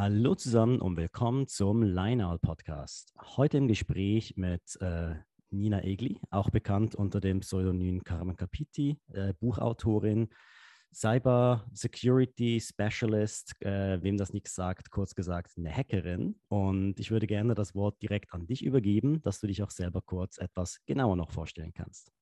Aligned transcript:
Hallo 0.00 0.36
zusammen 0.36 0.80
und 0.80 0.96
willkommen 0.96 1.48
zum 1.48 1.82
Lineout 1.82 2.38
Podcast. 2.38 3.12
Heute 3.36 3.56
im 3.58 3.66
Gespräch 3.66 4.34
mit 4.36 4.80
äh, 4.80 5.16
Nina 5.50 5.82
Egli, 5.82 6.20
auch 6.30 6.50
bekannt 6.50 6.94
unter 6.94 7.18
dem 7.18 7.40
Pseudonym 7.40 8.04
Carmen 8.04 8.36
Capiti, 8.36 9.00
äh, 9.12 9.34
Buchautorin, 9.40 10.28
Cyber 10.94 11.66
Security 11.72 12.60
Specialist, 12.60 13.60
äh, 13.60 14.00
wem 14.00 14.16
das 14.16 14.32
nichts 14.32 14.54
sagt, 14.54 14.92
kurz 14.92 15.16
gesagt 15.16 15.54
eine 15.56 15.76
Hackerin. 15.76 16.38
Und 16.46 17.00
ich 17.00 17.10
würde 17.10 17.26
gerne 17.26 17.56
das 17.56 17.74
Wort 17.74 18.00
direkt 18.00 18.32
an 18.32 18.46
dich 18.46 18.64
übergeben, 18.64 19.20
dass 19.22 19.40
du 19.40 19.48
dich 19.48 19.64
auch 19.64 19.70
selber 19.72 20.00
kurz 20.00 20.38
etwas 20.38 20.78
genauer 20.86 21.16
noch 21.16 21.32
vorstellen 21.32 21.72
kannst. 21.74 22.12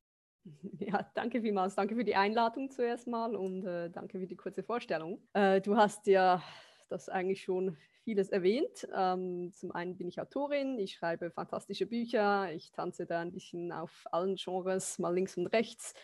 Ja, 0.78 1.10
danke 1.14 1.42
vielmals. 1.42 1.74
Danke 1.74 1.96
für 1.96 2.04
die 2.04 2.14
Einladung 2.14 2.70
zuerst 2.70 3.06
mal 3.06 3.34
und 3.34 3.64
äh, 3.64 3.90
danke 3.90 4.20
für 4.20 4.26
die 4.26 4.36
kurze 4.36 4.62
Vorstellung. 4.62 5.20
Äh, 5.32 5.60
du 5.60 5.76
hast 5.76 6.06
ja 6.06 6.40
das 6.88 7.08
eigentlich 7.08 7.42
schon 7.42 7.76
vieles 8.04 8.30
erwähnt. 8.30 8.86
Ähm, 8.94 9.52
zum 9.52 9.72
einen 9.72 9.96
bin 9.96 10.08
ich 10.08 10.20
Autorin, 10.20 10.78
ich 10.78 10.94
schreibe 10.94 11.30
fantastische 11.30 11.86
Bücher, 11.86 12.52
ich 12.52 12.70
tanze 12.72 13.06
da 13.06 13.20
ein 13.20 13.32
bisschen 13.32 13.72
auf 13.72 14.04
allen 14.12 14.36
Genres, 14.36 14.98
mal 14.98 15.14
links 15.14 15.36
und 15.36 15.48
rechts, 15.48 15.94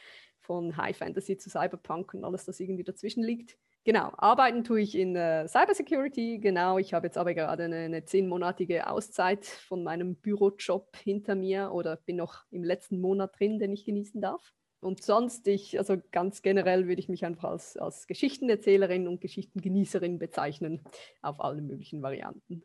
von 0.40 0.76
High 0.76 0.96
Fantasy 0.96 1.38
zu 1.38 1.48
Cyberpunk 1.48 2.14
und 2.14 2.24
alles, 2.24 2.44
das 2.44 2.58
irgendwie 2.58 2.84
dazwischen 2.84 3.22
liegt. 3.22 3.56
Genau, 3.84 4.12
arbeiten 4.16 4.62
tue 4.62 4.80
ich 4.80 4.96
in 4.96 5.16
äh, 5.16 5.48
Cybersecurity. 5.48 6.38
Genau, 6.38 6.78
ich 6.78 6.94
habe 6.94 7.06
jetzt 7.06 7.18
aber 7.18 7.34
gerade 7.34 7.64
eine, 7.64 7.78
eine 7.78 8.04
zehnmonatige 8.04 8.88
Auszeit 8.88 9.44
von 9.44 9.82
meinem 9.82 10.14
Bürojob 10.16 10.96
hinter 10.96 11.34
mir 11.34 11.72
oder 11.72 11.96
bin 11.96 12.16
noch 12.16 12.44
im 12.50 12.62
letzten 12.62 13.00
Monat 13.00 13.38
drin, 13.38 13.58
den 13.58 13.72
ich 13.72 13.84
genießen 13.84 14.20
darf. 14.20 14.52
Und 14.82 15.00
sonst, 15.00 15.46
ich, 15.46 15.78
also 15.78 15.96
ganz 16.10 16.42
generell 16.42 16.88
würde 16.88 17.00
ich 17.00 17.08
mich 17.08 17.24
einfach 17.24 17.50
als, 17.50 17.76
als 17.76 18.08
Geschichtenerzählerin 18.08 19.06
und 19.06 19.20
Geschichtengenießerin 19.20 20.18
bezeichnen, 20.18 20.82
auf 21.22 21.40
allen 21.40 21.68
möglichen 21.68 22.02
Varianten. 22.02 22.64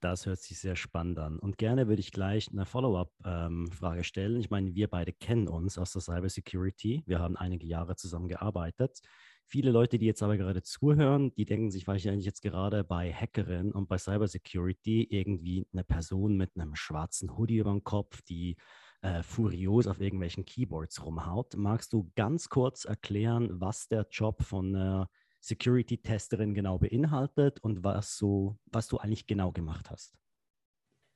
Das 0.00 0.26
hört 0.26 0.38
sich 0.38 0.60
sehr 0.60 0.76
spannend 0.76 1.18
an. 1.18 1.40
Und 1.40 1.58
gerne 1.58 1.88
würde 1.88 1.98
ich 1.98 2.12
gleich 2.12 2.48
eine 2.52 2.66
Follow-up-Frage 2.66 3.98
ähm, 3.98 4.04
stellen. 4.04 4.38
Ich 4.38 4.50
meine, 4.50 4.76
wir 4.76 4.86
beide 4.86 5.12
kennen 5.12 5.48
uns 5.48 5.76
aus 5.76 5.92
der 5.92 6.02
Cybersecurity. 6.02 7.02
Wir 7.04 7.18
haben 7.18 7.36
einige 7.36 7.66
Jahre 7.66 7.96
zusammen 7.96 8.28
gearbeitet. 8.28 9.00
Viele 9.44 9.72
Leute, 9.72 9.98
die 9.98 10.06
jetzt 10.06 10.22
aber 10.22 10.36
gerade 10.36 10.62
zuhören, 10.62 11.32
die 11.34 11.46
denken 11.46 11.72
sich 11.72 11.88
wahrscheinlich 11.88 12.26
jetzt 12.26 12.42
gerade 12.42 12.84
bei 12.84 13.12
Hackerin 13.12 13.72
und 13.72 13.88
bei 13.88 13.98
Cybersecurity 13.98 15.08
irgendwie 15.10 15.66
eine 15.72 15.82
Person 15.82 16.36
mit 16.36 16.54
einem 16.54 16.76
schwarzen 16.76 17.36
Hoodie 17.36 17.58
über 17.58 17.70
dem 17.70 17.82
Kopf, 17.82 18.22
die 18.22 18.56
äh, 19.02 19.22
furios 19.22 19.86
auf 19.86 20.00
irgendwelchen 20.00 20.44
Keyboards 20.44 21.04
rumhaut. 21.04 21.56
Magst 21.56 21.92
du 21.92 22.10
ganz 22.16 22.48
kurz 22.48 22.84
erklären, 22.84 23.60
was 23.60 23.88
der 23.88 24.06
Job 24.10 24.42
von 24.42 24.74
einer 24.74 25.08
Security-Testerin 25.40 26.54
genau 26.54 26.78
beinhaltet 26.78 27.60
und 27.60 27.84
was, 27.84 28.16
so, 28.16 28.58
was 28.66 28.88
du 28.88 28.98
eigentlich 28.98 29.26
genau 29.26 29.52
gemacht 29.52 29.90
hast? 29.90 30.14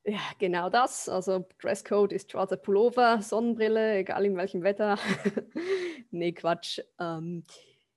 Ja, 0.05 0.21
genau 0.39 0.71
das. 0.71 1.09
Also 1.09 1.47
Dresscode 1.61 2.13
ist 2.13 2.31
schwarzer 2.31 2.57
Pullover, 2.57 3.21
Sonnenbrille, 3.21 3.99
egal 3.99 4.25
in 4.25 4.37
welchem 4.37 4.63
Wetter. 4.63 4.99
nee, 6.11 6.33
Quatsch. 6.33 6.81
Ähm, 6.99 7.45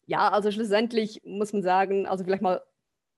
ja, 0.06 0.30
also 0.30 0.52
schlussendlich 0.52 1.22
muss 1.24 1.54
man 1.54 1.64
sagen, 1.64 2.06
also 2.06 2.24
vielleicht 2.24 2.42
mal, 2.42 2.62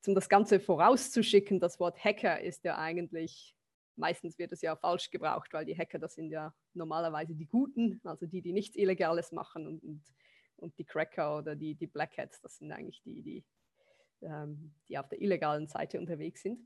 um 0.06 0.14
das 0.14 0.30
Ganze 0.30 0.60
vorauszuschicken, 0.60 1.60
das 1.60 1.80
Wort 1.80 2.04
Hacker 2.04 2.40
ist 2.42 2.64
ja 2.64 2.78
eigentlich 2.78 3.55
meistens 3.96 4.38
wird 4.38 4.52
es 4.52 4.62
ja 4.62 4.76
falsch 4.76 5.10
gebraucht, 5.12 5.54
weil 5.54 5.66
die 5.66 5.78
Hacker, 5.78 6.00
das 6.00 6.16
sind 6.16 6.30
ja 6.30 6.54
normalerweise 6.74 7.36
die 7.36 7.48
Guten, 7.48 8.02
also 8.04 8.26
die, 8.26 8.42
die 8.42 8.54
nichts 8.54 8.76
Illegales 8.76 9.32
machen 9.32 9.68
und, 9.68 9.84
und, 9.84 10.04
und 10.58 10.78
die 10.78 10.86
Cracker 10.86 11.38
oder 11.38 11.56
die, 11.56 11.76
die 11.76 11.88
Black 11.88 12.18
Hats, 12.18 12.42
das 12.42 12.58
sind 12.58 12.72
eigentlich 12.72 13.02
die, 13.04 13.22
die, 13.22 13.46
ähm, 14.22 14.74
die 14.88 14.98
auf 14.98 15.08
der 15.10 15.22
illegalen 15.22 15.68
Seite 15.68 16.00
unterwegs 16.00 16.42
sind. 16.42 16.60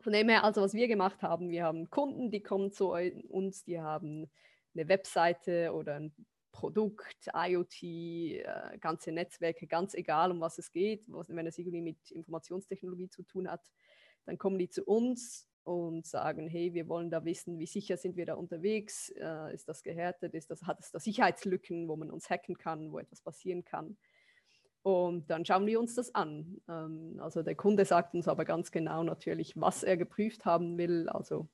Von 0.00 0.12
dem 0.12 0.28
her, 0.28 0.44
also 0.44 0.62
was 0.62 0.72
wir 0.72 0.88
gemacht 0.88 1.22
haben, 1.22 1.50
wir 1.50 1.64
haben 1.64 1.90
Kunden, 1.90 2.30
die 2.30 2.42
kommen 2.42 2.72
zu 2.72 2.92
uns, 2.92 3.64
die 3.64 3.80
haben 3.80 4.30
eine 4.74 4.88
Webseite 4.88 5.72
oder 5.74 5.96
ein 5.96 6.14
Produkt, 6.52 7.28
IoT, 7.34 7.82
äh, 7.82 8.78
ganze 8.80 9.12
Netzwerke, 9.12 9.66
ganz 9.66 9.94
egal, 9.94 10.30
um 10.30 10.40
was 10.40 10.58
es 10.58 10.72
geht, 10.72 11.04
was, 11.08 11.28
wenn 11.28 11.46
es 11.46 11.58
irgendwie 11.58 11.82
mit 11.82 12.10
Informationstechnologie 12.10 13.08
zu 13.08 13.22
tun 13.22 13.50
hat, 13.50 13.70
dann 14.24 14.38
kommen 14.38 14.58
die 14.58 14.68
zu 14.68 14.84
uns 14.84 15.49
und 15.64 16.06
sagen, 16.06 16.48
hey, 16.48 16.74
wir 16.74 16.88
wollen 16.88 17.10
da 17.10 17.24
wissen, 17.24 17.58
wie 17.58 17.66
sicher 17.66 17.96
sind 17.96 18.16
wir 18.16 18.26
da 18.26 18.34
unterwegs, 18.34 19.10
äh, 19.10 19.54
ist 19.54 19.68
das 19.68 19.82
gehärtet, 19.82 20.34
ist 20.34 20.50
das, 20.50 20.62
hat 20.64 20.80
es 20.80 20.90
da 20.90 20.98
Sicherheitslücken, 20.98 21.88
wo 21.88 21.96
man 21.96 22.10
uns 22.10 22.30
hacken 22.30 22.56
kann, 22.56 22.92
wo 22.92 22.98
etwas 22.98 23.20
passieren 23.20 23.64
kann. 23.64 23.96
Und 24.82 25.28
dann 25.28 25.44
schauen 25.44 25.66
wir 25.66 25.78
uns 25.78 25.94
das 25.94 26.14
an. 26.14 26.60
Ähm, 26.68 27.18
also 27.20 27.42
der 27.42 27.54
Kunde 27.54 27.84
sagt 27.84 28.14
uns 28.14 28.28
aber 28.28 28.44
ganz 28.44 28.70
genau 28.70 29.02
natürlich, 29.02 29.52
was 29.60 29.82
er 29.82 29.96
geprüft 29.96 30.44
haben 30.44 30.78
will. 30.78 31.08
Also 31.08 31.48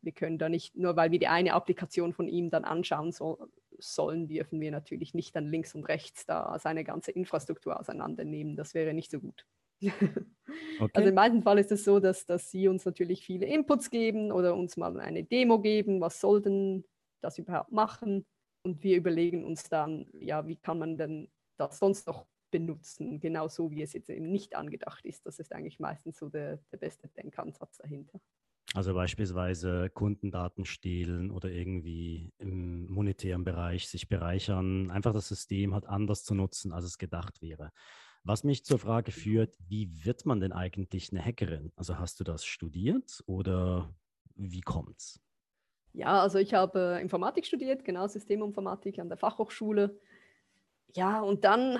wir 0.00 0.12
können 0.12 0.38
da 0.38 0.48
nicht, 0.48 0.76
nur 0.76 0.96
weil 0.96 1.12
wir 1.12 1.20
die 1.20 1.28
eine 1.28 1.54
Applikation 1.54 2.12
von 2.12 2.26
ihm 2.26 2.50
dann 2.50 2.64
anschauen 2.64 3.12
so, 3.12 3.46
sollen, 3.78 4.26
dürfen 4.26 4.60
wir 4.60 4.70
natürlich 4.70 5.14
nicht 5.14 5.34
dann 5.36 5.46
links 5.46 5.74
und 5.74 5.84
rechts 5.84 6.26
da 6.26 6.58
seine 6.58 6.84
ganze 6.84 7.12
Infrastruktur 7.12 7.78
auseinandernehmen. 7.78 8.56
Das 8.56 8.74
wäre 8.74 8.94
nicht 8.94 9.10
so 9.10 9.20
gut. 9.20 9.46
Okay. 10.78 10.90
Also 10.94 11.08
im 11.08 11.14
meisten 11.14 11.42
Fall 11.42 11.58
ist 11.58 11.72
es 11.72 11.84
so, 11.84 11.98
dass, 11.98 12.26
dass 12.26 12.50
sie 12.50 12.68
uns 12.68 12.84
natürlich 12.84 13.24
viele 13.24 13.46
Inputs 13.46 13.88
geben 13.88 14.32
oder 14.32 14.54
uns 14.54 14.76
mal 14.76 14.98
eine 15.00 15.24
Demo 15.24 15.60
geben, 15.60 16.00
was 16.00 16.20
soll 16.20 16.42
denn 16.42 16.84
das 17.22 17.38
überhaupt 17.38 17.72
machen? 17.72 18.26
Und 18.62 18.82
wir 18.82 18.96
überlegen 18.96 19.44
uns 19.44 19.68
dann, 19.70 20.06
ja, 20.12 20.46
wie 20.46 20.56
kann 20.56 20.78
man 20.78 20.98
denn 20.98 21.30
das 21.56 21.78
sonst 21.78 22.06
noch 22.06 22.26
benutzen, 22.50 23.18
genau 23.18 23.48
so 23.48 23.70
wie 23.70 23.82
es 23.82 23.92
jetzt 23.94 24.10
eben 24.10 24.30
nicht 24.30 24.54
angedacht 24.54 25.04
ist. 25.04 25.26
Das 25.26 25.38
ist 25.38 25.52
eigentlich 25.52 25.80
meistens 25.80 26.18
so 26.18 26.28
der, 26.28 26.58
der 26.70 26.76
beste 26.76 27.08
Denkansatz 27.08 27.78
dahinter. 27.78 28.20
Also 28.74 28.94
beispielsweise 28.94 29.90
Kundendaten 29.90 30.64
stehlen 30.64 31.30
oder 31.30 31.50
irgendwie 31.50 32.30
im 32.38 32.86
monetären 32.90 33.44
Bereich 33.44 33.88
sich 33.88 34.08
bereichern, 34.08 34.90
einfach 34.90 35.12
das 35.12 35.28
System 35.28 35.74
hat 35.74 35.86
anders 35.86 36.24
zu 36.24 36.34
nutzen, 36.34 36.72
als 36.72 36.84
es 36.84 36.98
gedacht 36.98 37.42
wäre. 37.42 37.70
Was 38.24 38.44
mich 38.44 38.64
zur 38.64 38.78
Frage 38.78 39.10
führt, 39.10 39.56
wie 39.68 40.04
wird 40.04 40.26
man 40.26 40.40
denn 40.40 40.52
eigentlich 40.52 41.10
eine 41.10 41.24
Hackerin? 41.24 41.72
Also 41.74 41.98
hast 41.98 42.20
du 42.20 42.24
das 42.24 42.44
studiert 42.44 43.22
oder 43.26 43.92
wie 44.36 44.60
kommt's? 44.60 45.20
Ja, 45.92 46.22
also 46.22 46.38
ich 46.38 46.54
habe 46.54 46.98
Informatik 47.02 47.44
studiert, 47.44 47.84
genau 47.84 48.06
Systeminformatik 48.06 48.98
an 48.98 49.08
der 49.08 49.18
Fachhochschule. 49.18 49.98
Ja, 50.94 51.20
und 51.20 51.44
dann 51.44 51.78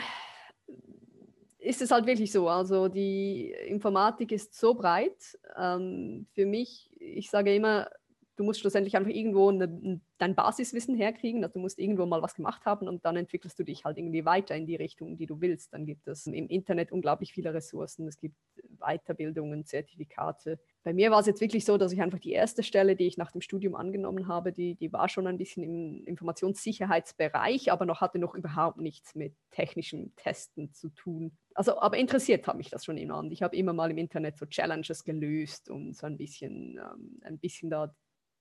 ist 1.59 1.81
es 1.81 1.93
halt 1.93 2.07
wirklich 2.07 2.33
so. 2.33 2.49
Also 2.49 2.89
die 2.89 3.53
Informatik 3.69 4.33
ist 4.33 4.55
so 4.55 4.75
breit. 4.75 5.39
Ähm, 5.57 6.27
für 6.33 6.45
mich, 6.45 6.91
ich 6.99 7.31
sage 7.31 7.55
immer, 7.55 7.89
du 8.37 8.45
musst 8.45 8.61
schlussendlich 8.61 8.97
einfach 8.97 9.11
irgendwo 9.11 9.49
eine, 9.51 10.01
dein 10.19 10.35
Basiswissen 10.35 10.95
herkriegen. 10.95 11.43
Also 11.43 11.55
du 11.55 11.61
musst 11.61 11.79
irgendwo 11.79 12.07
mal 12.07 12.23
was 12.23 12.35
gemacht 12.35 12.65
haben 12.65 12.89
und 12.89 13.05
dann 13.05 13.17
entwickelst 13.17 13.59
du 13.59 13.65
dich 13.65 13.85
halt 13.85 13.99
irgendwie 13.99 14.25
weiter 14.25 14.55
in 14.57 14.67
die 14.67 14.77
Richtung, 14.77 15.17
die 15.17 15.27
du 15.27 15.41
willst. 15.41 15.73
Dann 15.73 15.85
gibt 15.85 16.09
es 16.09 16.27
im 16.27 16.49
Internet 16.49 16.93
unglaublich 16.93 17.33
viele 17.33 17.53
Ressourcen. 17.53 18.07
Es 18.09 18.19
gibt 18.19 18.37
Weiterbildungen, 18.79 19.65
Zertifikate. 19.65 20.59
Bei 20.83 20.93
mir 20.93 21.11
war 21.11 21.21
es 21.21 21.27
jetzt 21.27 21.41
wirklich 21.41 21.65
so, 21.65 21.77
dass 21.77 21.93
ich 21.93 22.03
einfach 22.03 22.19
die 22.19 22.33
erste 22.33 22.63
Stelle, 22.63 22.97
die 22.97 23.07
ich 23.07 23.17
nach 23.17 23.33
dem 23.33 23.41
Studium 23.41 23.75
angenommen 23.75 24.29
habe, 24.29 24.53
die, 24.53 24.75
die 24.75 24.93
war 24.93 25.09
schon 25.09 25.27
ein 25.27 25.39
bisschen 25.39 25.63
im 25.63 26.05
Informationssicherheitsbereich, 26.07 27.71
aber 27.71 27.85
noch 27.85 28.01
hatte 28.01 28.19
noch 28.19 28.35
überhaupt 28.35 28.79
nichts 28.79 29.15
mit 29.15 29.35
technischem 29.51 30.15
Testen 30.17 30.73
zu 30.73 30.89
tun. 30.91 31.37
Also, 31.55 31.79
aber 31.79 31.99
interessiert 31.99 32.47
hat 32.47 32.57
mich 32.57 32.71
das 32.71 32.85
schon 32.85 32.97
immer 32.97 33.19
und 33.19 33.33
ich 33.33 33.43
habe 33.43 33.57
immer 33.57 33.73
mal 33.73 33.91
im 33.91 33.99
Internet 33.99 34.39
so 34.39 34.47
Challenges 34.47 35.05
gelöst 35.05 35.69
und 35.69 35.95
so 35.95 36.07
ein 36.07 36.17
bisschen, 36.17 36.79
ähm, 36.79 37.19
ein 37.23 37.39
bisschen 37.39 37.71
da 37.71 37.95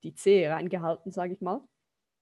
die 0.03 0.13
Zehe 0.13 0.49
reingehalten, 0.49 1.11
sage 1.11 1.33
ich 1.33 1.41
mal. 1.41 1.61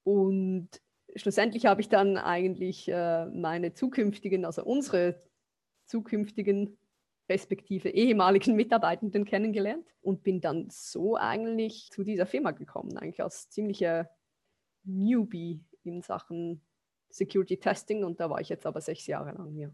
Und 0.04 0.70
schlussendlich 1.16 1.66
habe 1.66 1.82
ich 1.82 1.90
dann 1.90 2.18
eigentlich 2.18 2.88
äh, 2.88 3.26
meine 3.28 3.74
zukünftigen, 3.74 4.46
also 4.46 4.64
unsere 4.64 5.22
zukünftigen 5.86 6.78
respektive 7.30 7.90
ehemaligen 7.90 8.56
Mitarbeitenden 8.56 9.26
kennengelernt 9.26 9.88
und 10.02 10.24
bin 10.24 10.42
dann 10.42 10.68
so 10.70 11.16
eigentlich 11.16 11.90
zu 11.92 12.04
dieser 12.04 12.26
Firma 12.26 12.52
gekommen, 12.52 12.98
eigentlich 12.98 13.22
als 13.22 13.50
ziemlicher 13.50 14.10
Newbie 14.84 15.64
in 15.84 16.02
Sachen 16.02 16.66
Security 17.10 17.58
Testing 17.58 18.04
und 18.04 18.20
da 18.20 18.30
war 18.30 18.42
ich 18.42 18.50
jetzt 18.50 18.66
aber 18.66 18.82
sechs 18.82 19.06
Jahre 19.08 19.32
lang 19.32 19.52
hier. 19.52 19.74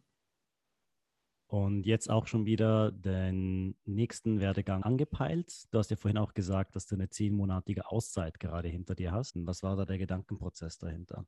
Und 1.47 1.85
jetzt 1.85 2.09
auch 2.09 2.25
schon 2.25 2.45
wieder 2.45 2.91
den 2.91 3.75
nächsten 3.85 4.39
Werdegang 4.39 4.83
angepeilt. 4.83 5.71
Du 5.71 5.77
hast 5.77 5.91
ja 5.91 5.97
vorhin 5.97 6.17
auch 6.17 6.33
gesagt, 6.33 6.75
dass 6.75 6.87
du 6.87 6.95
eine 6.95 7.09
zehnmonatige 7.09 7.89
Auszeit 7.91 8.39
gerade 8.39 8.67
hinter 8.67 8.95
dir 8.95 9.11
hast. 9.11 9.35
Und 9.35 9.45
was 9.45 9.61
war 9.61 9.75
da 9.75 9.85
der 9.85 9.99
Gedankenprozess 9.99 10.79
dahinter? 10.79 11.25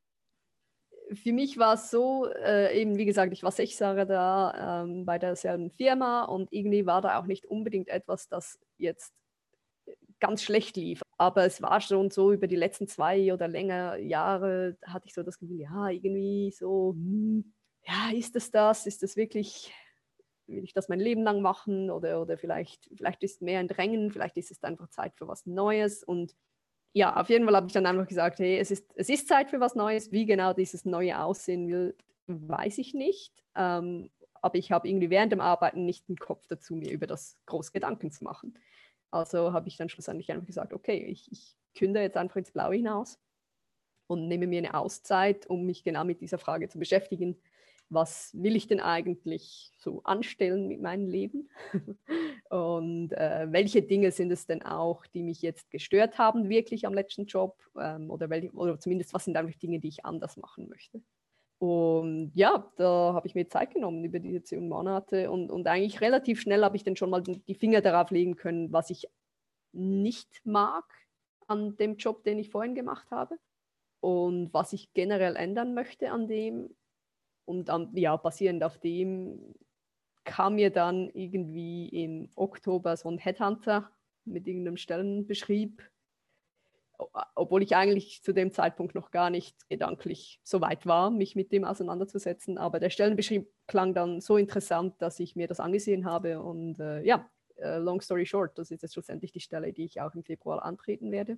Für 1.13 1.31
mich 1.31 1.57
war 1.57 1.75
es 1.75 1.91
so, 1.91 2.27
äh, 2.43 2.81
eben 2.81 2.97
wie 2.97 3.05
gesagt, 3.05 3.31
ich 3.31 3.43
war 3.43 3.51
sechs 3.51 3.79
Jahre 3.79 4.05
da 4.05 4.83
ähm, 4.83 5.05
bei 5.05 5.19
derselben 5.19 5.71
Firma 5.71 6.25
und 6.25 6.51
irgendwie 6.51 6.85
war 6.85 7.01
da 7.01 7.19
auch 7.19 7.27
nicht 7.27 7.45
unbedingt 7.45 7.87
etwas, 7.87 8.27
das 8.27 8.59
jetzt 8.77 9.13
ganz 10.19 10.43
schlecht 10.43 10.75
lief. 10.75 11.01
Aber 11.17 11.45
es 11.45 11.61
war 11.61 11.79
schon 11.79 12.09
so, 12.11 12.33
über 12.33 12.47
die 12.47 12.55
letzten 12.55 12.87
zwei 12.87 13.31
oder 13.33 13.47
länger 13.47 13.97
Jahre 13.97 14.77
hatte 14.83 15.07
ich 15.07 15.13
so 15.13 15.23
das 15.23 15.39
Gefühl, 15.39 15.61
ja, 15.61 15.89
irgendwie 15.89 16.51
so, 16.51 16.93
hm, 16.93 17.53
ja, 17.85 18.11
ist 18.13 18.35
es 18.35 18.51
das? 18.51 18.85
Ist 18.85 19.03
das 19.03 19.15
wirklich 19.15 19.71
will 20.47 20.63
ich 20.63 20.73
das 20.73 20.89
mein 20.89 20.99
Leben 20.99 21.23
lang 21.23 21.41
machen 21.41 21.89
oder, 21.89 22.21
oder 22.21 22.37
vielleicht, 22.37 22.89
vielleicht 22.95 23.23
ist 23.23 23.41
mehr 23.41 23.59
ein 23.59 23.67
Drängen, 23.67 24.11
vielleicht 24.11 24.37
ist 24.37 24.51
es 24.51 24.63
einfach 24.63 24.89
Zeit 24.89 25.15
für 25.15 25.27
was 25.27 25.45
Neues. 25.45 26.03
Und 26.03 26.35
ja, 26.93 27.15
auf 27.15 27.29
jeden 27.29 27.45
Fall 27.45 27.55
habe 27.55 27.67
ich 27.67 27.73
dann 27.73 27.85
einfach 27.85 28.07
gesagt, 28.07 28.39
hey, 28.39 28.57
es 28.57 28.71
ist, 28.71 28.91
es 28.95 29.09
ist 29.09 29.27
Zeit 29.27 29.49
für 29.49 29.59
was 29.59 29.75
Neues. 29.75 30.11
Wie 30.11 30.25
genau 30.25 30.53
dieses 30.53 30.85
Neue 30.85 31.21
aussehen 31.21 31.67
will, 31.67 31.95
weiß 32.27 32.77
ich 32.77 32.93
nicht. 32.93 33.43
Ähm, 33.55 34.09
aber 34.41 34.55
ich 34.57 34.71
habe 34.71 34.87
irgendwie 34.87 35.09
während 35.09 35.31
dem 35.31 35.41
Arbeiten 35.41 35.85
nicht 35.85 36.07
den 36.07 36.17
Kopf 36.17 36.47
dazu, 36.47 36.75
mir 36.75 36.91
über 36.91 37.07
das 37.07 37.37
groß 37.47 37.71
Gedanken 37.71 38.11
zu 38.11 38.23
machen. 38.23 38.57
Also 39.11 39.53
habe 39.53 39.67
ich 39.67 39.77
dann 39.77 39.89
schlussendlich 39.89 40.31
einfach 40.31 40.45
gesagt, 40.45 40.73
okay, 40.73 41.05
ich, 41.05 41.31
ich 41.31 41.57
künde 41.75 42.01
jetzt 42.01 42.17
einfach 42.17 42.37
ins 42.37 42.51
Blaue 42.51 42.75
hinaus 42.75 43.19
und 44.07 44.27
nehme 44.27 44.47
mir 44.47 44.59
eine 44.59 44.73
Auszeit, 44.73 45.47
um 45.47 45.65
mich 45.65 45.83
genau 45.83 46.03
mit 46.03 46.21
dieser 46.21 46.37
Frage 46.37 46.69
zu 46.69 46.79
beschäftigen. 46.79 47.37
Was 47.89 48.31
will 48.33 48.55
ich 48.55 48.67
denn 48.67 48.79
eigentlich 48.81 49.71
so 49.77 50.01
anstellen 50.03 50.67
mit 50.67 50.81
meinem 50.81 51.07
Leben? 51.07 51.49
und 52.49 53.13
äh, 53.13 53.47
welche 53.49 53.81
Dinge 53.81 54.11
sind 54.11 54.31
es 54.31 54.45
denn 54.45 54.61
auch, 54.63 55.05
die 55.05 55.23
mich 55.23 55.41
jetzt 55.41 55.71
gestört 55.71 56.17
haben, 56.17 56.49
wirklich 56.49 56.85
am 56.85 56.93
letzten 56.93 57.25
Job? 57.25 57.57
Ähm, 57.79 58.09
oder, 58.09 58.29
welche, 58.29 58.51
oder 58.51 58.79
zumindest, 58.79 59.13
was 59.13 59.25
sind 59.25 59.37
eigentlich 59.37 59.59
Dinge, 59.59 59.79
die 59.79 59.87
ich 59.87 60.05
anders 60.05 60.37
machen 60.37 60.67
möchte? 60.67 61.01
Und 61.59 62.31
ja, 62.35 62.71
da 62.75 63.13
habe 63.13 63.27
ich 63.27 63.33
mir 63.33 63.47
Zeit 63.49 63.73
genommen 63.73 64.03
über 64.03 64.19
diese 64.19 64.43
zehn 64.43 64.69
Monate 64.69 65.31
und, 65.31 65.49
und 65.49 65.67
eigentlich 65.67 66.01
relativ 66.01 66.39
schnell 66.39 66.63
habe 66.63 66.75
ich 66.75 66.83
dann 66.83 66.95
schon 66.95 67.09
mal 67.09 67.23
die 67.23 67.55
Finger 67.55 67.81
darauf 67.81 68.11
legen 68.11 68.35
können, 68.35 68.71
was 68.71 68.91
ich 68.91 69.07
nicht 69.71 70.45
mag 70.45 70.85
an 71.47 71.75
dem 71.77 71.97
Job, 71.97 72.23
den 72.23 72.37
ich 72.37 72.51
vorhin 72.51 72.75
gemacht 72.75 73.09
habe 73.09 73.37
und 74.01 74.53
was 74.53 74.73
ich 74.73 74.93
generell 74.93 75.35
ändern 75.35 75.73
möchte 75.73 76.11
an 76.11 76.27
dem. 76.27 76.75
Und 77.47 77.69
an, 77.69 77.89
ja, 77.93 78.15
basierend 78.17 78.61
auf 78.61 78.77
dem 78.77 79.55
kam 80.25 80.55
mir 80.55 80.69
dann 80.69 81.09
irgendwie 81.13 81.87
im 81.87 82.29
Oktober 82.35 82.97
so 82.97 83.09
ein 83.09 83.17
Headhunter 83.17 83.89
mit 84.25 84.45
irgendeinem 84.47 84.75
Stellenbeschrieb, 84.75 85.81
obwohl 87.35 87.63
ich 87.63 87.77
eigentlich 87.77 88.21
zu 88.21 88.33
dem 88.33 88.51
Zeitpunkt 88.51 88.95
noch 88.95 89.11
gar 89.11 89.29
nicht 89.29 89.69
gedanklich 89.69 90.41
so 90.43 90.59
weit 90.59 90.85
war, 90.85 91.09
mich 91.09 91.37
mit 91.37 91.53
dem 91.53 91.63
auseinanderzusetzen. 91.63 92.57
Aber 92.57 92.81
der 92.81 92.89
Stellenbeschrieb 92.89 93.49
klang 93.65 93.93
dann 93.93 94.19
so 94.19 94.35
interessant, 94.35 94.95
dass 95.01 95.17
ich 95.21 95.37
mir 95.37 95.47
das 95.47 95.61
angesehen 95.61 96.05
habe. 96.05 96.41
Und 96.41 96.81
äh, 96.81 97.01
ja, 97.03 97.29
äh, 97.55 97.77
long 97.77 98.01
story 98.01 98.25
short, 98.25 98.57
das 98.57 98.71
ist 98.71 98.81
jetzt 98.81 98.95
schlussendlich 98.95 99.31
die 99.31 99.39
Stelle, 99.39 99.71
die 99.71 99.85
ich 99.85 100.01
auch 100.01 100.13
im 100.15 100.23
Februar 100.23 100.65
antreten 100.65 101.11
werde 101.11 101.37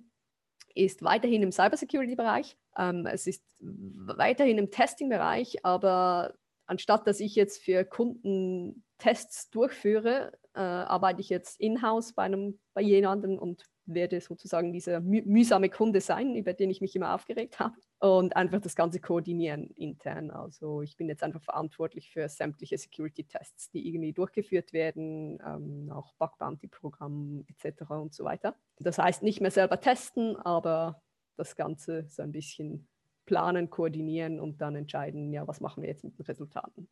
ist 0.74 1.02
weiterhin 1.02 1.42
im 1.42 1.52
Cybersecurity-Bereich. 1.52 2.56
Ähm, 2.76 3.06
es 3.06 3.26
ist 3.26 3.44
weiterhin 3.58 4.58
im 4.58 4.70
Testing-Bereich, 4.70 5.64
aber 5.64 6.34
anstatt 6.66 7.06
dass 7.06 7.20
ich 7.20 7.34
jetzt 7.34 7.62
für 7.62 7.84
Kunden 7.84 8.84
Tests 8.98 9.50
durchführe, 9.50 10.32
äh, 10.54 10.60
arbeite 10.60 11.20
ich 11.20 11.28
jetzt 11.28 11.60
in-house 11.60 12.12
bei, 12.12 12.30
bei 12.74 12.82
jemandem 12.82 13.38
und 13.38 13.64
werde 13.86 14.20
sozusagen 14.20 14.72
dieser 14.72 15.00
müh 15.00 15.22
mühsame 15.24 15.68
Kunde 15.68 16.00
sein, 16.00 16.36
über 16.36 16.52
den 16.52 16.70
ich 16.70 16.80
mich 16.80 16.94
immer 16.94 17.14
aufgeregt 17.14 17.58
habe 17.58 17.74
und 18.00 18.34
einfach 18.34 18.60
das 18.60 18.74
Ganze 18.74 18.98
koordinieren 18.98 19.68
intern. 19.76 20.30
Also 20.30 20.82
ich 20.82 20.96
bin 20.96 21.08
jetzt 21.08 21.22
einfach 21.22 21.42
verantwortlich 21.42 22.10
für 22.10 22.28
sämtliche 22.28 22.78
Security-Tests, 22.78 23.70
die 23.70 23.86
irgendwie 23.86 24.12
durchgeführt 24.12 24.72
werden, 24.72 25.38
ähm, 25.46 25.90
auch 25.92 26.14
Bug 26.14 26.38
Bounty-Programm 26.38 27.44
etc. 27.46 27.90
und 27.90 28.14
so 28.14 28.24
weiter. 28.24 28.56
Das 28.78 28.98
heißt 28.98 29.22
nicht 29.22 29.40
mehr 29.40 29.50
selber 29.50 29.80
testen, 29.80 30.36
aber 30.36 31.02
das 31.36 31.56
Ganze 31.56 32.06
so 32.08 32.22
ein 32.22 32.32
bisschen 32.32 32.88
planen, 33.26 33.68
koordinieren 33.68 34.40
und 34.40 34.60
dann 34.62 34.76
entscheiden, 34.76 35.32
ja, 35.32 35.46
was 35.46 35.60
machen 35.60 35.82
wir 35.82 35.90
jetzt 35.90 36.02
mit 36.04 36.18
den 36.18 36.24
Resultaten. 36.24 36.88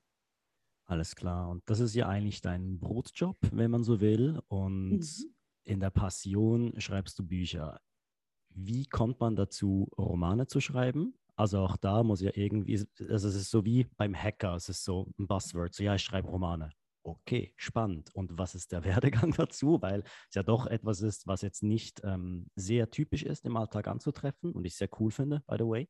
Alles 0.84 1.16
klar. 1.16 1.48
Und 1.48 1.62
das 1.66 1.80
ist 1.80 1.94
ja 1.94 2.06
eigentlich 2.06 2.42
dein 2.42 2.78
Brotjob, 2.78 3.36
wenn 3.52 3.70
man 3.70 3.82
so 3.82 4.00
will. 4.00 4.40
Und 4.48 5.00
mhm 5.00 5.34
in 5.68 5.80
der 5.80 5.90
Passion 5.90 6.72
schreibst 6.80 7.18
du 7.18 7.26
Bücher. 7.26 7.78
Wie 8.60 8.86
kommt 8.86 9.20
man 9.20 9.36
dazu, 9.36 9.88
Romane 9.96 10.46
zu 10.46 10.60
schreiben? 10.60 11.14
Also 11.36 11.60
auch 11.60 11.76
da 11.76 12.02
muss 12.02 12.20
ja 12.20 12.32
irgendwie, 12.34 12.84
also 13.08 13.28
es 13.28 13.34
ist 13.36 13.50
so 13.50 13.64
wie 13.64 13.84
beim 13.96 14.14
Hacker, 14.14 14.56
es 14.56 14.68
ist 14.68 14.82
so 14.82 15.06
ein 15.18 15.28
Buzzword, 15.28 15.72
so 15.72 15.84
ja, 15.84 15.94
ich 15.94 16.02
schreibe 16.02 16.28
Romane. 16.28 16.70
Okay, 17.04 17.54
spannend. 17.56 18.12
Und 18.14 18.36
was 18.36 18.56
ist 18.56 18.72
der 18.72 18.84
Werdegang 18.84 19.32
dazu? 19.32 19.80
Weil 19.80 20.02
es 20.28 20.34
ja 20.34 20.42
doch 20.42 20.66
etwas 20.66 21.00
ist, 21.00 21.28
was 21.28 21.42
jetzt 21.42 21.62
nicht 21.62 22.00
ähm, 22.02 22.50
sehr 22.56 22.90
typisch 22.90 23.22
ist, 23.22 23.46
im 23.46 23.56
Alltag 23.56 23.86
anzutreffen 23.86 24.50
und 24.50 24.64
ich 24.64 24.76
sehr 24.76 24.88
cool 24.98 25.12
finde, 25.12 25.42
by 25.46 25.56
the 25.58 25.64
way. 25.64 25.88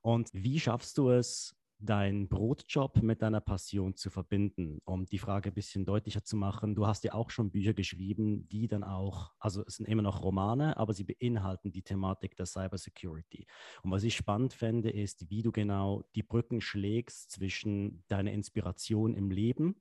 Und 0.00 0.30
wie 0.32 0.60
schaffst 0.60 0.96
du 0.98 1.10
es, 1.10 1.56
deinen 1.84 2.28
Brotjob 2.28 3.02
mit 3.02 3.22
deiner 3.22 3.40
Passion 3.40 3.94
zu 3.94 4.10
verbinden, 4.10 4.80
um 4.84 5.06
die 5.06 5.18
Frage 5.18 5.50
ein 5.50 5.54
bisschen 5.54 5.84
deutlicher 5.84 6.24
zu 6.24 6.36
machen. 6.36 6.74
Du 6.74 6.86
hast 6.86 7.04
ja 7.04 7.14
auch 7.14 7.30
schon 7.30 7.50
Bücher 7.50 7.74
geschrieben, 7.74 8.48
die 8.48 8.68
dann 8.68 8.84
auch, 8.84 9.32
also 9.38 9.64
es 9.66 9.76
sind 9.76 9.86
immer 9.86 10.02
noch 10.02 10.22
Romane, 10.22 10.76
aber 10.76 10.92
sie 10.92 11.04
beinhalten 11.04 11.72
die 11.72 11.82
Thematik 11.82 12.36
der 12.36 12.46
Cybersecurity. 12.46 13.46
Und 13.82 13.90
was 13.90 14.04
ich 14.04 14.16
spannend 14.16 14.52
fände, 14.52 14.90
ist, 14.90 15.30
wie 15.30 15.42
du 15.42 15.52
genau 15.52 16.04
die 16.14 16.22
Brücken 16.22 16.60
schlägst 16.60 17.30
zwischen 17.30 18.04
deiner 18.08 18.32
Inspiration 18.32 19.14
im 19.14 19.30
Leben, 19.30 19.76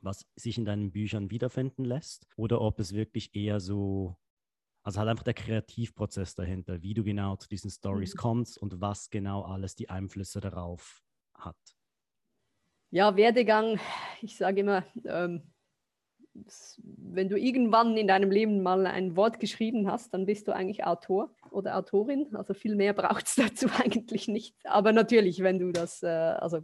was 0.00 0.26
sich 0.36 0.58
in 0.58 0.64
deinen 0.64 0.92
Büchern 0.92 1.30
wiederfinden 1.30 1.84
lässt, 1.84 2.26
oder 2.36 2.60
ob 2.60 2.80
es 2.80 2.94
wirklich 2.94 3.34
eher 3.34 3.60
so 3.60 4.16
also 4.82 4.98
halt 4.98 5.10
einfach 5.10 5.24
der 5.24 5.34
Kreativprozess 5.34 6.34
dahinter, 6.34 6.82
wie 6.82 6.94
du 6.94 7.04
genau 7.04 7.36
zu 7.36 7.48
diesen 7.48 7.70
Stories 7.70 8.14
mhm. 8.14 8.18
kommst 8.18 8.58
und 8.58 8.80
was 8.80 9.10
genau 9.10 9.42
alles 9.42 9.74
die 9.74 9.90
Einflüsse 9.90 10.40
darauf 10.40 11.04
hat? 11.44 11.56
Ja, 12.90 13.16
Werdegang, 13.16 13.78
ich 14.20 14.36
sage 14.36 14.60
immer, 14.60 14.84
ähm, 15.04 15.42
wenn 16.86 17.28
du 17.28 17.36
irgendwann 17.36 17.96
in 17.96 18.06
deinem 18.06 18.30
Leben 18.30 18.62
mal 18.62 18.86
ein 18.86 19.16
Wort 19.16 19.40
geschrieben 19.40 19.90
hast, 19.90 20.14
dann 20.14 20.26
bist 20.26 20.48
du 20.48 20.52
eigentlich 20.52 20.84
Autor 20.84 21.34
oder 21.50 21.76
Autorin. 21.76 22.34
Also 22.34 22.54
viel 22.54 22.76
mehr 22.76 22.92
braucht 22.92 23.26
es 23.26 23.34
dazu 23.36 23.66
eigentlich 23.78 24.28
nicht. 24.28 24.54
Aber 24.64 24.92
natürlich, 24.92 25.40
wenn 25.42 25.58
du 25.58 25.72
das, 25.72 26.02
äh, 26.02 26.08
also 26.08 26.60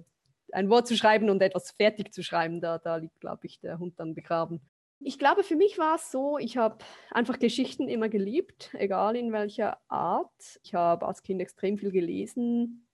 ein 0.53 0.71
Wort 0.71 0.87
zu 0.87 0.97
schreiben 0.97 1.31
und 1.31 1.43
etwas 1.43 1.73
fertig 1.73 2.13
zu 2.13 2.23
schreiben, 2.23 2.61
da, 2.61 2.79
da 2.79 2.97
liegt, 2.97 3.21
glaube 3.21 3.47
ich, 3.47 3.61
der 3.61 3.79
Hund 3.79 3.99
dann 3.99 4.15
begraben. 4.15 4.61
Ich 5.01 5.19
glaube, 5.19 5.43
für 5.43 5.57
mich 5.57 5.77
war 5.77 5.97
es 5.97 6.11
so, 6.11 6.39
ich 6.39 6.57
habe 6.57 6.79
einfach 7.11 7.39
Geschichten 7.39 7.87
immer 7.87 8.09
geliebt, 8.09 8.71
egal 8.79 9.15
in 9.15 9.33
welcher 9.33 9.79
Art. 9.89 10.61
Ich 10.63 10.75
habe 10.75 11.07
als 11.07 11.23
Kind 11.23 11.41
extrem 11.43 11.77
viel 11.77 11.91
gelesen, 11.91 12.86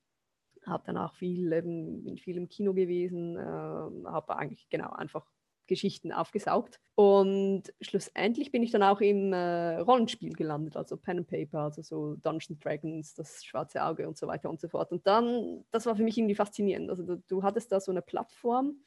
habe 0.66 0.84
dann 0.86 0.96
auch 0.96 1.14
viel, 1.14 1.52
eben, 1.52 2.04
bin 2.04 2.18
viel 2.18 2.36
im 2.36 2.48
Kino 2.48 2.72
gewesen, 2.74 3.36
äh, 3.36 3.40
habe 3.40 4.36
eigentlich 4.36 4.68
genau 4.68 4.90
einfach 4.90 5.26
Geschichten 5.66 6.12
aufgesaugt. 6.12 6.80
Und 6.94 7.64
schlussendlich 7.80 8.52
bin 8.52 8.62
ich 8.62 8.70
dann 8.70 8.82
auch 8.82 9.00
im 9.00 9.32
äh, 9.32 9.78
Rollenspiel 9.78 10.32
gelandet, 10.34 10.76
also 10.76 10.96
Pen 10.96 11.18
and 11.18 11.28
Paper, 11.28 11.60
also 11.60 11.82
so 11.82 12.16
Dungeons 12.16 12.60
Dragons, 12.60 13.14
das 13.14 13.44
schwarze 13.44 13.82
Auge 13.82 14.06
und 14.06 14.18
so 14.18 14.26
weiter 14.26 14.50
und 14.50 14.60
so 14.60 14.68
fort. 14.68 14.92
Und 14.92 15.06
dann, 15.06 15.64
das 15.70 15.86
war 15.86 15.96
für 15.96 16.02
mich 16.02 16.18
irgendwie 16.18 16.34
faszinierend. 16.34 16.90
Also 16.90 17.02
du, 17.02 17.22
du 17.28 17.42
hattest 17.42 17.72
da 17.72 17.80
so 17.80 17.90
eine 17.90 18.02
Plattform, 18.02 18.82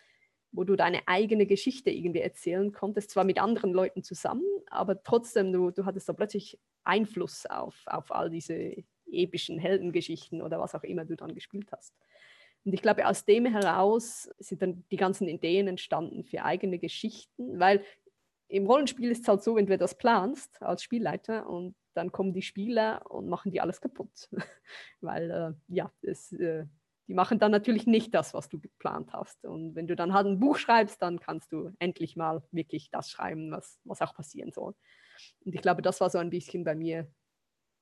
wo 0.51 0.63
du 0.63 0.75
deine 0.75 1.07
eigene 1.07 1.45
Geschichte 1.45 1.89
irgendwie 1.89 2.21
erzählen 2.21 2.71
konntest, 2.71 3.11
zwar 3.11 3.23
mit 3.23 3.41
anderen 3.41 3.73
Leuten 3.73 4.03
zusammen, 4.03 4.45
aber 4.67 5.01
trotzdem, 5.03 5.51
du, 5.51 5.71
du 5.71 5.85
hattest 5.85 6.07
da 6.07 6.13
plötzlich 6.13 6.59
Einfluss 6.83 7.45
auf, 7.45 7.83
auf 7.87 8.11
all 8.11 8.29
diese 8.29 8.83
epischen 9.11 9.59
Heldengeschichten 9.59 10.41
oder 10.41 10.59
was 10.59 10.75
auch 10.75 10.83
immer 10.83 11.05
du 11.05 11.15
dann 11.15 11.33
gespielt 11.33 11.71
hast. 11.71 11.93
Und 12.65 12.73
ich 12.73 12.81
glaube, 12.81 13.07
aus 13.07 13.25
dem 13.25 13.45
heraus 13.45 14.29
sind 14.39 14.61
dann 14.61 14.83
die 14.89 14.97
ganzen 14.97 15.27
Ideen 15.27 15.67
entstanden 15.67 16.23
für 16.23 16.43
eigene 16.43 16.79
Geschichten, 16.79 17.59
weil 17.59 17.83
im 18.47 18.65
Rollenspiel 18.65 19.11
ist 19.11 19.21
es 19.21 19.27
halt 19.27 19.43
so, 19.43 19.55
wenn 19.55 19.65
du 19.67 19.77
das 19.77 19.97
planst 19.97 20.61
als 20.61 20.83
Spielleiter 20.83 21.47
und 21.47 21.75
dann 21.93 22.11
kommen 22.11 22.33
die 22.33 22.41
Spieler 22.41 23.09
und 23.09 23.27
machen 23.29 23.51
die 23.51 23.61
alles 23.61 23.81
kaputt. 23.81 24.29
weil, 25.01 25.31
äh, 25.31 25.73
ja, 25.73 25.91
es, 26.01 26.31
äh, 26.33 26.65
die 27.07 27.13
machen 27.13 27.39
dann 27.39 27.51
natürlich 27.51 27.85
nicht 27.85 28.13
das, 28.13 28.33
was 28.33 28.49
du 28.49 28.59
geplant 28.59 29.13
hast. 29.13 29.45
Und 29.45 29.75
wenn 29.75 29.87
du 29.87 29.95
dann 29.95 30.13
halt 30.13 30.25
ein 30.25 30.39
Buch 30.39 30.57
schreibst, 30.57 31.01
dann 31.01 31.19
kannst 31.19 31.51
du 31.51 31.71
endlich 31.79 32.15
mal 32.15 32.43
wirklich 32.51 32.89
das 32.89 33.09
schreiben, 33.09 33.51
was, 33.51 33.79
was 33.83 34.01
auch 34.01 34.15
passieren 34.15 34.51
soll. 34.51 34.73
Und 35.45 35.55
ich 35.55 35.61
glaube, 35.61 35.81
das 35.81 36.01
war 36.01 36.09
so 36.09 36.17
ein 36.17 36.29
bisschen 36.31 36.63
bei 36.63 36.75
mir 36.75 37.07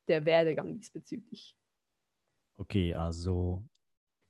der 0.08 0.26
Werdegang 0.26 0.76
diesbezüglich. 0.76 1.56
Okay, 2.58 2.94
also 2.94 3.64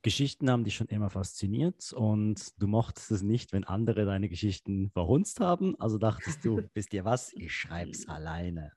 Geschichten 0.04 0.50
haben 0.50 0.64
dich 0.64 0.74
schon 0.74 0.88
immer 0.88 1.08
fasziniert 1.08 1.94
und 1.94 2.60
du 2.60 2.66
mochtest 2.66 3.10
es 3.10 3.22
nicht, 3.22 3.54
wenn 3.54 3.64
andere 3.64 4.04
deine 4.04 4.28
Geschichten 4.28 4.90
verhunzt 4.90 5.40
haben. 5.40 5.80
Also 5.80 5.96
dachtest 5.96 6.44
du, 6.44 6.60
wisst 6.74 6.92
ihr 6.92 7.06
was, 7.06 7.32
ich 7.32 7.54
schreibe 7.54 7.90
es 7.90 8.06
alleine. 8.06 8.72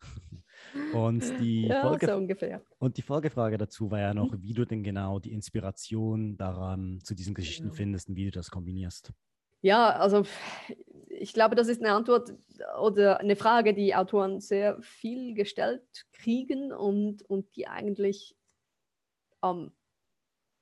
Und 0.94 1.24
die, 1.42 1.68
ja, 1.68 1.82
Folge 1.82 2.08
so 2.08 2.16
ungefähr. 2.16 2.64
und 2.80 2.96
die 2.96 3.02
Folgefrage 3.02 3.58
dazu 3.58 3.92
war 3.92 4.00
ja 4.00 4.14
noch, 4.14 4.34
wie 4.42 4.54
du 4.54 4.66
denn 4.66 4.84
genau 4.84 5.20
die 5.20 5.34
Inspiration 5.34 6.38
daran 6.38 7.02
zu 7.04 7.14
diesen 7.14 7.34
Geschichten 7.34 7.68
ja. 7.68 7.74
findest 7.74 8.08
und 8.08 8.16
wie 8.16 8.26
du 8.26 8.32
das 8.32 8.50
kombinierst. 8.50 9.12
Ja, 9.62 9.90
also 9.90 10.24
ich 11.18 11.34
glaube, 11.34 11.56
das 11.56 11.68
ist 11.68 11.82
eine 11.82 11.94
Antwort 11.94 12.34
oder 12.80 13.20
eine 13.20 13.36
Frage, 13.36 13.74
die 13.74 13.96
Autoren 13.96 14.40
sehr 14.40 14.82
viel 14.82 15.34
gestellt 15.34 16.06
kriegen 16.14 16.72
und, 16.72 17.24
und 17.24 17.56
die 17.56 17.68
eigentlich 17.68 18.36
am, 19.42 19.72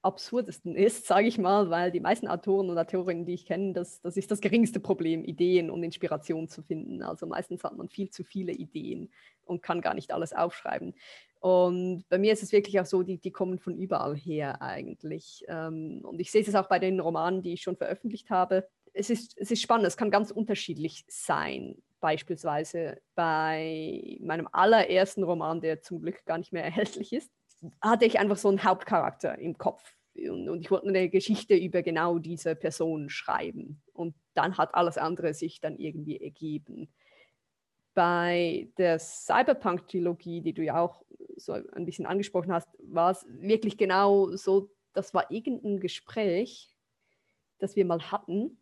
absurdesten 0.06 0.76
ist, 0.76 1.08
sage 1.08 1.28
ich 1.28 1.38
mal, 1.38 1.70
weil 1.70 1.92
die 1.92 2.00
meisten 2.00 2.28
Autoren 2.28 2.70
und 2.70 2.78
Autorinnen, 2.78 3.26
die 3.26 3.34
ich 3.34 3.46
kenne, 3.46 3.74
das, 3.74 4.02
das 4.02 4.16
ist 4.16 4.32
das 4.32 4.40
geringste 4.40 4.80
Problem, 4.80 5.26
Ideen 5.26 5.70
und 5.70 5.84
Inspiration 5.84 6.48
zu 6.48 6.62
finden. 6.62 7.02
Also 7.02 7.26
meistens 7.26 7.64
hat 7.64 7.76
man 7.76 7.90
viel 7.90 8.10
zu 8.10 8.24
viele 8.24 8.54
Ideen 8.54 9.12
und 9.44 9.64
kann 9.64 9.82
gar 9.82 9.96
nicht 9.96 10.14
alles 10.14 10.32
aufschreiben. 10.32 10.94
Und 11.40 12.06
bei 12.10 12.18
mir 12.18 12.34
ist 12.34 12.44
es 12.44 12.52
wirklich 12.52 12.80
auch 12.80 12.86
so, 12.86 13.04
die, 13.04 13.18
die 13.18 13.32
kommen 13.32 13.60
von 13.60 13.78
überall 13.78 14.16
her 14.16 14.62
eigentlich. 14.62 15.44
Ähm, 15.48 16.00
und 16.04 16.20
ich 16.20 16.32
sehe 16.32 16.42
es 16.42 16.56
auch 16.56 16.68
bei 16.68 16.80
den 16.80 17.00
Romanen, 17.00 17.42
die 17.42 17.54
ich 17.54 17.62
schon 17.62 17.78
veröffentlicht 17.78 18.30
habe. 18.30 18.68
Es 18.98 19.10
ist, 19.10 19.38
es 19.38 19.52
ist 19.52 19.62
spannend, 19.62 19.86
es 19.88 19.98
kann 19.98 20.10
ganz 20.10 20.32
unterschiedlich 20.32 21.06
sein. 21.10 21.82
Beispielsweise 22.00 23.02
bei 23.14 24.18
meinem 24.22 24.48
allerersten 24.52 25.24
Roman, 25.24 25.60
der 25.60 25.82
zum 25.82 26.02
Glück 26.02 26.24
gar 26.26 26.38
nicht 26.38 26.54
mehr 26.54 26.64
erhältlich 26.64 27.12
ist, 27.12 27.30
hatte 27.82 28.06
ich 28.06 28.20
einfach 28.20 28.38
so 28.38 28.48
einen 28.48 28.64
Hauptcharakter 28.64 29.38
im 29.38 29.58
Kopf. 29.58 29.84
Und, 30.16 30.48
und 30.48 30.62
ich 30.62 30.72
wollte 30.72 30.88
eine 30.88 31.10
Geschichte 31.10 31.56
über 31.56 31.82
genau 31.82 32.20
diese 32.20 32.56
Person 32.56 33.10
schreiben. 33.10 33.82
Und 33.94 34.16
dann 34.34 34.58
hat 34.58 34.74
alles 34.76 34.98
andere 34.98 35.34
sich 35.34 35.60
dann 35.60 35.78
irgendwie 35.78 36.22
ergeben. 36.22 36.94
Bei 37.94 38.70
der 38.78 39.00
Cyberpunk-Trilogie, 39.00 40.42
die 40.42 40.54
du 40.54 40.64
ja 40.64 40.80
auch 40.80 41.04
so 41.36 41.54
ein 41.54 41.86
bisschen 41.86 42.06
angesprochen 42.06 42.54
hast, 42.54 42.70
war 42.80 43.12
es 43.12 43.26
wirklich 43.28 43.78
genau 43.78 44.36
so, 44.36 44.70
das 44.94 45.14
war 45.14 45.32
irgendein 45.32 45.80
Gespräch, 45.80 46.76
das 47.60 47.76
wir 47.76 47.86
mal 47.86 48.12
hatten. 48.12 48.58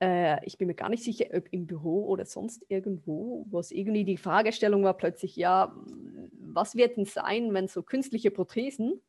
Äh, 0.00 0.44
ich 0.44 0.58
bin 0.58 0.68
mir 0.68 0.74
gar 0.74 0.88
nicht 0.88 1.04
sicher, 1.04 1.26
ob 1.34 1.46
im 1.52 1.66
Büro 1.66 2.06
oder 2.06 2.24
sonst 2.24 2.64
irgendwo, 2.68 3.46
wo 3.50 3.58
es 3.58 3.70
irgendwie 3.70 4.04
die 4.04 4.16
Fragestellung 4.16 4.84
war 4.84 4.96
plötzlich, 4.96 5.36
ja, 5.36 5.74
was 6.40 6.76
wird 6.76 6.96
denn 6.96 7.04
sein, 7.04 7.52
wenn 7.54 7.68
so 7.68 7.82
künstliche 7.82 8.30
Prothesen 8.30 9.00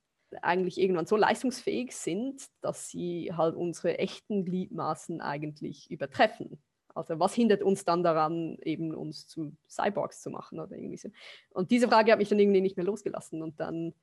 eigentlich 0.41 0.79
irgendwann 0.79 1.05
so 1.05 1.15
leistungsfähig 1.15 1.95
sind, 1.95 2.47
dass 2.61 2.89
sie 2.89 3.31
halt 3.33 3.55
unsere 3.55 3.99
echten 3.99 4.45
Gliedmaßen 4.45 5.21
eigentlich 5.21 5.89
übertreffen. 5.91 6.59
Also 6.93 7.19
was 7.19 7.33
hindert 7.33 7.61
uns 7.61 7.83
dann 7.83 8.03
daran, 8.03 8.57
eben 8.61 8.95
uns 8.95 9.27
zu 9.27 9.51
Cyborgs 9.67 10.21
zu 10.21 10.29
machen 10.29 10.59
oder 10.59 10.75
irgendwie 10.75 10.97
so. 10.97 11.09
Und 11.49 11.71
diese 11.71 11.89
Frage 11.89 12.11
hat 12.11 12.19
mich 12.19 12.29
dann 12.29 12.39
irgendwie 12.39 12.61
nicht 12.61 12.77
mehr 12.77 12.85
losgelassen. 12.85 13.41
Und 13.41 13.59
dann, 13.59 13.93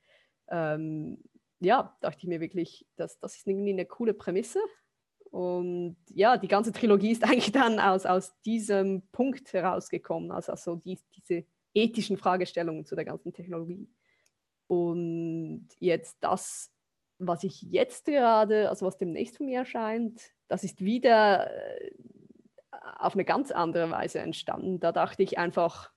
ähm, 0.48 1.18
ja, 1.60 1.96
dachte 2.00 2.18
ich 2.18 2.26
mir 2.26 2.40
wirklich, 2.40 2.86
dass 2.96 3.18
das 3.18 3.36
ist 3.36 3.46
irgendwie 3.46 3.70
eine 3.70 3.86
coole 3.86 4.12
Prämisse. 4.12 4.60
Und 5.32 5.96
ja, 6.10 6.36
die 6.36 6.46
ganze 6.46 6.72
Trilogie 6.72 7.10
ist 7.10 7.24
eigentlich 7.28 7.52
dann 7.52 7.80
aus, 7.80 8.04
aus 8.04 8.38
diesem 8.42 9.02
Punkt 9.12 9.52
herausgekommen, 9.52 10.30
also, 10.30 10.52
also 10.52 10.76
die, 10.76 10.98
diese 11.16 11.46
ethischen 11.74 12.18
Fragestellungen 12.18 12.84
zu 12.84 12.94
der 12.94 13.06
ganzen 13.06 13.32
Technologie. 13.32 13.88
Und 14.66 15.68
jetzt 15.78 16.18
das, 16.20 16.70
was 17.18 17.44
ich 17.44 17.62
jetzt 17.62 18.04
gerade, 18.04 18.68
also 18.68 18.84
was 18.84 18.98
demnächst 18.98 19.38
von 19.38 19.46
mir 19.46 19.60
erscheint, 19.60 20.20
das 20.48 20.64
ist 20.64 20.84
wieder 20.84 21.50
äh, 21.50 21.90
auf 22.98 23.14
eine 23.14 23.24
ganz 23.24 23.50
andere 23.50 23.90
Weise 23.90 24.18
entstanden. 24.18 24.80
Da 24.80 24.92
dachte 24.92 25.22
ich 25.22 25.38
einfach, 25.38 25.92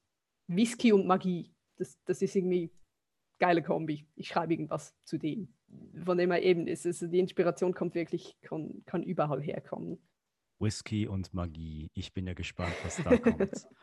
Whisky 0.47 0.93
und 0.93 1.07
Magie, 1.07 1.53
das, 1.75 2.01
das 2.05 2.21
ist 2.21 2.35
irgendwie 2.35 2.71
geile 3.39 3.61
Kombi. 3.61 4.07
Ich 4.15 4.29
schreibe 4.29 4.53
irgendwas 4.53 4.95
zu 5.03 5.17
dem. 5.17 5.54
Von 6.03 6.17
dem 6.17 6.31
her 6.31 6.43
eben 6.43 6.67
ist 6.67 6.85
es, 6.85 6.99
die 6.99 7.19
Inspiration 7.19 7.73
kommt 7.73 7.95
wirklich, 7.95 8.35
kann, 8.41 8.83
kann 8.85 9.03
überall 9.03 9.41
herkommen. 9.41 9.99
Whisky 10.59 11.07
und 11.07 11.33
Magie. 11.33 11.89
Ich 11.93 12.13
bin 12.13 12.27
ja 12.27 12.33
gespannt, 12.33 12.75
was 12.83 13.03
da 13.03 13.17
kommt. 13.17 13.67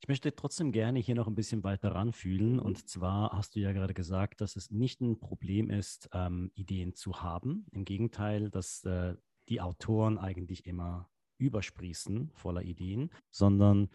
Ich 0.00 0.08
möchte 0.08 0.36
trotzdem 0.36 0.70
gerne 0.70 0.98
hier 0.98 1.14
noch 1.14 1.28
ein 1.28 1.34
bisschen 1.34 1.64
weiter 1.64 1.94
ranfühlen. 1.94 2.58
Und 2.58 2.90
zwar 2.90 3.32
hast 3.32 3.56
du 3.56 3.60
ja 3.60 3.72
gerade 3.72 3.94
gesagt, 3.94 4.42
dass 4.42 4.54
es 4.54 4.70
nicht 4.70 5.00
ein 5.00 5.18
Problem 5.18 5.70
ist, 5.70 6.10
ähm, 6.12 6.50
Ideen 6.54 6.92
zu 6.92 7.22
haben. 7.22 7.64
Im 7.70 7.86
Gegenteil, 7.86 8.50
dass 8.50 8.84
äh, 8.84 9.14
die 9.48 9.62
Autoren 9.62 10.18
eigentlich 10.18 10.66
immer 10.66 11.08
übersprießen 11.38 12.32
voller 12.34 12.60
Ideen, 12.60 13.10
sondern 13.30 13.88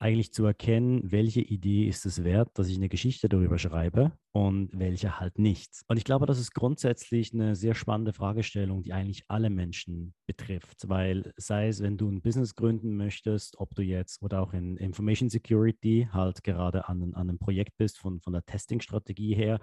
eigentlich 0.00 0.32
zu 0.32 0.44
erkennen, 0.44 1.00
welche 1.04 1.40
Idee 1.40 1.88
ist 1.88 2.06
es 2.06 2.22
wert, 2.22 2.50
dass 2.54 2.68
ich 2.68 2.76
eine 2.76 2.88
Geschichte 2.88 3.28
darüber 3.28 3.58
schreibe 3.58 4.12
und 4.32 4.70
welche 4.72 5.18
halt 5.18 5.38
nicht. 5.38 5.82
Und 5.88 5.96
ich 5.96 6.04
glaube, 6.04 6.26
das 6.26 6.38
ist 6.38 6.54
grundsätzlich 6.54 7.34
eine 7.34 7.56
sehr 7.56 7.74
spannende 7.74 8.12
Fragestellung, 8.12 8.82
die 8.82 8.92
eigentlich 8.92 9.24
alle 9.28 9.50
Menschen 9.50 10.14
betrifft, 10.26 10.88
weil 10.88 11.32
sei 11.36 11.68
es, 11.68 11.82
wenn 11.82 11.96
du 11.96 12.08
ein 12.08 12.22
Business 12.22 12.54
gründen 12.54 12.96
möchtest, 12.96 13.58
ob 13.58 13.74
du 13.74 13.82
jetzt 13.82 14.22
oder 14.22 14.40
auch 14.40 14.52
in 14.52 14.76
Information 14.76 15.30
Security 15.30 16.08
halt 16.12 16.44
gerade 16.44 16.88
an, 16.88 17.02
an 17.02 17.14
einem 17.14 17.38
Projekt 17.38 17.76
bist 17.76 17.98
von, 17.98 18.20
von 18.20 18.32
der 18.32 18.44
Testing-Strategie 18.44 19.34
her, 19.34 19.58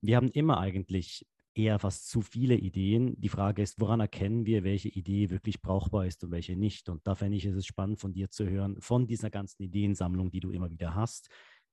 wir 0.00 0.16
haben 0.16 0.30
immer 0.30 0.58
eigentlich 0.58 1.26
eher 1.54 1.78
fast 1.78 2.08
zu 2.08 2.22
viele 2.22 2.54
Ideen. 2.54 3.20
Die 3.20 3.28
Frage 3.28 3.62
ist, 3.62 3.80
woran 3.80 4.00
erkennen 4.00 4.46
wir, 4.46 4.64
welche 4.64 4.88
Idee 4.88 5.30
wirklich 5.30 5.60
brauchbar 5.60 6.06
ist 6.06 6.22
und 6.24 6.30
welche 6.30 6.56
nicht? 6.56 6.88
Und 6.88 7.06
da 7.06 7.14
fände 7.14 7.36
ich 7.36 7.44
es 7.44 7.66
spannend 7.66 7.98
von 8.00 8.12
dir 8.12 8.30
zu 8.30 8.48
hören, 8.48 8.80
von 8.80 9.06
dieser 9.06 9.30
ganzen 9.30 9.62
Ideensammlung, 9.62 10.30
die 10.30 10.40
du 10.40 10.50
immer 10.50 10.70
wieder 10.70 10.94
hast. 10.94 11.28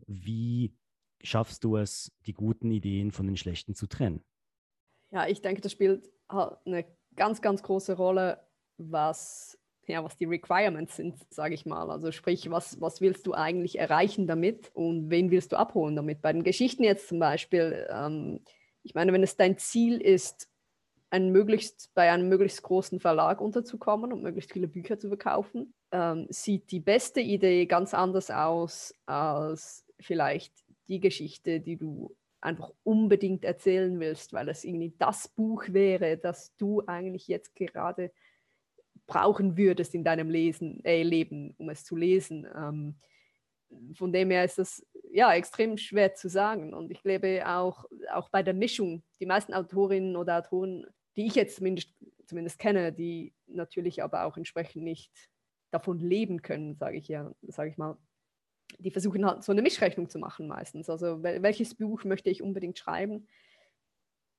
Wie 0.07 0.75
schaffst 1.23 1.63
du 1.63 1.77
es, 1.77 2.11
die 2.25 2.33
guten 2.33 2.71
Ideen 2.71 3.11
von 3.11 3.27
den 3.27 3.37
schlechten 3.37 3.75
zu 3.75 3.87
trennen? 3.87 4.23
Ja, 5.11 5.27
ich 5.27 5.41
denke, 5.41 5.61
das 5.61 5.71
spielt 5.71 6.09
eine 6.27 6.85
ganz, 7.15 7.41
ganz 7.41 7.63
große 7.63 7.95
Rolle, 7.95 8.45
was, 8.77 9.57
ja, 9.87 10.03
was 10.03 10.17
die 10.17 10.25
Requirements 10.25 10.97
sind, 10.97 11.15
sage 11.29 11.53
ich 11.55 11.65
mal. 11.65 11.89
Also 11.89 12.11
sprich, 12.11 12.49
was, 12.51 12.81
was 12.81 12.99
willst 12.99 13.25
du 13.25 13.33
eigentlich 13.33 13.79
erreichen 13.79 14.27
damit 14.27 14.71
und 14.73 15.09
wen 15.09 15.31
willst 15.31 15.53
du 15.53 15.55
abholen 15.57 15.95
damit? 15.95 16.21
Bei 16.21 16.33
den 16.33 16.43
Geschichten 16.43 16.83
jetzt 16.83 17.07
zum 17.07 17.19
Beispiel, 17.19 17.87
ähm, 17.89 18.41
ich 18.87 18.95
meine, 18.95 19.11
wenn 19.11 19.21
es 19.21 19.35
dein 19.35 19.57
Ziel 19.57 19.99
ist, 19.99 20.49
ein 21.09 21.33
möglichst, 21.33 21.93
bei 21.93 22.09
einem 22.09 22.29
möglichst 22.29 22.63
großen 22.63 23.01
Verlag 23.01 23.41
unterzukommen 23.41 24.13
und 24.13 24.23
möglichst 24.23 24.53
viele 24.53 24.69
Bücher 24.69 24.97
zu 24.97 25.09
verkaufen, 25.09 25.73
ähm, 25.91 26.25
sieht 26.29 26.71
die 26.71 26.79
beste 26.79 27.19
Idee 27.19 27.65
ganz 27.65 27.93
anders 27.93 28.31
aus 28.31 28.93
als 29.05 29.85
vielleicht 29.99 30.53
die 30.87 31.01
Geschichte, 31.01 31.59
die 31.59 31.75
du 31.75 32.15
einfach 32.39 32.71
unbedingt 32.83 33.43
erzählen 33.43 33.99
willst, 33.99 34.31
weil 34.31 34.47
es 34.47 34.63
irgendwie 34.63 34.93
das 34.97 35.27
Buch 35.27 35.65
wäre, 35.67 36.15
das 36.15 36.55
du 36.55 36.81
eigentlich 36.87 37.27
jetzt 37.27 37.55
gerade 37.55 38.11
brauchen 39.05 39.57
würdest 39.57 39.95
in 39.95 40.05
deinem 40.05 40.29
Lesen, 40.29 40.83
äh, 40.85 41.03
Leben, 41.03 41.55
um 41.57 41.69
es 41.69 41.83
zu 41.83 41.97
lesen. 41.97 42.47
Ähm, 42.55 42.95
von 43.93 44.11
dem 44.11 44.31
her 44.31 44.45
ist 44.45 44.57
das 44.57 44.85
ja 45.11 45.33
extrem 45.33 45.77
schwer 45.77 46.13
zu 46.13 46.29
sagen. 46.29 46.73
Und 46.73 46.91
ich 46.91 47.01
glaube 47.03 47.43
auch, 47.47 47.85
auch 48.11 48.29
bei 48.29 48.43
der 48.43 48.53
Mischung, 48.53 49.03
die 49.19 49.25
meisten 49.25 49.53
Autorinnen 49.53 50.15
oder 50.15 50.37
Autoren, 50.37 50.85
die 51.15 51.27
ich 51.27 51.35
jetzt 51.35 51.57
zumindest, 51.57 51.93
zumindest 52.25 52.59
kenne, 52.59 52.93
die 52.93 53.33
natürlich 53.47 54.03
aber 54.03 54.25
auch 54.25 54.37
entsprechend 54.37 54.83
nicht 54.83 55.11
davon 55.71 55.99
leben 55.99 56.41
können, 56.41 56.75
sage 56.75 56.97
ich 56.97 57.07
ja, 57.07 57.33
sage 57.41 57.69
ich 57.69 57.77
mal, 57.77 57.97
die 58.79 58.91
versuchen 58.91 59.25
halt 59.25 59.43
so 59.43 59.51
eine 59.51 59.61
Mischrechnung 59.61 60.09
zu 60.09 60.19
machen 60.19 60.47
meistens. 60.47 60.89
Also 60.89 61.23
welches 61.23 61.75
Buch 61.75 62.03
möchte 62.03 62.29
ich 62.29 62.41
unbedingt 62.41 62.77
schreiben? 62.77 63.27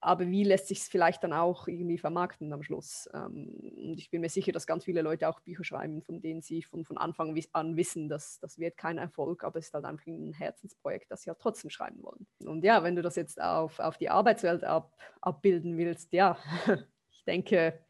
Aber 0.01 0.29
wie 0.29 0.45
lässt 0.45 0.69
sich 0.69 0.79
es 0.79 0.89
vielleicht 0.89 1.25
dann 1.25 1.33
auch 1.33 1.67
irgendwie 1.67 1.99
vermarkten 1.99 2.53
am 2.53 2.63
Schluss? 2.63 3.09
Ähm, 3.13 3.49
und 3.77 3.99
ich 3.99 4.11
bin 4.11 4.21
mir 4.21 4.29
sicher, 4.29 4.53
dass 4.53 4.67
ganz 4.67 4.85
viele 4.85 5.03
Leute 5.03 5.29
auch 5.29 5.41
Bücher 5.41 5.65
schreiben, 5.65 6.03
von 6.03 6.21
denen 6.21 6.41
sie 6.41 6.63
von, 6.63 6.85
von 6.85 6.99
Anfang 6.99 7.37
an 7.53 7.77
wissen, 7.77 8.09
dass 8.09 8.39
das 8.41 8.59
wird 8.59 8.77
kein 8.77 8.99
Erfolg, 8.99 9.43
aber 9.43 9.59
es 9.59 9.67
ist 9.67 9.75
halt 9.75 9.85
einfach 9.85 10.07
ein 10.07 10.33
Herzensprojekt, 10.33 11.11
das 11.11 11.23
sie 11.23 11.31
halt 11.31 11.41
trotzdem 11.41 11.71
schreiben 11.71 12.03
wollen. 12.03 12.27
Und 12.45 12.65
ja, 12.65 12.83
wenn 12.83 12.97
du 12.97 13.03
das 13.03 13.17
jetzt 13.17 13.41
auf, 13.41 13.79
auf 13.81 13.99
die 13.99 14.11
Arbeitswelt 14.11 14.63
ab, 14.63 14.97
abbilden 15.21 15.77
willst, 15.77 16.13
ja, 16.13 16.39
ich 17.11 17.25
denke, 17.25 17.81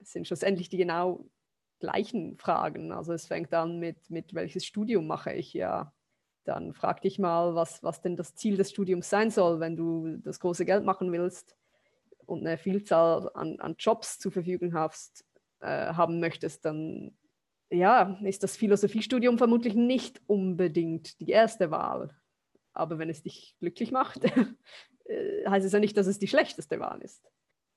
es 0.00 0.12
sind 0.12 0.26
schlussendlich 0.26 0.68
die 0.68 0.78
genau 0.78 1.26
gleichen 1.78 2.38
Fragen. 2.38 2.92
Also 2.92 3.12
es 3.12 3.26
fängt 3.26 3.52
an 3.52 3.78
mit, 3.78 4.08
mit 4.08 4.34
welches 4.34 4.64
Studium 4.64 5.06
mache 5.06 5.32
ich 5.34 5.52
ja 5.52 5.92
dann 6.44 6.72
frag 6.74 7.00
dich 7.02 7.18
mal, 7.18 7.54
was, 7.54 7.82
was 7.82 8.00
denn 8.00 8.16
das 8.16 8.34
Ziel 8.34 8.56
des 8.56 8.70
Studiums 8.70 9.10
sein 9.10 9.30
soll, 9.30 9.60
wenn 9.60 9.76
du 9.76 10.18
das 10.18 10.40
große 10.40 10.64
Geld 10.64 10.84
machen 10.84 11.10
willst 11.12 11.56
und 12.26 12.46
eine 12.46 12.58
Vielzahl 12.58 13.30
an, 13.34 13.58
an 13.60 13.76
Jobs 13.78 14.18
zur 14.18 14.32
Verfügung 14.32 14.74
hast, 14.74 15.24
äh, 15.60 15.92
haben 15.94 16.20
möchtest, 16.20 16.64
dann 16.64 17.16
ja, 17.70 18.18
ist 18.22 18.42
das 18.42 18.56
Philosophiestudium 18.56 19.38
vermutlich 19.38 19.74
nicht 19.74 20.20
unbedingt 20.26 21.20
die 21.20 21.30
erste 21.30 21.70
Wahl. 21.70 22.14
Aber 22.72 22.98
wenn 22.98 23.08
es 23.08 23.22
dich 23.22 23.56
glücklich 23.60 23.90
macht, 23.90 24.24
äh, 25.04 25.48
heißt 25.48 25.66
es 25.66 25.72
ja 25.72 25.78
nicht, 25.78 25.96
dass 25.96 26.06
es 26.06 26.18
die 26.18 26.28
schlechteste 26.28 26.80
Wahl 26.80 27.00
ist. 27.00 27.24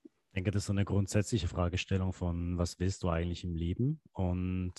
Ich 0.03 0.33
denke, 0.35 0.51
das 0.51 0.63
ist 0.63 0.67
so 0.67 0.73
eine 0.73 0.85
grundsätzliche 0.85 1.47
Fragestellung 1.47 2.13
von, 2.13 2.57
was 2.57 2.79
willst 2.79 3.03
du 3.03 3.09
eigentlich 3.09 3.43
im 3.43 3.55
Leben 3.55 4.01
und 4.11 4.73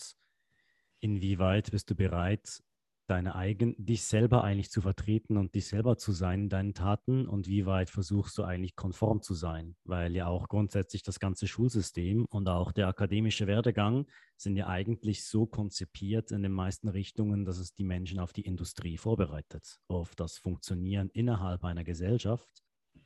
inwieweit 1.01 1.71
bist 1.71 1.91
du 1.91 1.95
bereit, 1.95 2.63
deine 3.11 3.35
eigen, 3.35 3.75
dich 3.79 4.03
selber 4.03 4.45
eigentlich 4.45 4.71
zu 4.71 4.81
vertreten 4.81 5.37
und 5.37 5.55
dich 5.55 5.67
selber 5.67 5.97
zu 5.97 6.13
sein 6.13 6.43
in 6.43 6.49
deinen 6.49 6.75
Taten 6.75 7.27
und 7.27 7.49
wie 7.49 7.67
weit 7.67 7.91
versuchst 7.91 8.37
du 8.39 8.45
eigentlich 8.45 8.77
konform 8.77 9.23
zu 9.23 9.35
sein? 9.35 9.77
Weil 9.85 10.15
ja 10.15 10.27
auch 10.27 10.49
grundsätzlich 10.49 11.03
das 11.03 11.19
ganze 11.19 11.47
Schulsystem 11.47 12.27
und 12.27 12.49
auch 12.49 12.73
der 12.73 12.89
akademische 12.89 13.47
Werdegang 13.47 14.07
sind 14.37 14.57
ja 14.57 14.69
eigentlich 14.69 15.25
so 15.25 15.47
konzipiert 15.47 16.31
in 16.31 16.43
den 16.43 16.53
meisten 16.53 16.89
Richtungen, 16.89 17.45
dass 17.45 17.59
es 17.59 17.75
die 17.75 17.85
Menschen 17.85 18.21
auf 18.21 18.33
die 18.33 18.43
Industrie 18.43 18.99
vorbereitet, 18.99 19.81
auf 19.89 20.15
das 20.15 20.39
Funktionieren 20.39 21.11
innerhalb 21.11 21.65
einer 21.65 21.85
Gesellschaft. 21.85 22.49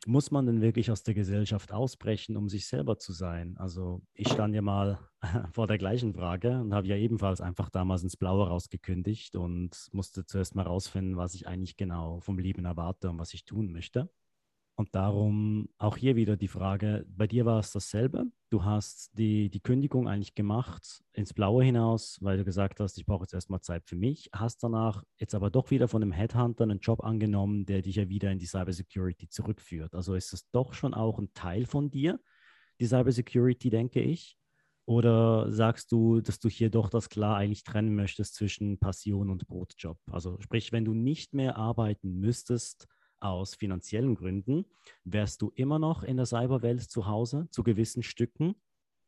Muss 0.06 0.30
man 0.30 0.46
denn 0.46 0.60
wirklich 0.60 0.90
aus 0.90 1.02
der 1.02 1.14
Gesellschaft 1.14 1.72
ausbrechen, 1.72 2.36
um 2.36 2.48
sich 2.48 2.66
selber 2.66 2.98
zu 2.98 3.12
sein? 3.12 3.56
Also 3.58 4.02
ich 4.14 4.28
stand 4.28 4.54
ja 4.54 4.62
mal 4.62 4.98
vor 5.52 5.66
der 5.66 5.78
gleichen 5.78 6.14
Frage 6.14 6.60
und 6.60 6.74
habe 6.74 6.88
ja 6.88 6.96
ebenfalls 6.96 7.40
einfach 7.40 7.70
damals 7.70 8.02
ins 8.02 8.16
Blaue 8.16 8.48
rausgekündigt 8.48 9.36
und 9.36 9.88
musste 9.92 10.24
zuerst 10.26 10.54
mal 10.54 10.62
rausfinden, 10.62 11.16
was 11.16 11.34
ich 11.34 11.46
eigentlich 11.46 11.76
genau 11.76 12.20
vom 12.20 12.38
Leben 12.38 12.64
erwarte 12.64 13.10
und 13.10 13.18
was 13.18 13.34
ich 13.34 13.44
tun 13.44 13.72
möchte. 13.72 14.10
Und 14.74 14.94
darum 14.94 15.68
auch 15.78 15.96
hier 15.98 16.16
wieder 16.16 16.36
die 16.36 16.48
Frage, 16.48 17.04
bei 17.08 17.26
dir 17.26 17.44
war 17.44 17.60
es 17.60 17.72
dasselbe. 17.72 18.24
Du 18.48 18.64
hast 18.64 19.10
die, 19.18 19.50
die 19.50 19.60
Kündigung 19.60 20.08
eigentlich 20.08 20.34
gemacht 20.34 21.02
ins 21.12 21.34
Blaue 21.34 21.62
hinaus, 21.62 22.18
weil 22.22 22.38
du 22.38 22.44
gesagt 22.44 22.80
hast, 22.80 22.96
ich 22.96 23.04
brauche 23.04 23.24
jetzt 23.24 23.34
erstmal 23.34 23.60
Zeit 23.60 23.84
für 23.86 23.96
mich, 23.96 24.30
hast 24.32 24.62
danach 24.62 25.04
jetzt 25.18 25.34
aber 25.34 25.50
doch 25.50 25.70
wieder 25.70 25.88
von 25.88 26.02
einem 26.02 26.12
Headhunter 26.12 26.64
einen 26.64 26.80
Job 26.80 27.04
angenommen, 27.04 27.66
der 27.66 27.82
dich 27.82 27.96
ja 27.96 28.08
wieder 28.08 28.30
in 28.30 28.38
die 28.38 28.46
Cybersecurity 28.46 29.28
zurückführt. 29.28 29.94
Also 29.94 30.14
ist 30.14 30.32
es 30.32 30.50
doch 30.50 30.72
schon 30.72 30.94
auch 30.94 31.18
ein 31.18 31.32
Teil 31.34 31.66
von 31.66 31.90
dir, 31.90 32.18
die 32.80 32.86
Cybersecurity, 32.86 33.68
denke 33.70 34.00
ich. 34.00 34.38
Oder 34.84 35.52
sagst 35.52 35.92
du, 35.92 36.20
dass 36.20 36.40
du 36.40 36.48
hier 36.48 36.70
doch 36.70 36.88
das 36.88 37.08
klar 37.08 37.36
eigentlich 37.36 37.62
trennen 37.62 37.94
möchtest 37.94 38.34
zwischen 38.34 38.78
Passion 38.78 39.30
und 39.30 39.46
Brotjob? 39.46 39.98
Also 40.10 40.40
sprich, 40.40 40.72
wenn 40.72 40.84
du 40.84 40.92
nicht 40.92 41.34
mehr 41.34 41.56
arbeiten 41.56 42.18
müsstest, 42.18 42.88
aus 43.22 43.54
finanziellen 43.54 44.14
Gründen, 44.14 44.66
wärst 45.04 45.42
du 45.42 45.52
immer 45.54 45.78
noch 45.78 46.02
in 46.02 46.16
der 46.16 46.26
Cyberwelt 46.26 46.82
zu 46.82 47.06
Hause 47.06 47.48
zu 47.50 47.62
gewissen 47.62 48.02
Stücken? 48.02 48.54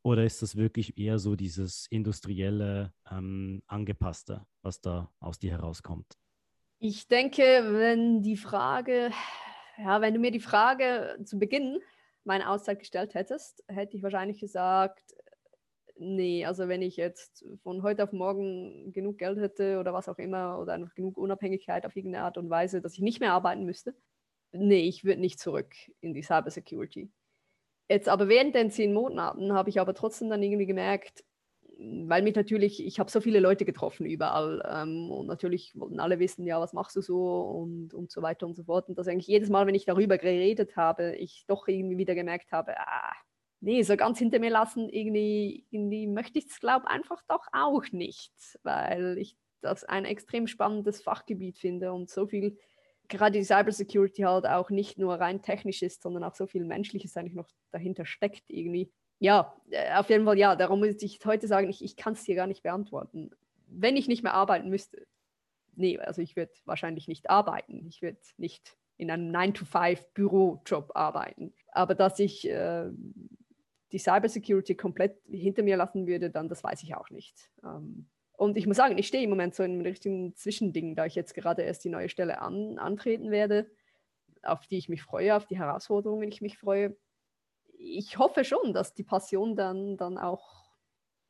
Oder 0.03 0.25
ist 0.25 0.43
das 0.43 0.57
wirklich 0.57 0.99
eher 0.99 1.19
so 1.19 1.35
dieses 1.35 1.87
industrielle, 1.87 2.93
ähm, 3.11 3.63
angepasste, 3.67 4.47
was 4.63 4.81
da 4.81 5.11
aus 5.19 5.39
dir 5.39 5.53
herauskommt? 5.53 6.19
Ich 6.79 7.09
denke, 7.09 7.43
wenn 7.43 8.21
die 8.23 8.37
Frage, 8.37 9.11
ja, 9.79 10.01
wenn 10.03 10.13
du 10.13 10.21
mir 10.21 10.31
die 10.31 10.41
Frage 10.41 11.19
zu 11.25 11.39
Beginn 11.39 11.79
meiner 12.25 12.51
Auszeit 12.51 12.79
gestellt 12.79 13.15
hättest, 13.15 13.65
hätte 13.69 13.97
ich 13.97 14.03
wahrscheinlich 14.03 14.41
gesagt, 14.41 15.15
Nee, 15.97 16.45
also 16.45 16.67
wenn 16.69 16.83
ich 16.83 16.97
jetzt 16.97 17.45
von 17.63 17.83
heute 17.83 18.03
auf 18.03 18.13
morgen 18.13 18.93
genug 18.93 19.19
Geld 19.19 19.39
hätte 19.39 19.79
oder 19.79 19.93
was 19.93 20.09
auch 20.09 20.19
immer 20.19 20.59
oder 20.59 20.73
einfach 20.73 20.95
genug 20.95 21.17
Unabhängigkeit 21.17 21.87
auf 21.87 21.95
irgendeine 21.95 22.25
Art 22.25 22.37
und 22.37 22.51
Weise, 22.51 22.81
dass 22.81 22.95
ich 22.95 23.01
nicht 23.01 23.21
mehr 23.21 23.33
arbeiten 23.33 23.65
müsste, 23.65 23.95
nee, 24.53 24.89
ich 24.89 25.05
würde 25.05 25.21
nicht 25.21 25.39
zurück 25.39 25.73
in 26.01 26.13
die 26.13 26.23
Cybersecurity. 26.23 27.11
Jetzt 27.89 28.09
aber 28.09 28.29
während 28.29 28.55
den 28.57 28.71
zehn 28.71 28.93
Monaten 28.93 29.53
habe 29.53 29.71
ich 29.71 29.79
aber 29.79 29.95
trotzdem 29.95 30.31
dann 30.31 30.43
irgendwie 30.43 30.67
gemerkt, 30.67 31.25
weil 31.79 32.23
mich 32.23 32.35
natürlich, 32.35 32.85
ich 32.85 32.99
habe 32.99 33.11
so 33.11 33.21
viele 33.21 33.41
Leute 33.41 33.65
getroffen 33.65 34.07
überall 34.07 34.63
ähm, 34.69 35.11
und 35.11 35.27
natürlich 35.27 35.79
wollten 35.79 36.01
alle 36.01 36.19
wissen, 36.19 36.47
ja, 36.47 36.61
was 36.61 36.73
machst 36.73 36.97
du 36.97 37.03
so 37.03 37.41
und, 37.41 37.95
und 37.95 38.11
so 38.11 38.23
weiter 38.23 38.47
und 38.47 38.55
so 38.55 38.65
fort. 38.65 38.89
Und 38.89 38.99
dass 38.99 39.09
eigentlich 39.09 39.27
jedes 39.27 39.51
Mal, 39.51 39.67
wenn 39.67 39.75
ich 39.75 39.85
darüber 39.85 40.19
geredet 40.19 40.77
habe, 40.77 41.15
ich 41.17 41.45
doch 41.47 41.69
irgendwie 41.69 41.99
wieder 41.99 42.15
gemerkt 42.15 42.53
habe, 42.53 42.79
ah, 42.79 43.13
nee, 43.65 43.83
so 43.83 43.97
ganz 43.97 44.19
hinter 44.19 44.39
mir 44.39 44.51
lassen, 44.51 44.89
irgendwie, 44.89 45.67
irgendwie 45.71 46.07
möchte 46.07 46.39
ich 46.39 46.47
es, 46.47 46.61
glaube 46.61 46.87
einfach 46.89 47.23
doch 47.29 47.47
auch 47.53 47.85
nicht, 47.93 48.33
weil 48.63 49.17
ich 49.19 49.37
das 49.63 49.85
ein 49.85 50.05
extrem 50.05 50.47
spannendes 50.47 51.03
Fachgebiet 51.03 51.59
finde 51.59 51.93
und 51.93 52.11
so 52.11 52.27
viel, 52.27 52.59
gerade 53.09 53.39
die 53.39 53.45
Cybersecurity 53.45 54.23
halt 54.23 54.47
auch 54.47 54.69
nicht 54.69 54.99
nur 54.99 55.15
rein 55.15 55.41
technisch 55.41 55.83
ist, 55.83 56.03
sondern 56.03 56.25
auch 56.25 56.35
so 56.35 56.47
viel 56.47 56.65
Menschliches 56.65 57.17
eigentlich 57.17 57.35
noch 57.35 57.49
dahinter 57.71 58.05
steckt 58.05 58.45
irgendwie. 58.49 58.93
Ja, 59.19 59.57
äh, 59.71 59.95
auf 59.95 60.11
jeden 60.11 60.27
Fall 60.27 60.39
ja, 60.39 60.57
darum 60.57 60.81
muss 60.81 61.03
ich 61.03 61.19
heute 61.25 61.47
sagen, 61.47 61.71
ich, 61.71 61.83
ich 61.83 61.97
kann 61.97 62.13
es 62.13 62.25
dir 62.25 62.35
gar 62.35 62.47
nicht 62.47 62.63
beantworten. 62.63 63.31
Wenn 63.69 63.97
ich 63.97 64.09
nicht 64.09 64.23
mehr 64.23 64.35
arbeiten 64.35 64.69
müsste, 64.69 65.07
nee, 65.75 65.99
also 65.99 66.21
ich 66.21 66.37
würde 66.37 66.53
wahrscheinlich 66.67 67.09
nicht 67.09 67.31
arbeiten. 67.31 67.87
Ich 67.89 68.03
würde 68.03 68.19
nicht 68.37 68.77
in 68.99 69.11
einem 69.11 69.35
9-to-5-Bürojob 69.35 70.93
arbeiten. 70.95 71.55
Aber 71.73 71.95
dass 71.95 72.19
ich 72.19 72.49
äh, 72.49 72.91
die 73.95 74.01
Cybersecurity 74.01 74.75
komplett 74.75 75.23
hinter 75.31 75.63
mir 75.63 75.77
lassen 75.77 76.09
würde, 76.09 76.29
dann 76.29 76.49
das 76.49 76.65
weiß 76.65 76.83
ich 76.83 76.97
auch 76.97 77.11
nicht. 77.11 77.53
Ähm, 77.63 78.09
und 78.37 78.57
ich 78.57 78.67
muss 78.67 78.77
sagen, 78.77 78.99
ich 78.99 79.07
stehe 79.07 79.23
im 79.23 79.31
Moment 79.31 79.55
so 79.55 79.63
in 79.63 79.71
einem 79.71 79.83
richtigen 79.83 80.35
Zwischending, 80.35 80.97
da 80.97 81.07
ich 81.07 81.15
jetzt 81.15 81.33
gerade 81.33 81.63
erst 81.63 81.85
die 81.85 81.91
neue 81.91 82.09
Stelle 82.09 82.41
an, 82.43 82.79
antreten 82.81 83.31
werde, 83.31 83.71
auf 84.43 84.67
die 84.67 84.79
ich 84.79 84.89
mich 84.89 85.03
freue, 85.03 85.37
auf 85.37 85.47
die 85.47 85.57
Herausforderungen 85.57 86.29
ich 86.29 86.41
mich 86.41 86.59
freue. 86.59 86.97
Ich 87.79 88.19
hoffe 88.19 88.43
schon, 88.43 88.73
dass 88.73 88.95
die 88.95 89.05
Passion 89.05 89.55
dann, 89.55 89.97
dann 89.97 90.19
auch 90.19 90.65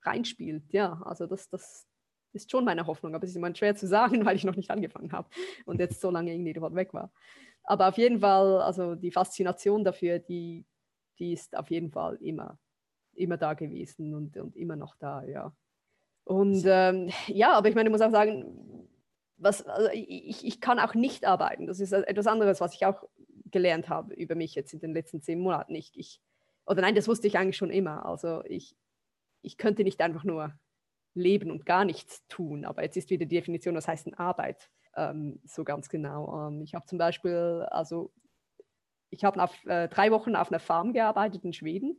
reinspielt. 0.01 0.73
Ja, 0.73 1.03
also 1.05 1.27
das, 1.27 1.51
das 1.51 1.87
ist 2.33 2.51
schon 2.51 2.65
meine 2.65 2.87
Hoffnung, 2.87 3.15
aber 3.15 3.25
es 3.25 3.31
ist 3.31 3.37
immer 3.37 3.55
schwer 3.55 3.77
zu 3.77 3.87
sagen, 3.87 4.25
weil 4.25 4.37
ich 4.37 4.45
noch 4.45 4.57
nicht 4.57 4.71
angefangen 4.71 5.13
habe 5.13 5.29
und 5.67 5.81
jetzt 5.81 6.01
so 6.01 6.11
lange 6.11 6.33
irgendwie 6.33 6.55
dort 6.55 6.75
weg 6.75 6.95
war. 6.95 7.13
Aber 7.65 7.89
auf 7.89 7.99
jeden 7.99 8.21
Fall, 8.21 8.63
also 8.63 8.95
die 8.95 9.11
Faszination 9.11 9.85
dafür, 9.85 10.19
die, 10.19 10.65
die 11.19 11.35
ist 11.35 11.57
auf 11.57 11.71
jeden 11.71 11.91
Fall 11.91 12.17
immer, 12.23 12.59
immer 13.17 13.37
da 13.37 13.55
gewesen 13.55 14.15
und, 14.15 14.37
und 14.37 14.57
immer 14.57 14.77
noch 14.77 14.97
da, 14.97 15.25
ja. 15.25 15.55
Und 16.25 16.65
ähm, 16.67 17.11
ja, 17.27 17.53
aber 17.53 17.69
ich 17.69 17.75
meine, 17.75 17.89
ich 17.89 17.93
muss 17.93 18.01
auch 18.01 18.11
sagen, 18.11 18.89
was, 19.37 19.67
also 19.67 19.91
ich, 19.93 20.45
ich 20.45 20.61
kann 20.61 20.79
auch 20.79 20.95
nicht 20.95 21.27
arbeiten. 21.27 21.67
Das 21.67 21.81
ist 21.81 21.93
etwas 21.93 22.27
anderes, 22.27 22.61
was 22.61 22.75
ich 22.75 22.87
auch 22.87 23.03
gelernt 23.51 23.89
habe 23.89 24.15
über 24.15 24.35
mich 24.35 24.55
jetzt 24.55 24.73
in 24.73 24.81
den 24.81 24.95
letzten 24.95 25.21
zehn 25.21 25.39
Monaten. 25.39 25.75
Ich, 25.75 25.93
ich, 25.95 26.21
oder 26.67 26.81
nein, 26.81 26.95
das 26.95 27.09
wusste 27.09 27.27
ich 27.27 27.39
eigentlich 27.39 27.57
schon 27.57 27.71
immer. 27.71 28.07
Also 28.07 28.43
ich, 28.47 28.75
ich 29.43 29.59
könnte 29.59 29.85
nicht 29.85 30.01
einfach 30.01 30.25
nur 30.25 30.55
leben 31.15 31.51
und 31.51 31.67
gar 31.67 31.85
nichts 31.85 32.27
tun. 32.29 32.65
Aber 32.65 32.83
jetzt 32.83 32.97
ist 32.97 33.11
wieder 33.11 33.27
die 33.27 33.37
Definition, 33.37 33.75
was 33.75 33.87
heißt 33.87 34.07
denn 34.07 34.15
Arbeit, 34.15 34.71
ähm, 34.97 35.41
so 35.45 35.63
ganz 35.65 35.89
genau. 35.89 36.49
Ähm, 36.49 36.63
ich 36.63 36.75
habe 36.75 36.87
zum 36.87 36.99
Beispiel, 36.99 37.67
also 37.71 38.13
ich 39.11 39.25
habe 39.25 39.49
äh, 39.67 39.89
drei 39.89 40.11
Wochen 40.11 40.35
auf 40.35 40.51
einer 40.51 40.59
Farm 40.59 40.93
gearbeitet 40.93 41.45
in 41.45 41.53
Schweden. 41.53 41.99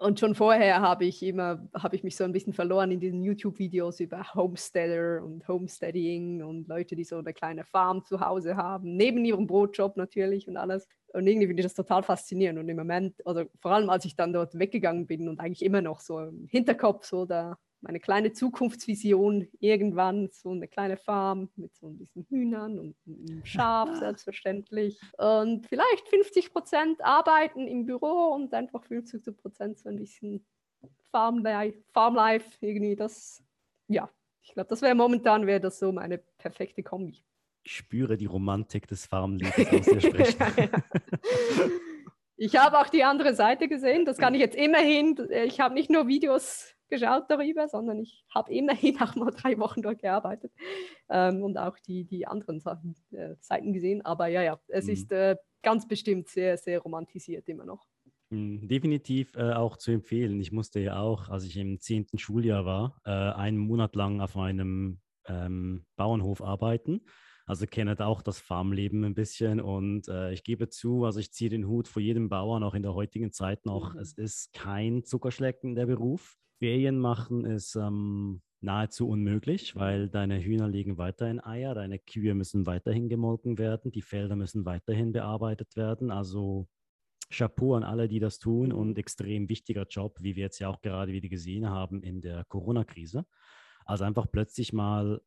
Und 0.00 0.20
schon 0.20 0.36
vorher 0.36 0.80
habe 0.80 1.06
ich 1.06 1.24
immer, 1.24 1.68
habe 1.74 1.96
ich 1.96 2.04
mich 2.04 2.14
so 2.14 2.22
ein 2.22 2.30
bisschen 2.32 2.52
verloren 2.52 2.92
in 2.92 3.00
diesen 3.00 3.20
YouTube-Videos 3.24 3.98
über 3.98 4.32
Homesteader 4.34 5.24
und 5.24 5.46
Homesteading 5.48 6.40
und 6.44 6.68
Leute, 6.68 6.94
die 6.94 7.02
so 7.02 7.18
eine 7.18 7.32
kleine 7.32 7.64
Farm 7.64 8.04
zu 8.04 8.20
Hause 8.20 8.56
haben, 8.56 8.96
neben 8.96 9.24
ihrem 9.24 9.48
Brotjob 9.48 9.96
natürlich 9.96 10.46
und 10.46 10.56
alles. 10.56 10.86
Und 11.08 11.26
irgendwie 11.26 11.48
finde 11.48 11.62
ich 11.62 11.66
das 11.66 11.74
total 11.74 12.04
faszinierend. 12.04 12.60
Und 12.60 12.68
im 12.68 12.76
Moment, 12.76 13.26
also 13.26 13.44
vor 13.60 13.72
allem 13.72 13.90
als 13.90 14.04
ich 14.04 14.14
dann 14.14 14.32
dort 14.32 14.56
weggegangen 14.56 15.08
bin 15.08 15.28
und 15.28 15.40
eigentlich 15.40 15.64
immer 15.64 15.82
noch 15.82 15.98
so 15.98 16.20
im 16.20 16.46
Hinterkopf 16.46 17.04
so 17.04 17.24
da 17.24 17.58
meine 17.80 18.00
kleine 18.00 18.32
Zukunftsvision 18.32 19.48
irgendwann, 19.60 20.28
so 20.32 20.50
eine 20.50 20.66
kleine 20.66 20.96
Farm 20.96 21.48
mit 21.56 21.74
so 21.76 21.86
ein 21.86 21.98
bisschen 21.98 22.24
Hühnern 22.28 22.78
und 22.78 22.96
einem 23.06 23.44
Schaf 23.44 23.94
selbstverständlich. 23.98 25.00
Und 25.16 25.66
vielleicht 25.66 26.08
50 26.08 26.52
Prozent 26.52 27.04
arbeiten 27.04 27.68
im 27.68 27.86
Büro 27.86 28.34
und 28.34 28.52
einfach 28.52 28.82
50 28.84 29.36
Prozent 29.36 29.78
so 29.78 29.88
ein 29.88 29.96
bisschen 29.96 30.44
Farmlife, 31.10 31.78
Farmlife 31.92 32.50
irgendwie. 32.60 32.96
Das, 32.96 33.42
ja, 33.86 34.10
ich 34.42 34.52
glaube, 34.54 34.68
das 34.68 34.82
wäre 34.82 34.94
momentan 34.94 35.46
wäre 35.46 35.60
das 35.60 35.78
so 35.78 35.92
meine 35.92 36.18
perfekte 36.18 36.82
Kombi. 36.82 37.22
Ich 37.62 37.76
spüre 37.76 38.16
die 38.16 38.26
Romantik 38.26 38.88
des 38.88 39.06
Farmlebens 39.06 39.68
aus 39.68 39.84
dir 39.84 40.00
sprechen. 40.00 40.38
ja, 40.38 40.64
ja. 40.66 41.70
Ich 42.40 42.56
habe 42.56 42.78
auch 42.78 42.88
die 42.88 43.02
andere 43.02 43.34
Seite 43.34 43.66
gesehen. 43.66 44.04
Das 44.04 44.16
kann 44.16 44.32
ich 44.32 44.40
jetzt 44.40 44.54
immerhin. 44.54 45.18
Ich 45.44 45.58
habe 45.58 45.74
nicht 45.74 45.90
nur 45.90 46.06
Videos 46.06 46.72
geschaut 46.88 47.24
darüber, 47.28 47.68
sondern 47.68 47.98
ich 47.98 48.24
habe 48.34 48.52
immerhin 48.52 48.96
auch 49.00 49.14
mal 49.16 49.30
drei 49.30 49.58
Wochen 49.58 49.82
dort 49.82 50.00
gearbeitet 50.00 50.52
ähm, 51.08 51.42
und 51.42 51.56
auch 51.56 51.78
die, 51.78 52.04
die 52.04 52.26
anderen 52.26 52.60
Sachen, 52.60 52.94
äh, 53.12 53.34
Seiten 53.40 53.72
gesehen. 53.72 54.04
Aber 54.04 54.26
ja, 54.28 54.42
ja, 54.42 54.60
es 54.68 54.86
mhm. 54.86 54.92
ist 54.92 55.12
äh, 55.12 55.36
ganz 55.62 55.86
bestimmt 55.86 56.28
sehr, 56.28 56.56
sehr 56.56 56.80
romantisiert 56.80 57.48
immer 57.48 57.64
noch. 57.64 57.86
Mhm, 58.30 58.68
definitiv 58.68 59.34
äh, 59.36 59.52
auch 59.52 59.76
zu 59.76 59.90
empfehlen. 59.90 60.40
Ich 60.40 60.52
musste 60.52 60.80
ja 60.80 61.00
auch, 61.00 61.28
als 61.30 61.44
ich 61.44 61.56
im 61.56 61.80
zehnten 61.80 62.18
Schuljahr 62.18 62.64
war, 62.66 63.00
äh, 63.04 63.10
einen 63.10 63.58
Monat 63.58 63.94
lang 63.96 64.20
auf 64.20 64.36
einem 64.36 65.00
ähm, 65.26 65.86
Bauernhof 65.96 66.42
arbeiten. 66.42 67.00
Also 67.46 67.66
kenne 67.66 67.98
auch 68.00 68.20
das 68.20 68.40
Farmleben 68.40 69.04
ein 69.04 69.14
bisschen 69.14 69.58
und 69.58 70.06
äh, 70.08 70.32
ich 70.32 70.44
gebe 70.44 70.68
zu, 70.68 71.06
also 71.06 71.18
ich 71.18 71.32
ziehe 71.32 71.48
den 71.48 71.66
Hut 71.66 71.88
vor 71.88 72.02
jedem 72.02 72.28
Bauern, 72.28 72.62
auch 72.62 72.74
in 72.74 72.82
der 72.82 72.92
heutigen 72.92 73.32
Zeit 73.32 73.64
noch. 73.64 73.94
Mhm. 73.94 74.00
Es 74.00 74.12
ist 74.12 74.52
kein 74.52 75.02
Zuckerschlecken 75.02 75.74
der 75.74 75.86
Beruf. 75.86 76.36
Ferien 76.58 76.98
machen 76.98 77.44
ist 77.44 77.76
ähm, 77.76 78.42
nahezu 78.60 79.08
unmöglich, 79.08 79.76
weil 79.76 80.08
deine 80.08 80.42
Hühner 80.42 80.68
legen 80.68 80.98
weiterhin 80.98 81.40
Eier, 81.40 81.74
deine 81.74 81.98
Kühe 81.98 82.34
müssen 82.34 82.66
weiterhin 82.66 83.08
gemolken 83.08 83.58
werden, 83.58 83.92
die 83.92 84.02
Felder 84.02 84.36
müssen 84.36 84.64
weiterhin 84.64 85.12
bearbeitet 85.12 85.76
werden. 85.76 86.10
Also 86.10 86.68
Chapeau 87.30 87.74
an 87.74 87.84
alle, 87.84 88.08
die 88.08 88.20
das 88.20 88.38
tun 88.38 88.72
und 88.72 88.98
extrem 88.98 89.48
wichtiger 89.48 89.86
Job, 89.88 90.16
wie 90.20 90.34
wir 90.34 90.44
jetzt 90.44 90.58
ja 90.58 90.68
auch 90.68 90.80
gerade 90.80 91.12
wieder 91.12 91.28
gesehen 91.28 91.68
haben 91.68 92.02
in 92.02 92.20
der 92.20 92.44
Corona-Krise. 92.44 93.26
Also 93.84 94.04
einfach 94.04 94.26
plötzlich 94.30 94.72
mal 94.72 95.20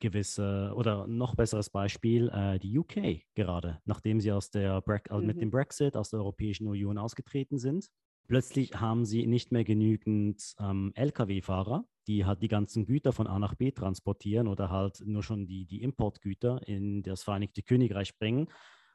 gewisse 0.00 0.72
oder 0.74 1.06
noch 1.06 1.34
besseres 1.34 1.68
Beispiel 1.68 2.30
äh, 2.30 2.58
die 2.58 2.78
UK 2.78 3.22
gerade, 3.34 3.80
nachdem 3.84 4.18
sie 4.18 4.32
aus 4.32 4.50
der 4.50 4.80
Bre 4.80 5.02
also 5.10 5.26
mit 5.26 5.36
mhm. 5.36 5.40
dem 5.40 5.50
Brexit 5.50 5.94
aus 5.96 6.08
der 6.08 6.20
Europäischen 6.20 6.66
Union 6.66 6.96
ausgetreten 6.96 7.58
sind, 7.58 7.90
Plötzlich 8.30 8.70
haben 8.74 9.04
sie 9.04 9.26
nicht 9.26 9.50
mehr 9.50 9.64
genügend 9.64 10.54
ähm, 10.60 10.92
Lkw-Fahrer, 10.94 11.84
die 12.06 12.24
halt 12.24 12.40
die 12.42 12.48
ganzen 12.48 12.86
Güter 12.86 13.12
von 13.12 13.26
A 13.26 13.40
nach 13.40 13.56
B 13.56 13.72
transportieren 13.72 14.46
oder 14.46 14.70
halt 14.70 15.02
nur 15.04 15.24
schon 15.24 15.48
die, 15.48 15.66
die 15.66 15.82
Importgüter 15.82 16.60
in 16.68 17.02
das 17.02 17.24
Vereinigte 17.24 17.64
Königreich 17.64 18.16
bringen. 18.20 18.46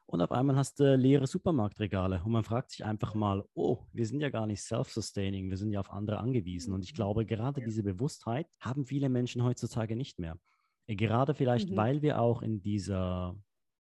Und 0.05 0.21
auf 0.21 0.31
einmal 0.31 0.55
hast 0.55 0.79
du 0.79 0.95
leere 0.95 1.27
Supermarktregale 1.27 2.21
und 2.23 2.31
man 2.31 2.45
fragt 2.45 2.71
sich 2.71 2.85
einfach 2.85 3.13
mal, 3.13 3.43
oh, 3.55 3.79
wir 3.91 4.05
sind 4.05 4.21
ja 4.21 4.29
gar 4.29 4.47
nicht 4.47 4.61
self-sustaining, 4.61 5.49
wir 5.49 5.57
sind 5.57 5.73
ja 5.73 5.81
auf 5.81 5.91
andere 5.91 6.19
angewiesen. 6.19 6.73
Und 6.73 6.85
ich 6.85 6.93
mhm. 6.93 6.95
glaube, 6.95 7.25
gerade 7.25 7.59
diese 7.59 7.83
Bewusstheit 7.83 8.47
haben 8.61 8.85
viele 8.85 9.09
Menschen 9.09 9.43
heutzutage 9.43 9.97
nicht 9.97 10.17
mehr. 10.17 10.39
Gerade 10.87 11.33
vielleicht, 11.33 11.71
mhm. 11.71 11.75
weil 11.75 12.01
wir 12.01 12.21
auch 12.21 12.41
in 12.41 12.61
dieser 12.61 13.35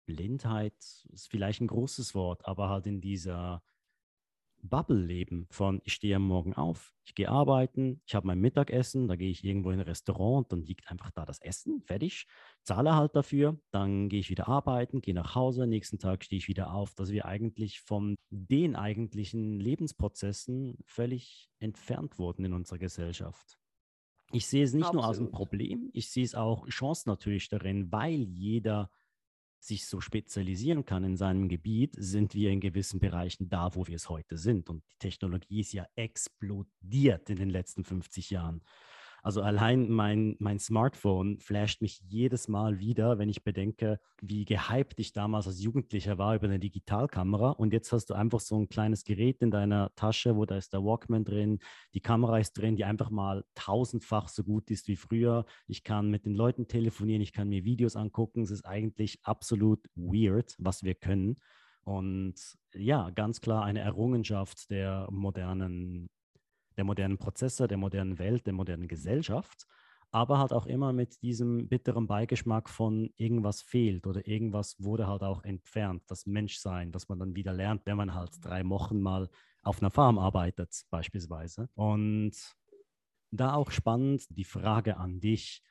Blindheit, 0.07 0.78
ist 1.12 1.28
vielleicht 1.28 1.61
ein 1.61 1.66
großes 1.66 2.14
Wort, 2.14 2.46
aber 2.46 2.70
halt 2.70 2.87
in 2.87 3.02
dieser 3.02 3.62
Bubble 4.68 4.98
leben 4.98 5.46
von 5.50 5.81
ich 5.85 5.94
stehe 5.94 6.16
am 6.16 6.27
Morgen 6.27 6.55
auf, 6.55 6.94
ich 7.05 7.14
gehe 7.14 7.29
arbeiten, 7.29 8.00
ich 8.07 8.14
habe 8.14 8.27
mein 8.27 8.40
Mittagessen, 8.40 9.09
da 9.09 9.16
gehe 9.16 9.31
ich 9.31 9.44
irgendwo 9.44 9.70
in 9.70 9.81
ein 9.81 9.87
Restaurant 9.87 10.50
dann 10.50 10.62
liegt 10.62 10.90
einfach 10.90 11.11
da 11.11 11.24
das 11.24 11.38
Essen, 11.40 11.83
fertig, 11.83 12.27
zahle 12.62 12.96
halt 12.96 13.14
dafür, 13.14 13.59
dann 13.70 14.09
gehe 14.09 14.20
ich 14.20 14.31
wieder 14.31 14.48
arbeiten, 14.48 15.00
gehe 15.00 15.14
nach 15.14 15.35
Hause, 15.35 15.66
nächsten 15.66 15.98
Tag 15.98 16.24
stehe 16.24 16.38
ich 16.38 16.48
wieder 16.48 16.72
auf, 16.72 16.94
dass 16.94 17.11
wir 17.11 17.27
eigentlich 17.27 17.81
von 17.81 18.16
den 18.31 18.74
eigentlichen 18.74 19.61
Lebensprozessen 19.61 20.79
völlig 20.87 21.50
entfernt 21.59 22.18
wurden 22.18 22.44
in 22.44 22.55
unserer 22.55 22.79
Gesellschaft. 22.79 23.59
Ich 24.33 24.46
sehe 24.46 24.64
es 24.64 24.72
nicht 24.72 24.87
Absolut. 24.87 25.03
nur 25.03 25.09
als 25.09 25.20
ein 25.20 25.31
Problem, 25.31 25.90
ich 25.92 26.11
sehe 26.11 26.24
es 26.24 26.35
auch 26.35 26.66
Chance 26.68 27.09
natürlich 27.09 27.48
darin, 27.48 27.92
weil 27.92 28.22
jeder 28.22 28.90
sich 29.66 29.87
so 29.87 30.00
spezialisieren 30.00 30.85
kann 30.85 31.05
in 31.05 31.16
seinem 31.16 31.48
Gebiet, 31.48 31.94
sind 31.96 32.35
wir 32.35 32.50
in 32.50 32.61
gewissen 32.61 33.00
Bereichen 33.00 33.48
da, 33.48 33.74
wo 33.74 33.87
wir 33.87 33.96
es 33.96 34.09
heute 34.09 34.37
sind. 34.37 34.68
Und 34.68 34.83
die 34.92 34.98
Technologie 34.98 35.61
ist 35.61 35.72
ja 35.72 35.87
explodiert 35.96 37.31
in 37.31 37.37
den 37.37 37.50
letzten 37.50 37.85
50 37.85 38.31
Jahren. 38.31 38.62
Also 39.24 39.40
allein 39.40 39.88
mein, 39.90 40.37
mein 40.38 40.58
Smartphone 40.58 41.38
flasht 41.38 41.80
mich 41.80 41.98
jedes 42.02 42.46
Mal 42.46 42.78
wieder, 42.78 43.18
wenn 43.18 43.30
ich 43.30 43.42
bedenke, 43.42 43.98
wie 44.20 44.44
gehypt 44.44 45.00
ich 45.00 45.14
damals 45.14 45.46
als 45.46 45.62
Jugendlicher 45.62 46.18
war 46.18 46.34
über 46.34 46.44
eine 46.44 46.58
Digitalkamera. 46.58 47.52
Und 47.52 47.72
jetzt 47.72 47.90
hast 47.90 48.10
du 48.10 48.14
einfach 48.14 48.40
so 48.40 48.60
ein 48.60 48.68
kleines 48.68 49.02
Gerät 49.02 49.40
in 49.40 49.50
deiner 49.50 49.94
Tasche, 49.94 50.37
wo 50.37 50.44
da 50.44 50.58
ist 50.58 50.74
der 50.74 50.84
Walkman 50.84 51.24
drin, 51.24 51.58
die 51.94 52.02
Kamera 52.02 52.38
ist 52.38 52.52
drin, 52.52 52.76
die 52.76 52.84
einfach 52.84 53.08
mal 53.08 53.46
tausendfach 53.54 54.28
so 54.28 54.44
gut 54.44 54.70
ist 54.70 54.88
wie 54.88 54.96
früher. 54.96 55.46
Ich 55.68 55.84
kann 55.84 56.10
mit 56.10 56.26
den 56.26 56.34
Leuten 56.34 56.68
telefonieren, 56.68 57.22
ich 57.22 57.32
kann 57.32 57.48
mir 57.48 57.64
Videos 57.64 57.96
angucken. 57.96 58.42
Es 58.42 58.50
ist 58.50 58.66
eigentlich 58.66 59.20
absolut 59.22 59.80
weird, 59.94 60.54
was 60.58 60.82
wir 60.82 60.94
können. 60.94 61.40
Und 61.84 62.34
ja, 62.74 63.08
ganz 63.08 63.40
klar 63.40 63.64
eine 63.64 63.80
Errungenschaft 63.80 64.70
der 64.70 65.08
modernen 65.10 66.10
der 66.76 66.84
modernen 66.84 67.18
Prozesse, 67.18 67.68
der 67.68 67.78
modernen 67.78 68.18
Welt, 68.18 68.46
der 68.46 68.52
modernen 68.52 68.88
Gesellschaft, 68.88 69.66
aber 70.10 70.38
halt 70.38 70.52
auch 70.52 70.66
immer 70.66 70.92
mit 70.92 71.22
diesem 71.22 71.68
bitteren 71.68 72.06
Beigeschmack 72.06 72.68
von 72.68 73.10
irgendwas 73.16 73.62
fehlt 73.62 74.06
oder 74.06 74.26
irgendwas 74.28 74.76
wurde 74.78 75.08
halt 75.08 75.22
auch 75.22 75.42
entfernt, 75.42 76.02
das 76.06 76.26
Menschsein, 76.26 76.92
das 76.92 77.08
man 77.08 77.18
dann 77.18 77.34
wieder 77.34 77.52
lernt, 77.52 77.82
wenn 77.84 77.96
man 77.96 78.14
halt 78.14 78.32
drei 78.40 78.68
Wochen 78.68 79.00
mal 79.00 79.28
auf 79.62 79.80
einer 79.80 79.90
Farm 79.90 80.18
arbeitet 80.18 80.84
beispielsweise. 80.90 81.68
Und 81.74 82.32
da 83.32 83.54
auch 83.54 83.70
spannend 83.70 84.26
die 84.30 84.44
Frage 84.44 84.96
an 84.98 85.18
dich, 85.18 85.62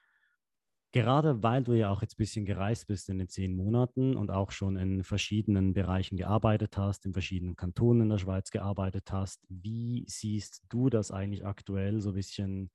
Gerade 0.93 1.41
weil 1.41 1.63
du 1.63 1.73
ja 1.73 1.89
auch 1.89 2.03
jetzt 2.03 2.13
ein 2.13 2.17
bisschen 2.17 2.45
gereist 2.45 2.86
bist 2.88 3.10
in 3.10 3.17
den 3.17 3.27
zehn 3.27 3.56
Monaten 3.56 4.15
und 4.15 4.29
auch 4.29 4.51
schon 4.51 4.77
in 4.77 5.03
verschiedenen 5.03 5.73
Bereichen 5.73 6.17
gearbeitet 6.17 6.77
hast, 6.77 7.06
in 7.08 7.13
verschiedenen 7.13 7.56
Kantonen 7.56 8.03
in 8.03 8.10
der 8.10 8.19
Schweiz 8.19 8.51
gearbeitet 8.51 9.12
hast, 9.12 9.43
wie 9.49 10.06
siehst 10.08 10.62
du 10.69 10.89
das 10.91 11.10
eigentlich 11.10 11.45
aktuell 11.45 11.99
so 11.99 12.10
ein 12.10 12.15
bisschen 12.15 12.69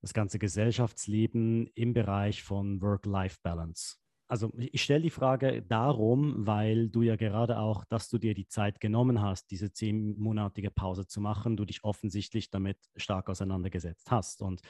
das 0.00 0.12
ganze 0.12 0.40
Gesellschaftsleben 0.40 1.68
im 1.74 1.94
Bereich 1.94 2.42
von 2.42 2.82
Work-Life-Balance? 2.82 3.96
Also 4.28 4.50
ich 4.56 4.82
stelle 4.82 5.02
die 5.02 5.10
Frage 5.10 5.62
darum, 5.62 6.46
weil 6.46 6.88
du 6.88 7.02
ja 7.02 7.16
gerade 7.16 7.58
auch, 7.58 7.84
dass 7.84 8.08
du 8.08 8.18
dir 8.18 8.34
die 8.34 8.48
Zeit 8.48 8.80
genommen 8.80 9.20
hast, 9.20 9.50
diese 9.50 9.72
zehnmonatige 9.72 10.70
Pause 10.70 11.06
zu 11.06 11.20
machen, 11.20 11.56
du 11.56 11.64
dich 11.66 11.84
offensichtlich 11.84 12.50
damit 12.50 12.78
stark 12.96 13.28
auseinandergesetzt 13.28 14.10
hast. 14.10 14.40
Und 14.42 14.62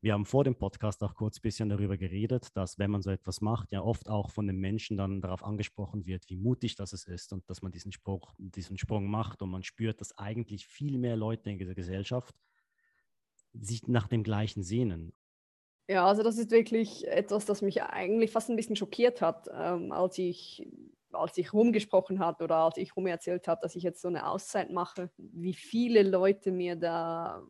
wir 0.00 0.12
haben 0.12 0.24
vor 0.24 0.44
dem 0.44 0.54
Podcast 0.54 1.02
auch 1.02 1.14
kurz 1.14 1.38
ein 1.38 1.42
bisschen 1.42 1.68
darüber 1.68 1.96
geredet, 1.96 2.56
dass 2.56 2.78
wenn 2.78 2.90
man 2.90 3.02
so 3.02 3.10
etwas 3.10 3.40
macht, 3.40 3.72
ja 3.72 3.82
oft 3.82 4.08
auch 4.08 4.30
von 4.30 4.46
den 4.46 4.56
Menschen 4.56 4.96
dann 4.96 5.20
darauf 5.20 5.42
angesprochen 5.42 6.06
wird, 6.06 6.28
wie 6.28 6.36
mutig 6.36 6.76
das 6.76 6.92
ist 6.92 7.32
und 7.32 7.48
dass 7.50 7.62
man 7.62 7.72
diesen, 7.72 7.90
Spruch, 7.90 8.32
diesen 8.38 8.78
Sprung 8.78 9.06
macht 9.06 9.42
und 9.42 9.50
man 9.50 9.64
spürt, 9.64 10.00
dass 10.00 10.16
eigentlich 10.16 10.66
viel 10.66 10.98
mehr 10.98 11.16
Leute 11.16 11.50
in 11.50 11.58
dieser 11.58 11.74
Gesellschaft 11.74 12.34
sich 13.52 13.88
nach 13.88 14.06
dem 14.06 14.22
Gleichen 14.22 14.62
sehnen. 14.62 15.12
Ja, 15.88 16.06
also 16.06 16.22
das 16.22 16.36
ist 16.38 16.50
wirklich 16.50 17.08
etwas, 17.08 17.46
das 17.46 17.62
mich 17.62 17.82
eigentlich 17.82 18.30
fast 18.30 18.50
ein 18.50 18.56
bisschen 18.56 18.76
schockiert 18.76 19.20
hat, 19.20 19.48
ähm, 19.52 19.90
als 19.90 20.18
ich 20.18 20.68
als 21.10 21.38
ich 21.38 21.54
rumgesprochen 21.54 22.18
habe 22.18 22.44
oder 22.44 22.56
als 22.56 22.76
ich 22.76 22.94
rum 22.94 23.06
erzählt 23.06 23.48
habe, 23.48 23.60
dass 23.62 23.74
ich 23.74 23.82
jetzt 23.82 24.02
so 24.02 24.08
eine 24.08 24.28
Auszeit 24.28 24.70
mache, 24.70 25.10
wie 25.16 25.54
viele 25.54 26.02
Leute 26.02 26.52
mir 26.52 26.76
da 26.76 27.42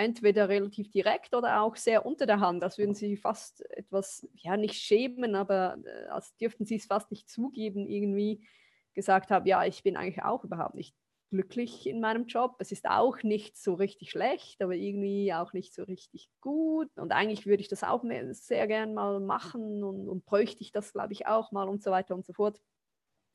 entweder 0.00 0.48
relativ 0.48 0.90
direkt 0.90 1.34
oder 1.34 1.62
auch 1.62 1.76
sehr 1.76 2.06
unter 2.06 2.26
der 2.26 2.40
Hand, 2.40 2.64
als 2.64 2.78
würden 2.78 2.94
sie 2.94 3.16
fast 3.16 3.64
etwas, 3.70 4.26
ja 4.34 4.56
nicht 4.56 4.74
schämen, 4.74 5.34
aber 5.34 5.78
äh, 5.84 6.08
als 6.08 6.36
dürften 6.36 6.64
sie 6.64 6.76
es 6.76 6.86
fast 6.86 7.10
nicht 7.10 7.28
zugeben, 7.28 7.86
irgendwie 7.86 8.46
gesagt 8.94 9.30
haben, 9.30 9.46
ja, 9.46 9.64
ich 9.64 9.82
bin 9.82 9.96
eigentlich 9.96 10.22
auch 10.22 10.44
überhaupt 10.44 10.74
nicht 10.74 10.94
glücklich 11.30 11.86
in 11.86 12.00
meinem 12.00 12.26
Job. 12.26 12.56
Es 12.58 12.72
ist 12.72 12.88
auch 12.88 13.22
nicht 13.22 13.56
so 13.56 13.74
richtig 13.74 14.10
schlecht, 14.10 14.60
aber 14.62 14.74
irgendwie 14.74 15.32
auch 15.32 15.52
nicht 15.52 15.74
so 15.74 15.84
richtig 15.84 16.28
gut. 16.40 16.90
Und 16.96 17.12
eigentlich 17.12 17.46
würde 17.46 17.60
ich 17.60 17.68
das 17.68 17.84
auch 17.84 18.04
sehr 18.32 18.66
gern 18.66 18.94
mal 18.94 19.20
machen 19.20 19.84
und, 19.84 20.08
und 20.08 20.26
bräuchte 20.26 20.62
ich 20.62 20.72
das, 20.72 20.92
glaube 20.92 21.12
ich, 21.12 21.26
auch 21.26 21.52
mal 21.52 21.68
und 21.68 21.82
so 21.82 21.90
weiter 21.90 22.14
und 22.14 22.26
so 22.26 22.32
fort. 22.32 22.60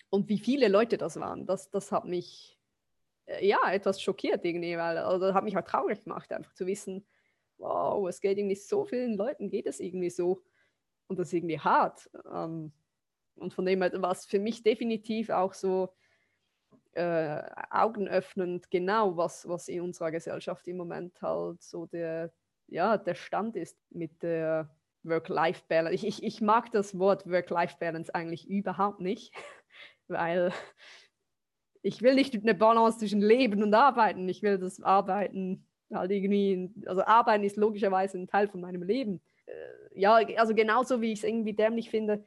Und 0.10 0.30
wie 0.30 0.39
viele 0.39 0.67
Leute 0.67 0.97
das 0.97 1.19
waren, 1.19 1.45
das, 1.45 1.71
das 1.71 1.91
hat 1.91 2.06
mich 2.06 2.55
ja, 3.41 3.71
etwas 3.71 4.01
schockiert 4.01 4.45
irgendwie, 4.45 4.77
weil 4.77 4.97
also, 4.97 5.33
hat 5.33 5.43
mich 5.43 5.57
auch 5.57 5.63
traurig 5.63 6.03
gemacht, 6.03 6.31
einfach 6.31 6.53
zu 6.53 6.65
wissen, 6.67 7.05
wow, 7.57 8.07
es 8.07 8.21
geht 8.21 8.38
irgendwie 8.38 8.55
so 8.55 8.85
vielen 8.85 9.15
Leuten, 9.15 9.49
geht 9.49 9.67
es 9.67 9.79
irgendwie 9.79 10.09
so. 10.09 10.43
Und 11.07 11.19
das 11.19 11.27
ist 11.27 11.33
irgendwie 11.33 11.59
hart. 11.59 12.09
Ähm, 12.31 12.71
und 13.35 13.53
von 13.53 13.65
dem 13.65 13.81
her 13.81 13.91
war 14.01 14.11
es 14.11 14.25
für 14.25 14.39
mich 14.39 14.63
definitiv 14.63 15.29
auch 15.29 15.53
so 15.53 15.93
äh, 16.93 17.41
augenöffnend, 17.69 18.71
genau 18.71 19.17
was, 19.17 19.47
was 19.47 19.67
in 19.67 19.81
unserer 19.81 20.11
Gesellschaft 20.11 20.67
im 20.67 20.77
Moment 20.77 21.21
halt 21.21 21.61
so 21.61 21.85
der, 21.85 22.31
ja, 22.67 22.97
der 22.97 23.15
Stand 23.15 23.55
ist 23.55 23.77
mit 23.91 24.23
der 24.23 24.69
Work-Life-Balance. 25.03 25.93
Ich, 25.93 26.07
ich, 26.07 26.23
ich 26.23 26.41
mag 26.41 26.71
das 26.71 26.97
Wort 26.97 27.29
Work-Life-Balance 27.29 28.13
eigentlich 28.15 28.49
überhaupt 28.49 29.01
nicht, 29.01 29.33
weil 30.07 30.51
ich 31.86 32.02
will 32.02 32.15
nicht 32.15 32.34
eine 32.34 32.56
Balance 32.56 32.98
zwischen 32.98 33.21
Leben 33.21 33.62
und 33.62 33.74
Arbeiten. 33.76 34.28
Ich 34.28 34.41
will 34.41 34.58
das 34.58 34.82
Arbeiten 34.82 35.63
halt 35.93 36.10
irgendwie, 36.10 36.71
also 36.88 37.04
Arbeiten 37.04 37.43
ist 37.43 37.58
logischerweise 37.58 38.17
ein 38.17 38.28
Teil 38.28 38.48
von 38.48 38.60
meinem 38.60 38.82
Leben. 38.82 39.21
Äh, 39.45 40.00
ja, 40.00 40.15
also 40.38 40.56
genauso 40.56 41.00
wie 41.02 41.12
ich 41.12 41.19
es 41.19 41.24
irgendwie 41.24 41.54
dämlich 41.54 41.91
finde, 41.91 42.24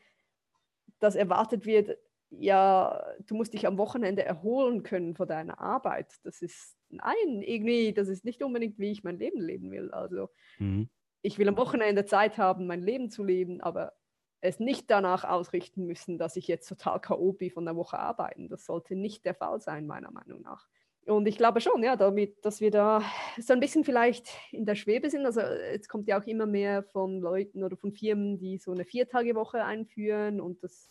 dass 1.01 1.17
erwartet 1.17 1.67
wird, 1.67 1.99
ja, 2.31 3.05
du 3.27 3.35
musst 3.35 3.53
dich 3.53 3.67
am 3.67 3.79
Wochenende 3.79 4.25
erholen 4.25 4.85
können 4.85 5.17
von 5.17 5.27
deiner 5.27 5.59
Arbeit. 5.59 6.07
Das 6.23 6.41
ist, 6.41 6.77
nein, 6.89 7.43
irgendwie, 7.43 7.93
das 7.93 8.07
ist 8.07 8.25
nicht 8.25 8.45
unbedingt, 8.45 8.79
wie 8.79 8.93
ich 8.93 9.03
mein 9.03 9.19
Leben 9.19 9.41
leben 9.41 9.73
will. 9.73 9.91
Also 9.91 10.29
mhm. 10.61 10.89
ich 11.21 11.37
will 11.37 11.49
am 11.49 11.57
Wochenende 11.57 12.05
Zeit 12.05 12.39
haben, 12.39 12.69
mein 12.69 12.83
Leben 12.83 13.11
zu 13.11 13.25
leben, 13.25 13.61
aber 13.61 13.95
es 14.41 14.61
nicht 14.61 14.91
danach 14.91 15.25
ausrichten 15.25 15.87
müssen, 15.87 16.19
dass 16.19 16.37
ich 16.37 16.47
jetzt 16.47 16.69
total 16.69 17.01
K.O. 17.01 17.33
bin 17.33 17.51
von 17.51 17.65
der 17.65 17.77
Woche 17.77 17.99
arbeiten. 17.99 18.49
Das 18.49 18.65
sollte 18.65 18.95
nicht 18.95 19.25
der 19.25 19.35
Fall 19.35 19.61
sein, 19.61 19.87
meiner 19.87 20.11
Meinung 20.11 20.43
nach. 20.43 20.69
Und 21.07 21.27
ich 21.27 21.39
glaube 21.39 21.61
schon, 21.61 21.83
ja, 21.83 21.97
damit, 21.97 22.45
dass 22.45 22.61
wir 22.61 22.71
da 22.71 23.03
so 23.39 23.55
ein 23.55 23.61
bisschen 23.61 23.83
vielleicht 23.83 24.29
in 24.53 24.67
der 24.67 24.75
Schwebe 24.75 25.09
sind. 25.09 25.25
Also 25.25 25.41
jetzt 25.41 25.89
kommt 25.89 26.07
ja 26.07 26.21
auch 26.21 26.27
immer 26.27 26.45
mehr 26.45 26.83
von 26.83 27.21
Leuten 27.21 27.65
oder 27.65 27.77
von 27.77 27.93
Firmen, 27.93 28.39
die 28.39 28.59
so 28.59 28.73
eine 28.73 28.85
Viertagewoche 28.85 29.65
einführen 29.65 30.41
und 30.41 30.63
das 30.63 30.91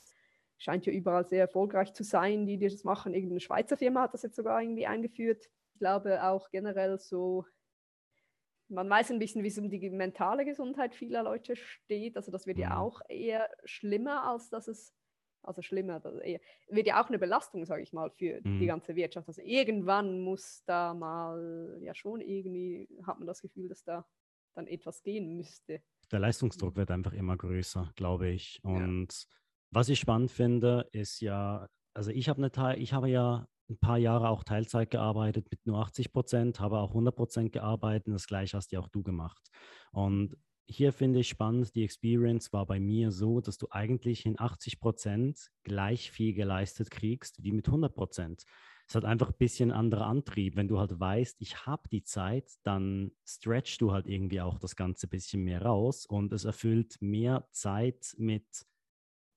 scheint 0.57 0.87
ja 0.87 0.91
überall 0.93 1.27
sehr 1.27 1.41
erfolgreich 1.41 1.93
zu 1.93 2.03
sein, 2.03 2.47
die, 2.47 2.57
die 2.57 2.67
das 2.67 2.83
machen. 2.83 3.13
Irgendeine 3.13 3.41
Schweizer 3.41 3.77
Firma 3.77 4.01
hat 4.01 4.13
das 4.15 4.23
jetzt 4.23 4.35
sogar 4.35 4.59
irgendwie 4.59 4.87
eingeführt. 4.87 5.45
Ich 5.73 5.79
glaube 5.79 6.23
auch 6.23 6.49
generell 6.49 6.97
so 6.97 7.45
man 8.69 8.89
weiß 8.89 9.11
ein 9.11 9.19
bisschen, 9.19 9.43
wie 9.43 9.47
es 9.47 9.57
um 9.57 9.69
die 9.69 9.89
mentale 9.89 10.45
Gesundheit 10.45 10.93
vieler 10.93 11.23
Leute 11.23 11.55
steht. 11.55 12.17
Also 12.17 12.31
das 12.31 12.47
wird 12.47 12.57
ja 12.57 12.71
mhm. 12.71 12.77
auch 12.77 13.01
eher 13.07 13.49
schlimmer, 13.65 14.23
als 14.29 14.49
dass 14.49 14.67
es, 14.67 14.93
also 15.41 15.61
schlimmer, 15.61 16.03
eher, 16.23 16.41
wird 16.69 16.87
ja 16.87 17.01
auch 17.01 17.07
eine 17.07 17.19
Belastung, 17.19 17.65
sage 17.65 17.83
ich 17.83 17.93
mal, 17.93 18.09
für 18.11 18.41
mhm. 18.43 18.59
die 18.59 18.65
ganze 18.65 18.95
Wirtschaft. 18.95 19.27
Also 19.27 19.41
irgendwann 19.41 20.21
muss 20.21 20.63
da 20.65 20.93
mal, 20.93 21.77
ja 21.81 21.95
schon 21.95 22.21
irgendwie, 22.21 22.89
hat 23.05 23.19
man 23.19 23.27
das 23.27 23.41
Gefühl, 23.41 23.69
dass 23.69 23.83
da 23.83 24.05
dann 24.55 24.67
etwas 24.67 25.03
gehen 25.03 25.37
müsste. 25.37 25.81
Der 26.11 26.19
Leistungsdruck 26.19 26.75
wird 26.75 26.91
einfach 26.91 27.13
immer 27.13 27.37
größer, 27.37 27.91
glaube 27.95 28.29
ich. 28.29 28.59
Und 28.63 29.13
ja. 29.13 29.37
was 29.71 29.89
ich 29.89 29.99
spannend 29.99 30.31
finde, 30.31 30.89
ist 30.91 31.21
ja, 31.21 31.69
also 31.93 32.11
ich 32.11 32.27
habe 32.27 32.39
eine 32.39 32.51
Teil, 32.51 32.81
ich 32.81 32.93
habe 32.93 33.09
ja 33.09 33.47
ein 33.69 33.77
paar 33.77 33.97
Jahre 33.97 34.29
auch 34.29 34.43
Teilzeit 34.43 34.91
gearbeitet 34.91 35.47
mit 35.51 35.65
nur 35.65 35.79
80 35.79 36.11
Prozent, 36.13 36.59
habe 36.59 36.79
auch 36.79 36.89
100 36.89 37.15
Prozent 37.15 37.51
gearbeitet. 37.51 38.13
Das 38.13 38.27
gleiche 38.27 38.57
hast 38.57 38.71
ja 38.71 38.79
auch 38.79 38.89
du 38.89 39.03
gemacht. 39.03 39.49
Und 39.91 40.37
hier 40.69 40.91
finde 40.91 41.19
ich 41.19 41.29
spannend, 41.29 41.75
die 41.75 41.83
Experience 41.83 42.51
war 42.51 42.65
bei 42.65 42.79
mir 42.79 43.11
so, 43.11 43.39
dass 43.39 43.57
du 43.57 43.67
eigentlich 43.71 44.25
in 44.25 44.39
80 44.39 44.79
Prozent 44.79 45.49
gleich 45.63 46.11
viel 46.11 46.33
geleistet 46.33 46.91
kriegst 46.91 47.41
wie 47.43 47.53
mit 47.53 47.67
100 47.67 47.95
Prozent. 47.95 48.43
Es 48.87 48.95
hat 48.95 49.05
einfach 49.05 49.29
ein 49.29 49.37
bisschen 49.37 49.71
anderer 49.71 50.05
Antrieb. 50.05 50.55
Wenn 50.55 50.67
du 50.67 50.79
halt 50.79 50.97
weißt, 50.97 51.41
ich 51.41 51.65
habe 51.65 51.89
die 51.89 52.03
Zeit, 52.03 52.49
dann 52.63 53.11
stretchst 53.25 53.81
du 53.81 53.91
halt 53.91 54.07
irgendwie 54.07 54.39
auch 54.39 54.59
das 54.59 54.75
Ganze 54.75 55.07
ein 55.07 55.09
bisschen 55.09 55.43
mehr 55.43 55.61
raus 55.61 56.05
und 56.05 56.31
es 56.31 56.45
erfüllt 56.45 56.97
mehr 57.01 57.47
Zeit 57.51 58.15
mit, 58.17 58.45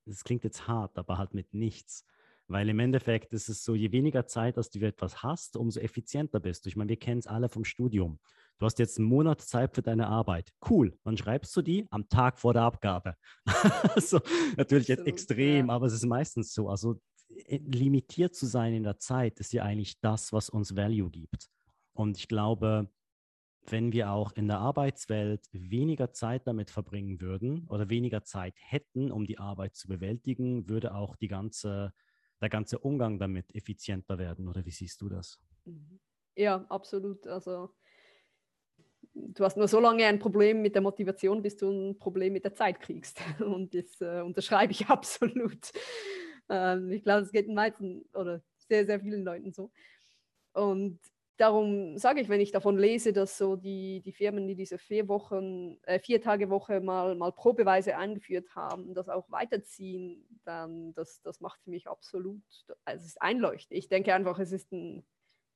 das 0.07 0.23
klingt 0.25 0.45
jetzt 0.45 0.69
hart, 0.69 0.99
aber 0.99 1.19
halt 1.19 1.35
mit 1.35 1.53
nichts. 1.53 2.05
Weil 2.51 2.69
im 2.69 2.81
Endeffekt 2.81 3.33
ist 3.33 3.49
es 3.49 3.63
so, 3.63 3.77
je 3.77 3.93
weniger 3.93 4.27
Zeit, 4.27 4.57
dass 4.57 4.71
du 4.71 4.81
etwas 4.81 5.23
hast, 5.23 5.57
umso 5.57 5.79
effizienter 5.79 6.41
bist 6.41 6.65
du. 6.65 6.69
Ich 6.69 6.75
meine, 6.75 6.89
wir 6.89 6.99
kennen 6.99 7.21
es 7.21 7.29
alle 7.29 7.49
vom 7.49 7.65
Studium. 7.65 8.19
Du 8.59 8.67
hast 8.67 8.81
jetzt 8.81 8.99
einen 8.99 9.07
Monat 9.07 9.41
Zeit 9.41 9.73
für 9.73 9.83
deine 9.83 10.09
Arbeit. 10.09 10.51
Cool. 10.69 10.99
Wann 11.05 11.17
schreibst 11.17 11.57
du 11.57 11.63
die? 11.63 11.87
Am 11.91 12.09
Tag 12.09 12.41
vor 12.41 12.53
der 12.53 12.63
Abgabe. 12.63 13.15
also, 13.95 14.21
natürlich 14.57 14.89
jetzt 14.89 15.07
extrem, 15.07 15.69
ja. 15.69 15.73
aber 15.73 15.87
es 15.87 15.93
ist 15.93 16.05
meistens 16.05 16.53
so. 16.53 16.69
Also 16.69 17.01
äh, 17.47 17.59
limitiert 17.59 18.35
zu 18.35 18.47
sein 18.47 18.75
in 18.75 18.83
der 18.83 18.99
Zeit 18.99 19.39
ist 19.39 19.53
ja 19.53 19.63
eigentlich 19.63 20.01
das, 20.01 20.33
was 20.33 20.51
uns 20.51 20.75
Value 20.75 21.09
gibt. 21.09 21.49
Und 21.93 22.19
ich 22.19 22.27
glaube, 22.27 22.91
wenn 23.67 23.93
wir 23.93 24.11
auch 24.11 24.33
in 24.33 24.49
der 24.49 24.59
Arbeitswelt 24.59 25.47
weniger 25.53 26.13
Zeit 26.13 26.49
damit 26.49 26.71
verbringen 26.71 27.21
würden 27.21 27.67
oder 27.69 27.89
weniger 27.91 28.25
Zeit 28.25 28.55
hätten, 28.59 29.13
um 29.13 29.25
die 29.25 29.39
Arbeit 29.39 29.77
zu 29.77 29.87
bewältigen, 29.87 30.69
würde 30.69 30.95
auch 30.95 31.15
die 31.15 31.29
ganze, 31.29 31.93
der 32.41 32.49
ganze 32.49 32.79
Umgang 32.79 33.19
damit 33.19 33.55
effizienter 33.55 34.19
werden. 34.19 34.49
Oder 34.49 34.65
wie 34.65 34.71
siehst 34.71 35.01
du 35.01 35.09
das? 35.09 35.39
Mhm. 35.65 36.01
Ja, 36.37 36.65
absolut. 36.69 37.27
Also 37.27 37.71
du 39.15 39.45
hast 39.45 39.57
nur 39.57 39.69
so 39.69 39.81
lange 39.81 40.05
ein 40.07 40.19
Problem 40.19 40.63
mit 40.63 40.75
der 40.75 40.83
Motivation, 40.83 41.43
bis 41.43 41.57
du 41.57 41.71
ein 41.71 41.99
Problem 41.99 42.33
mit 42.33 42.45
der 42.45 42.55
Zeit 42.55 42.81
kriegst. 42.81 43.21
Und 43.41 43.75
das 43.75 44.01
äh, 44.01 44.21
unterschreibe 44.23 44.73
ich 44.73 44.87
absolut. 44.89 45.73
Ähm, 46.49 46.91
ich 46.91 47.03
glaube, 47.03 47.23
es 47.23 47.33
geht 47.33 47.47
den 47.47 47.55
meisten 47.55 48.05
oder 48.15 48.43
sehr, 48.69 48.87
sehr 48.87 49.01
vielen 49.01 49.25
Leuten 49.25 49.53
so. 49.53 49.71
Und 50.53 51.01
darum 51.41 51.97
sage 51.97 52.21
ich, 52.21 52.29
wenn 52.29 52.41
ich 52.41 52.53
davon 52.53 52.79
lese, 52.79 53.13
dass 53.13 53.39
so 53.39 53.57
die, 53.57 54.03
die 54.03 54.13
Firmen, 54.13 54.47
die 54.47 54.55
diese 54.55 54.77
vier 54.77 55.09
Wochen, 55.09 55.79
äh, 55.85 55.99
vier 55.99 56.21
Tage 56.21 56.51
Woche 56.51 56.81
mal, 56.81 57.15
mal 57.15 57.33
probeweise 57.33 57.97
eingeführt 57.97 58.55
haben, 58.55 58.93
das 58.95 59.09
auch 59.09 59.31
weiterziehen, 59.31 60.27
dann 60.45 60.93
das, 60.95 61.23
das 61.23 61.41
macht 61.41 61.63
für 61.63 61.71
mich 61.71 61.89
absolut, 61.89 62.43
also 62.85 63.01
es 63.01 63.07
ist 63.07 63.23
einleuchtend. 63.23 63.79
Ich 63.79 63.89
denke 63.89 64.15
einfach, 64.15 64.39
es 64.39 64.53
ist 64.53 64.71
ein 64.73 65.05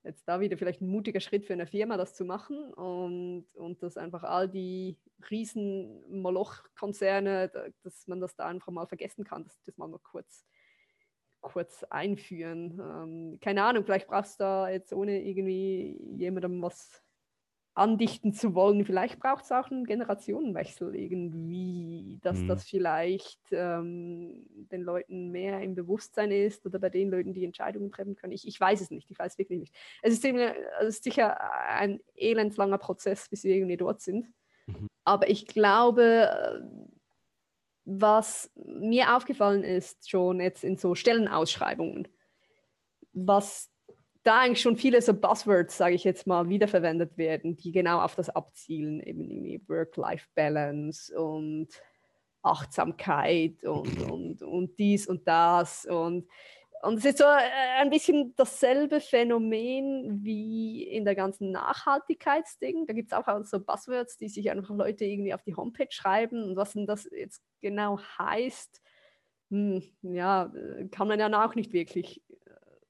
jetzt 0.04 0.28
da 0.28 0.40
wieder 0.40 0.56
vielleicht 0.58 0.82
ein 0.82 0.88
mutiger 0.88 1.20
Schritt 1.20 1.44
für 1.46 1.54
eine 1.54 1.66
Firma, 1.66 1.96
das 1.96 2.14
zu 2.14 2.24
machen 2.24 2.72
und, 2.74 3.46
und 3.54 3.82
dass 3.82 3.96
einfach 3.96 4.22
all 4.22 4.48
die 4.48 4.98
riesen 5.30 6.04
Moloch-Konzerne, 6.22 7.72
dass 7.82 8.06
man 8.06 8.20
das 8.20 8.36
da 8.36 8.46
einfach 8.46 8.70
mal 8.70 8.86
vergessen 8.86 9.24
kann, 9.24 9.44
dass 9.44 9.58
das 9.62 9.78
mal 9.78 9.88
noch 9.88 10.02
kurz, 10.02 10.46
kurz 11.44 11.84
einführen. 11.84 12.80
Ähm, 12.80 13.38
keine 13.40 13.62
Ahnung, 13.64 13.84
vielleicht 13.84 14.08
brauchst 14.08 14.40
du 14.40 14.44
da 14.44 14.68
jetzt 14.68 14.92
ohne 14.92 15.22
irgendwie 15.22 16.00
jemandem 16.16 16.60
was 16.62 17.04
andichten 17.74 18.32
zu 18.32 18.54
wollen. 18.54 18.84
Vielleicht 18.84 19.18
braucht 19.18 19.44
es 19.44 19.52
auch 19.52 19.70
einen 19.70 19.84
Generationenwechsel 19.84 20.94
irgendwie, 20.94 22.20
dass 22.22 22.38
mhm. 22.38 22.48
das 22.48 22.64
vielleicht 22.64 23.40
ähm, 23.50 24.46
den 24.70 24.82
Leuten 24.82 25.30
mehr 25.30 25.60
im 25.60 25.74
Bewusstsein 25.74 26.30
ist 26.30 26.64
oder 26.66 26.78
bei 26.78 26.88
den 26.88 27.10
Leuten, 27.10 27.34
die 27.34 27.44
Entscheidungen 27.44 27.90
treffen 27.90 28.14
können. 28.14 28.32
Ich, 28.32 28.46
ich 28.46 28.60
weiß 28.60 28.80
es 28.80 28.90
nicht, 28.90 29.10
ich 29.10 29.18
weiß 29.18 29.38
wirklich 29.38 29.58
nicht. 29.58 29.74
Es 30.02 30.14
ist, 30.14 30.24
es 30.24 30.88
ist 30.88 31.04
sicher 31.04 31.36
ein 31.68 32.00
elendslanger 32.14 32.78
Prozess, 32.78 33.28
bis 33.28 33.42
wir 33.42 33.54
irgendwie 33.54 33.76
dort 33.76 34.00
sind. 34.00 34.28
Mhm. 34.66 34.88
Aber 35.04 35.28
ich 35.28 35.46
glaube, 35.46 36.83
was 37.84 38.50
mir 38.56 39.14
aufgefallen 39.16 39.62
ist, 39.62 40.08
schon 40.08 40.40
jetzt 40.40 40.64
in 40.64 40.76
so 40.76 40.94
Stellenausschreibungen, 40.94 42.08
was 43.12 43.70
da 44.22 44.40
eigentlich 44.40 44.62
schon 44.62 44.76
viele 44.76 45.02
so 45.02 45.12
Buzzwords, 45.12 45.76
sage 45.76 45.94
ich 45.94 46.04
jetzt 46.04 46.26
mal, 46.26 46.48
wiederverwendet 46.48 47.18
werden, 47.18 47.56
die 47.56 47.72
genau 47.72 48.00
auf 48.00 48.14
das 48.14 48.30
abzielen, 48.30 49.00
eben 49.00 49.30
irgendwie 49.30 49.62
Work-Life-Balance 49.68 51.18
und 51.18 51.68
Achtsamkeit 52.42 53.62
und, 53.64 54.00
und, 54.10 54.42
und 54.42 54.78
dies 54.78 55.06
und 55.06 55.28
das. 55.28 55.84
Und, 55.84 56.26
und 56.84 56.98
es 56.98 57.04
ist 57.04 57.18
so 57.18 57.24
äh, 57.24 57.80
ein 57.80 57.90
bisschen 57.90 58.34
dasselbe 58.36 59.00
Phänomen 59.00 60.22
wie 60.22 60.82
in 60.84 61.04
der 61.04 61.14
ganzen 61.14 61.50
Nachhaltigkeitsding. 61.50 62.86
Da 62.86 62.92
gibt 62.92 63.12
es 63.12 63.16
auch 63.16 63.26
so 63.44 63.60
Buzzwords, 63.60 64.16
die 64.18 64.28
sich 64.28 64.50
einfach 64.50 64.74
Leute 64.74 65.04
irgendwie 65.04 65.34
auf 65.34 65.42
die 65.42 65.54
Homepage 65.54 65.90
schreiben. 65.90 66.44
Und 66.44 66.56
was 66.56 66.72
denn 66.72 66.86
das 66.86 67.08
jetzt 67.10 67.42
genau 67.60 67.98
heißt, 68.18 68.82
hm, 69.50 69.82
ja, 70.02 70.52
äh, 70.54 70.88
kann 70.88 71.08
man 71.08 71.18
ja 71.18 71.44
auch 71.44 71.54
nicht 71.54 71.72
wirklich 71.72 72.22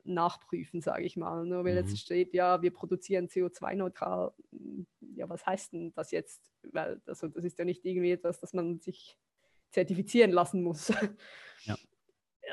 nachprüfen, 0.04 0.80
sage 0.80 1.04
ich 1.04 1.16
mal. 1.16 1.44
Nur 1.46 1.64
weil 1.64 1.72
mhm. 1.72 1.88
jetzt 1.88 1.98
steht, 1.98 2.35
ja, 2.35 2.62
wir 2.62 2.72
produzieren 2.72 3.28
CO2-neutral. 3.28 4.33
Ja, 5.14 5.28
was 5.28 5.46
heißt 5.46 5.72
denn 5.72 5.92
das 5.94 6.11
jetzt? 6.11 6.52
Weil 6.72 7.00
also, 7.07 7.28
das 7.28 7.44
ist 7.44 7.59
ja 7.59 7.64
nicht 7.64 7.85
irgendwie 7.85 8.12
etwas, 8.12 8.40
das 8.40 8.52
man 8.52 8.80
sich 8.80 9.18
zertifizieren 9.70 10.30
lassen 10.30 10.62
muss. 10.62 10.92
Ja. 11.64 11.76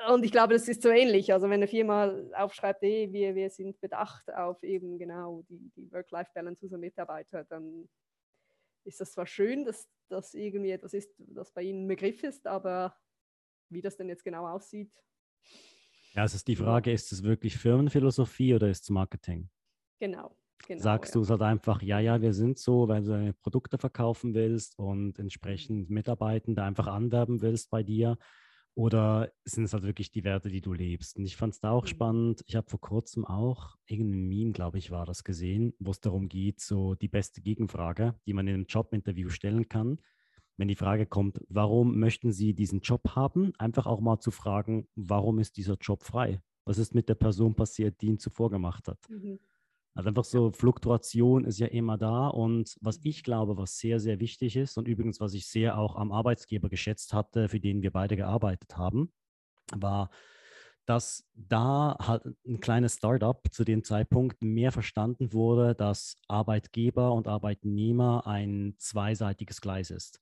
Und 0.10 0.24
ich 0.26 0.32
glaube, 0.32 0.54
das 0.54 0.68
ist 0.68 0.82
so 0.82 0.90
ähnlich. 0.90 1.34
Also 1.34 1.48
wenn 1.48 1.60
eine 1.60 1.68
Firma 1.68 2.14
aufschreibt, 2.36 2.82
hey, 2.82 3.12
wir, 3.12 3.36
wir 3.36 3.50
sind 3.50 3.80
bedacht 3.82 4.32
auf 4.34 4.62
eben 4.64 4.98
genau 4.98 5.44
die, 5.50 5.72
die 5.76 5.92
Work-Life-Balance 5.92 6.64
unserer 6.64 6.80
Mitarbeiter, 6.80 7.44
dann 7.44 7.88
ist 8.84 9.00
das 9.00 9.12
zwar 9.12 9.28
schön, 9.28 9.66
dass 9.66 9.88
das 10.10 10.34
irgendwie 10.34 10.72
etwas 10.72 10.94
ist, 10.94 11.14
das 11.18 11.52
bei 11.52 11.64
ihnen 11.64 11.86
ein 11.86 11.88
Begriff 11.88 12.24
ist, 12.24 12.48
aber 12.48 12.98
wie 13.70 13.82
das 13.82 13.96
denn 13.96 14.10
jetzt 14.10 14.24
genau 14.24 14.48
aussieht, 14.48 14.92
ja, 16.14 16.26
es 16.26 16.36
ist 16.36 16.48
die 16.48 16.58
Frage, 16.58 16.92
ist 16.92 17.12
es 17.14 17.24
wirklich 17.24 17.58
Firmenphilosophie 17.58 18.54
oder 18.54 18.70
ist 18.70 18.84
es 18.84 18.90
Marketing? 18.90 19.50
Genau. 20.00 20.36
Genau, 20.68 20.82
Sagst 20.82 21.16
ja. 21.16 21.20
du 21.20 21.24
es 21.24 21.30
halt 21.32 21.42
einfach, 21.42 21.82
ja, 21.82 22.00
ja, 22.00 22.22
wir 22.22 22.34
sind 22.34 22.60
so, 22.60 22.88
weil 22.88 23.02
du 23.02 23.10
deine 23.10 23.34
Produkte 23.34 23.80
verkaufen 23.80 24.36
willst 24.36 24.78
und 24.78 25.18
entsprechend 25.18 25.90
Mitarbeitende 25.90 26.62
einfach 26.62 26.86
anwerben 26.86 27.42
willst 27.42 27.72
bei 27.72 27.82
dir? 27.82 28.18
Oder 28.74 29.32
sind 29.44 29.66
es 29.66 29.74
halt 29.74 29.84
wirklich 29.84 30.12
die 30.12 30.24
Werte, 30.24 30.50
die 30.50 30.62
du 30.62 30.74
lebst? 30.74 31.18
Und 31.18 31.26
ich 31.26 31.36
fand 31.36 31.54
es 31.54 31.60
da 31.60 31.72
auch 31.72 31.84
mhm. 31.84 31.90
spannend. 31.90 32.44
Ich 32.48 32.56
habe 32.56 32.70
vor 32.70 32.80
kurzem 32.80 33.26
auch 33.26 33.76
irgendein 33.86 34.28
Meme, 34.28 34.52
glaube 34.52 34.78
ich, 34.78 34.92
war 34.92 35.06
das 35.06 35.24
gesehen, 35.24 35.74
wo 35.80 35.92
es 35.92 36.00
darum 36.00 36.30
geht, 36.30 36.62
so 36.62 36.96
die 36.96 37.10
beste 37.10 37.42
Gegenfrage, 37.42 38.16
die 38.26 38.34
man 38.34 38.48
in 38.48 38.54
einem 38.54 38.66
Jobinterview 38.66 39.30
stellen 39.30 39.68
kann 39.68 40.00
wenn 40.62 40.68
die 40.68 40.76
Frage 40.76 41.08
kommt, 41.08 41.40
warum 41.50 41.98
möchten 41.98 42.32
Sie 42.32 42.54
diesen 42.54 42.82
Job 42.82 43.16
haben, 43.16 43.52
einfach 43.58 43.88
auch 43.88 44.00
mal 44.00 44.20
zu 44.20 44.30
fragen, 44.30 44.88
warum 44.96 45.40
ist 45.40 45.58
dieser 45.58 45.76
Job 45.82 46.04
frei? 46.04 46.40
Was 46.66 46.78
ist 46.78 46.94
mit 46.94 47.10
der 47.10 47.16
Person 47.16 47.56
passiert, 47.56 48.00
die 48.00 48.06
ihn 48.08 48.20
zuvor 48.20 48.52
gemacht 48.52 48.88
hat? 48.88 49.00
Mhm. 49.10 49.40
Also 49.94 50.10
einfach 50.10 50.24
so, 50.24 50.52
Fluktuation 50.52 51.44
ist 51.44 51.60
ja 51.60 51.68
immer 51.68 51.98
da. 51.98 52.28
Und 52.28 52.78
was 52.82 53.00
ich 53.04 53.24
glaube, 53.24 53.58
was 53.58 53.78
sehr, 53.78 54.00
sehr 54.00 54.20
wichtig 54.20 54.56
ist 54.56 54.78
und 54.78 54.88
übrigens, 54.88 55.20
was 55.20 55.34
ich 55.34 55.48
sehr 55.48 55.78
auch 55.78 55.96
am 55.96 56.12
Arbeitsgeber 56.12 56.70
geschätzt 56.70 57.14
hatte, 57.14 57.50
für 57.50 57.60
den 57.60 57.82
wir 57.82 57.92
beide 57.92 58.16
gearbeitet 58.16 58.78
haben, 58.78 59.12
war, 59.76 60.10
dass 60.86 61.26
da 61.36 61.96
halt 62.00 62.24
ein 62.46 62.60
kleines 62.60 62.96
Startup 62.96 63.40
zu 63.52 63.64
dem 63.64 63.84
Zeitpunkt 63.84 64.42
mehr 64.44 64.72
verstanden 64.72 65.34
wurde, 65.34 65.76
dass 65.76 66.16
Arbeitgeber 66.28 67.14
und 67.14 67.28
Arbeitnehmer 67.28 68.26
ein 68.26 68.76
zweiseitiges 68.78 69.62
Gleis 69.62 69.92
ist. 69.92 70.20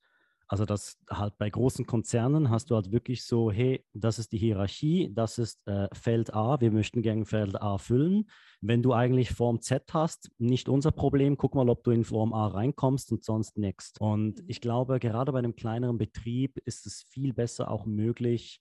Also 0.49 0.65
das 0.65 0.97
halt 1.11 1.37
bei 1.37 1.47
großen 1.47 1.85
Konzernen 1.85 2.49
hast 2.49 2.71
du 2.71 2.75
halt 2.75 2.91
wirklich 2.91 3.23
so, 3.23 3.51
hey, 3.51 3.85
das 3.93 4.17
ist 4.17 4.31
die 4.31 4.39
Hierarchie, 4.39 5.11
das 5.13 5.37
ist 5.37 5.65
äh, 5.67 5.87
Feld 5.93 6.33
A, 6.33 6.59
wir 6.59 6.71
möchten 6.71 7.03
gerne 7.03 7.25
Feld 7.25 7.61
A 7.61 7.77
füllen. 7.77 8.27
Wenn 8.59 8.81
du 8.81 8.93
eigentlich 8.93 9.29
Form 9.29 9.61
Z 9.61 9.93
hast, 9.93 10.31
nicht 10.39 10.67
unser 10.67 10.91
Problem, 10.91 11.37
guck 11.37 11.53
mal, 11.53 11.69
ob 11.69 11.83
du 11.83 11.91
in 11.91 12.03
Form 12.03 12.33
A 12.33 12.47
reinkommst 12.47 13.11
und 13.11 13.23
sonst 13.23 13.59
next. 13.59 14.01
Und 14.01 14.41
mhm. 14.41 14.45
ich 14.47 14.59
glaube, 14.59 14.99
gerade 14.99 15.31
bei 15.31 15.37
einem 15.37 15.55
kleineren 15.55 15.99
Betrieb 15.99 16.57
ist 16.65 16.87
es 16.87 17.05
viel 17.11 17.31
besser 17.31 17.69
auch 17.69 17.85
möglich, 17.85 18.59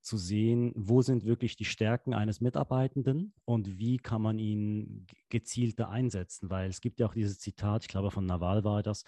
zu 0.00 0.16
sehen, 0.16 0.72
wo 0.74 1.00
sind 1.00 1.24
wirklich 1.24 1.56
die 1.56 1.64
Stärken 1.64 2.12
eines 2.12 2.40
Mitarbeitenden 2.40 3.34
und 3.44 3.78
wie 3.78 3.98
kann 3.98 4.20
man 4.20 4.38
ihn 4.38 5.06
gezielter 5.28 5.90
einsetzen. 5.90 6.50
Weil 6.50 6.68
es 6.68 6.80
gibt 6.80 6.98
ja 7.00 7.06
auch 7.06 7.14
dieses 7.14 7.38
Zitat, 7.38 7.84
ich 7.84 7.88
glaube 7.88 8.10
von 8.10 8.26
Naval 8.26 8.64
war 8.64 8.82
das, 8.82 9.04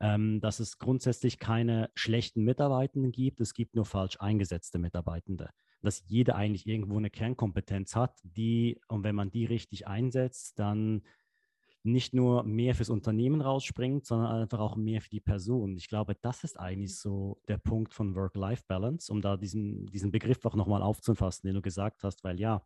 ähm, 0.00 0.40
dass 0.40 0.60
es 0.60 0.78
grundsätzlich 0.78 1.38
keine 1.38 1.90
schlechten 1.94 2.44
Mitarbeitenden 2.44 3.12
gibt, 3.12 3.40
es 3.40 3.54
gibt 3.54 3.74
nur 3.74 3.84
falsch 3.84 4.16
eingesetzte 4.20 4.78
Mitarbeitende. 4.78 5.50
Dass 5.82 6.02
jeder 6.06 6.36
eigentlich 6.36 6.66
irgendwo 6.66 6.98
eine 6.98 7.10
Kernkompetenz 7.10 7.94
hat, 7.94 8.18
die, 8.22 8.80
und 8.88 9.04
wenn 9.04 9.14
man 9.14 9.30
die 9.30 9.44
richtig 9.44 9.86
einsetzt, 9.86 10.58
dann 10.58 11.02
nicht 11.84 12.12
nur 12.12 12.42
mehr 12.42 12.74
fürs 12.74 12.90
Unternehmen 12.90 13.40
rausspringt, 13.40 14.04
sondern 14.04 14.42
einfach 14.42 14.58
auch 14.58 14.76
mehr 14.76 15.00
für 15.00 15.10
die 15.10 15.20
Person. 15.20 15.76
Ich 15.76 15.88
glaube, 15.88 16.16
das 16.20 16.44
ist 16.44 16.58
eigentlich 16.58 16.98
so 16.98 17.40
der 17.48 17.58
Punkt 17.58 17.94
von 17.94 18.14
Work-Life-Balance, 18.14 19.12
um 19.12 19.20
da 19.20 19.36
diesen, 19.36 19.86
diesen 19.86 20.10
Begriff 20.10 20.44
auch 20.44 20.56
nochmal 20.56 20.82
aufzufassen, 20.82 21.46
den 21.46 21.54
du 21.54 21.62
gesagt 21.62 22.02
hast, 22.02 22.24
weil 22.24 22.40
ja, 22.40 22.62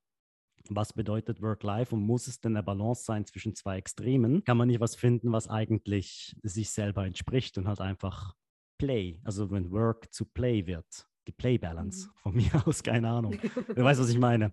was 0.70 0.92
bedeutet 0.92 1.40
Work-Life 1.42 1.94
und 1.94 2.02
muss 2.02 2.26
es 2.26 2.40
denn 2.40 2.56
eine 2.56 2.62
Balance 2.62 3.04
sein 3.04 3.24
zwischen 3.26 3.54
zwei 3.54 3.78
Extremen? 3.78 4.44
Kann 4.44 4.56
man 4.56 4.68
nicht 4.68 4.80
was 4.80 4.96
finden, 4.96 5.32
was 5.32 5.48
eigentlich 5.48 6.36
sich 6.42 6.70
selber 6.70 7.06
entspricht 7.06 7.58
und 7.58 7.68
halt 7.68 7.80
einfach 7.80 8.34
Play, 8.78 9.20
also 9.24 9.50
wenn 9.50 9.70
Work 9.70 10.12
zu 10.12 10.24
Play 10.24 10.66
wird, 10.66 11.06
die 11.28 11.32
Play 11.32 11.58
Balance 11.58 12.08
mhm. 12.08 12.12
von 12.20 12.34
mir 12.36 12.66
aus, 12.66 12.82
keine 12.82 13.08
Ahnung. 13.08 13.38
Wer 13.74 13.84
weiß, 13.84 14.00
was 14.00 14.08
ich 14.08 14.18
meine. 14.18 14.52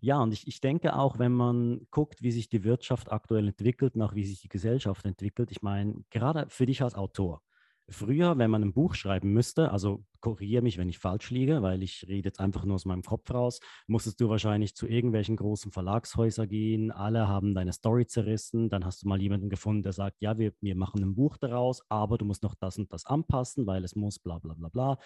Ja, 0.00 0.20
und 0.20 0.32
ich, 0.32 0.46
ich 0.46 0.60
denke 0.60 0.94
auch, 0.96 1.18
wenn 1.18 1.32
man 1.32 1.86
guckt, 1.90 2.22
wie 2.22 2.30
sich 2.30 2.48
die 2.48 2.64
Wirtschaft 2.64 3.10
aktuell 3.12 3.48
entwickelt 3.48 3.96
und 3.96 4.02
auch 4.02 4.14
wie 4.14 4.24
sich 4.24 4.40
die 4.40 4.48
Gesellschaft 4.48 5.04
entwickelt, 5.04 5.50
ich 5.50 5.62
meine, 5.62 6.04
gerade 6.10 6.46
für 6.48 6.66
dich 6.66 6.82
als 6.82 6.94
Autor, 6.94 7.42
Früher, 7.90 8.36
wenn 8.36 8.50
man 8.50 8.62
ein 8.62 8.74
Buch 8.74 8.94
schreiben 8.94 9.32
müsste, 9.32 9.72
also 9.72 10.04
korrigiere 10.20 10.60
mich, 10.62 10.76
wenn 10.76 10.90
ich 10.90 10.98
falsch 10.98 11.30
liege, 11.30 11.62
weil 11.62 11.82
ich 11.82 12.04
rede 12.06 12.28
jetzt 12.28 12.38
einfach 12.38 12.66
nur 12.66 12.74
aus 12.74 12.84
meinem 12.84 13.02
Kopf 13.02 13.30
raus, 13.30 13.60
musstest 13.86 14.20
du 14.20 14.28
wahrscheinlich 14.28 14.74
zu 14.74 14.86
irgendwelchen 14.86 15.36
großen 15.36 15.72
Verlagshäusern 15.72 16.48
gehen, 16.48 16.90
alle 16.92 17.28
haben 17.28 17.54
deine 17.54 17.72
Story 17.72 18.06
zerrissen, 18.06 18.68
dann 18.68 18.84
hast 18.84 19.02
du 19.02 19.08
mal 19.08 19.22
jemanden 19.22 19.48
gefunden, 19.48 19.82
der 19.82 19.94
sagt, 19.94 20.20
ja, 20.20 20.36
wir, 20.36 20.52
wir 20.60 20.76
machen 20.76 21.02
ein 21.02 21.14
Buch 21.14 21.38
daraus, 21.38 21.82
aber 21.88 22.18
du 22.18 22.26
musst 22.26 22.42
noch 22.42 22.54
das 22.56 22.76
und 22.76 22.92
das 22.92 23.06
anpassen, 23.06 23.66
weil 23.66 23.82
es 23.84 23.96
muss 23.96 24.18
bla 24.18 24.38
bla 24.38 24.52
bla 24.52 24.68
bla. 24.68 24.98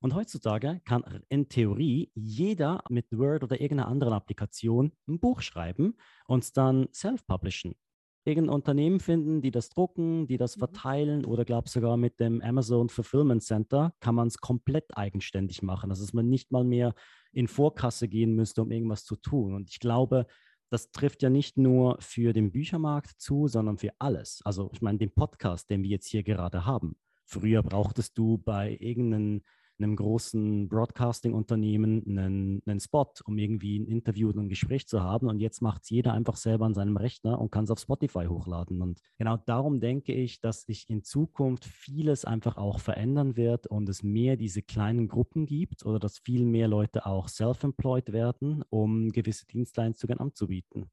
Und 0.00 0.14
heutzutage 0.14 0.80
kann 0.84 1.04
in 1.28 1.48
Theorie 1.48 2.10
jeder 2.16 2.82
mit 2.90 3.06
Word 3.16 3.44
oder 3.44 3.60
irgendeiner 3.60 3.88
anderen 3.88 4.12
Applikation 4.12 4.90
ein 5.06 5.20
Buch 5.20 5.40
schreiben 5.40 5.94
und 6.26 6.42
es 6.42 6.52
dann 6.52 6.88
self-publishen 6.92 7.76
irgendein 8.24 8.54
Unternehmen 8.54 9.00
finden, 9.00 9.42
die 9.42 9.50
das 9.50 9.68
drucken, 9.68 10.26
die 10.26 10.36
das 10.36 10.56
mhm. 10.56 10.60
verteilen 10.60 11.24
oder 11.24 11.44
glaube 11.44 11.68
sogar 11.68 11.96
mit 11.96 12.20
dem 12.20 12.40
Amazon 12.40 12.88
Fulfillment 12.88 13.42
Center 13.42 13.94
kann 14.00 14.14
man 14.14 14.28
es 14.28 14.38
komplett 14.38 14.96
eigenständig 14.96 15.62
machen, 15.62 15.90
also 15.90 16.02
dass 16.02 16.12
man 16.12 16.28
nicht 16.28 16.50
mal 16.50 16.64
mehr 16.64 16.94
in 17.32 17.48
Vorkasse 17.48 18.08
gehen 18.08 18.34
müsste, 18.34 18.62
um 18.62 18.70
irgendwas 18.70 19.04
zu 19.04 19.16
tun. 19.16 19.54
Und 19.54 19.70
ich 19.70 19.80
glaube, 19.80 20.26
das 20.70 20.90
trifft 20.90 21.22
ja 21.22 21.30
nicht 21.30 21.56
nur 21.56 21.96
für 22.00 22.32
den 22.32 22.50
Büchermarkt 22.50 23.20
zu, 23.20 23.48
sondern 23.48 23.78
für 23.78 23.92
alles. 23.98 24.40
Also 24.44 24.70
ich 24.72 24.80
meine, 24.80 24.98
den 24.98 25.12
Podcast, 25.12 25.70
den 25.70 25.82
wir 25.82 25.90
jetzt 25.90 26.08
hier 26.08 26.22
gerade 26.22 26.64
haben. 26.64 26.96
Früher 27.26 27.62
brauchtest 27.62 28.18
du 28.18 28.38
bei 28.38 28.76
irgendeinem 28.80 29.42
einem 29.78 29.96
großen 29.96 30.68
Broadcasting-Unternehmen 30.68 32.04
einen, 32.06 32.62
einen 32.66 32.80
Spot, 32.80 33.12
um 33.24 33.38
irgendwie 33.38 33.78
ein 33.78 33.86
Interview 33.86 34.28
und 34.28 34.38
ein 34.38 34.48
Gespräch 34.48 34.86
zu 34.86 35.02
haben. 35.02 35.28
Und 35.28 35.40
jetzt 35.40 35.62
macht 35.62 35.82
es 35.82 35.90
jeder 35.90 36.12
einfach 36.12 36.36
selber 36.36 36.66
an 36.66 36.74
seinem 36.74 36.96
Rechner 36.96 37.40
und 37.40 37.50
kann 37.50 37.64
es 37.64 37.70
auf 37.70 37.80
Spotify 37.80 38.26
hochladen. 38.26 38.82
Und 38.82 39.00
genau 39.18 39.36
darum 39.36 39.80
denke 39.80 40.12
ich, 40.12 40.40
dass 40.40 40.62
sich 40.62 40.88
in 40.88 41.02
Zukunft 41.02 41.64
vieles 41.64 42.24
einfach 42.24 42.56
auch 42.56 42.80
verändern 42.80 43.36
wird 43.36 43.66
und 43.66 43.88
es 43.88 44.02
mehr 44.02 44.36
diese 44.36 44.62
kleinen 44.62 45.08
Gruppen 45.08 45.46
gibt 45.46 45.84
oder 45.84 45.98
dass 45.98 46.18
viel 46.18 46.44
mehr 46.44 46.68
Leute 46.68 47.06
auch 47.06 47.28
self-employed 47.28 48.12
werden, 48.12 48.64
um 48.70 49.10
gewisse 49.10 49.46
Dienstleistungen 49.46 50.20
anzubieten. 50.20 50.90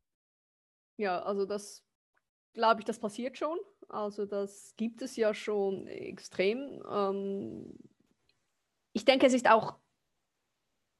Ja, 0.98 1.22
also 1.22 1.46
das 1.46 1.84
glaube 2.54 2.82
ich, 2.82 2.86
das 2.86 3.00
passiert 3.00 3.38
schon. 3.38 3.58
Also 3.90 4.26
das 4.26 4.74
gibt 4.78 5.02
es 5.02 5.16
ja 5.16 5.34
schon 5.34 5.88
extrem. 5.88 6.82
Ähm, 6.90 7.78
ich 8.94 9.06
denke, 9.06 9.26
es 9.26 9.34
ist 9.34 9.50
auch, 9.50 9.76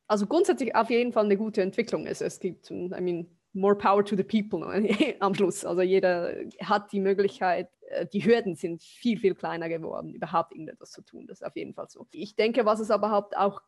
also 0.08 0.28
grundsätzlich 0.28 0.76
auf 0.76 0.90
jeden 0.90 1.14
Fall 1.14 1.26
eine 1.26 1.38
gute 1.38 1.62
Entwicklung. 1.62 2.06
Es, 2.06 2.22
es 2.22 2.40
gibt, 2.40 2.70
I 2.70 2.90
mean, 3.00 3.38
more 3.54 3.76
power 3.76 4.04
to 4.04 4.16
the 4.16 4.24
people 4.24 4.64
am 5.20 5.36
Schluss. 5.36 5.66
Also 5.66 5.82
jeder 5.82 6.36
hat 6.62 6.92
die 6.92 7.00
Möglichkeit, 7.00 7.70
äh, 7.88 8.06
die 8.08 8.24
Hürden 8.24 8.56
sind 8.56 8.82
viel, 8.82 9.20
viel 9.20 9.36
kleiner 9.36 9.70
geworden, 9.70 10.14
überhaupt 10.14 10.54
irgendetwas 10.54 10.92
zu 10.92 11.02
tun. 11.02 11.28
Das 11.28 11.42
ist 11.42 11.48
auf 11.48 11.56
jeden 11.56 11.74
Fall 11.74 11.90
so. 11.90 12.08
Ich 12.12 12.36
denke, 12.36 12.66
was 12.66 12.80
es 12.80 12.90
überhaupt 12.90 13.38
auch 13.38 13.62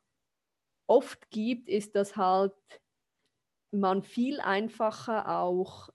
oft 0.87 1.29
gibt, 1.31 1.69
ist, 1.69 1.95
dass 1.95 2.15
halt 2.15 2.53
man 3.71 4.03
viel 4.03 4.39
einfacher 4.39 5.39
auch 5.39 5.89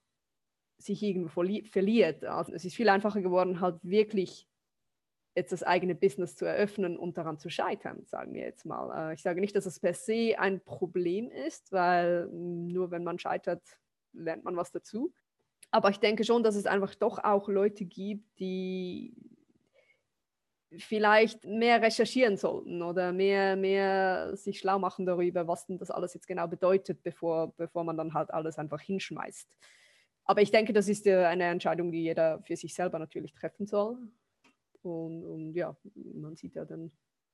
sich 0.77 1.03
irgendwo 1.03 1.43
verliert. 1.69 2.25
Also 2.25 2.53
es 2.53 2.65
ist 2.65 2.75
viel 2.75 2.89
einfacher 2.89 3.21
geworden, 3.21 3.61
halt 3.61 3.79
wirklich 3.83 4.47
jetzt 5.39 5.51
das 5.51 5.63
eigene 5.63 5.95
Business 5.95 6.35
zu 6.35 6.45
eröffnen 6.45 6.97
und 6.97 7.17
daran 7.17 7.39
zu 7.39 7.49
scheitern, 7.49 8.05
sagen 8.05 8.33
wir 8.33 8.43
jetzt 8.43 8.65
mal. 8.65 9.11
Äh, 9.11 9.13
ich 9.15 9.21
sage 9.21 9.41
nicht, 9.41 9.55
dass 9.55 9.65
es 9.65 9.79
per 9.79 9.93
se 9.93 10.35
ein 10.37 10.61
Problem 10.63 11.31
ist, 11.31 11.71
weil 11.71 12.27
nur 12.27 12.91
wenn 12.91 13.03
man 13.03 13.19
scheitert, 13.19 13.61
lernt 14.13 14.43
man 14.43 14.55
was 14.55 14.71
dazu. 14.71 15.13
Aber 15.71 15.89
ich 15.89 15.99
denke 15.99 16.23
schon, 16.23 16.43
dass 16.43 16.55
es 16.55 16.65
einfach 16.65 16.95
doch 16.95 17.23
auch 17.23 17.47
Leute 17.47 17.85
gibt, 17.85 18.39
die 18.39 19.13
vielleicht 20.77 21.45
mehr 21.45 21.81
recherchieren 21.81 22.37
sollten 22.37 22.81
oder 22.81 23.11
mehr, 23.11 23.55
mehr 23.55 24.35
sich 24.35 24.59
schlau 24.59 24.77
machen 24.77 25.05
darüber, 25.05 25.47
was 25.47 25.65
denn 25.65 25.77
das 25.77 25.89
alles 25.89 26.13
jetzt 26.13 26.27
genau 26.27 26.47
bedeutet, 26.47 27.01
bevor, 27.01 27.53
bevor 27.55 27.83
man 27.83 27.97
dann 27.97 28.13
halt 28.13 28.31
alles 28.31 28.57
einfach 28.57 28.81
hinschmeißt. 28.81 29.47
Aber 30.25 30.41
ich 30.41 30.51
denke, 30.51 30.73
das 30.73 30.87
ist 30.87 31.07
eine 31.07 31.45
Entscheidung, 31.45 31.91
die 31.91 32.03
jeder 32.03 32.39
für 32.43 32.55
sich 32.55 32.75
selber 32.75 32.99
natürlich 32.99 33.33
treffen 33.33 33.65
soll. 33.65 33.97
Und, 34.83 35.25
und 35.25 35.53
ja, 35.53 35.75
man 35.93 36.35
sieht 36.35 36.55
ja 36.55 36.65
dann, 36.65 36.91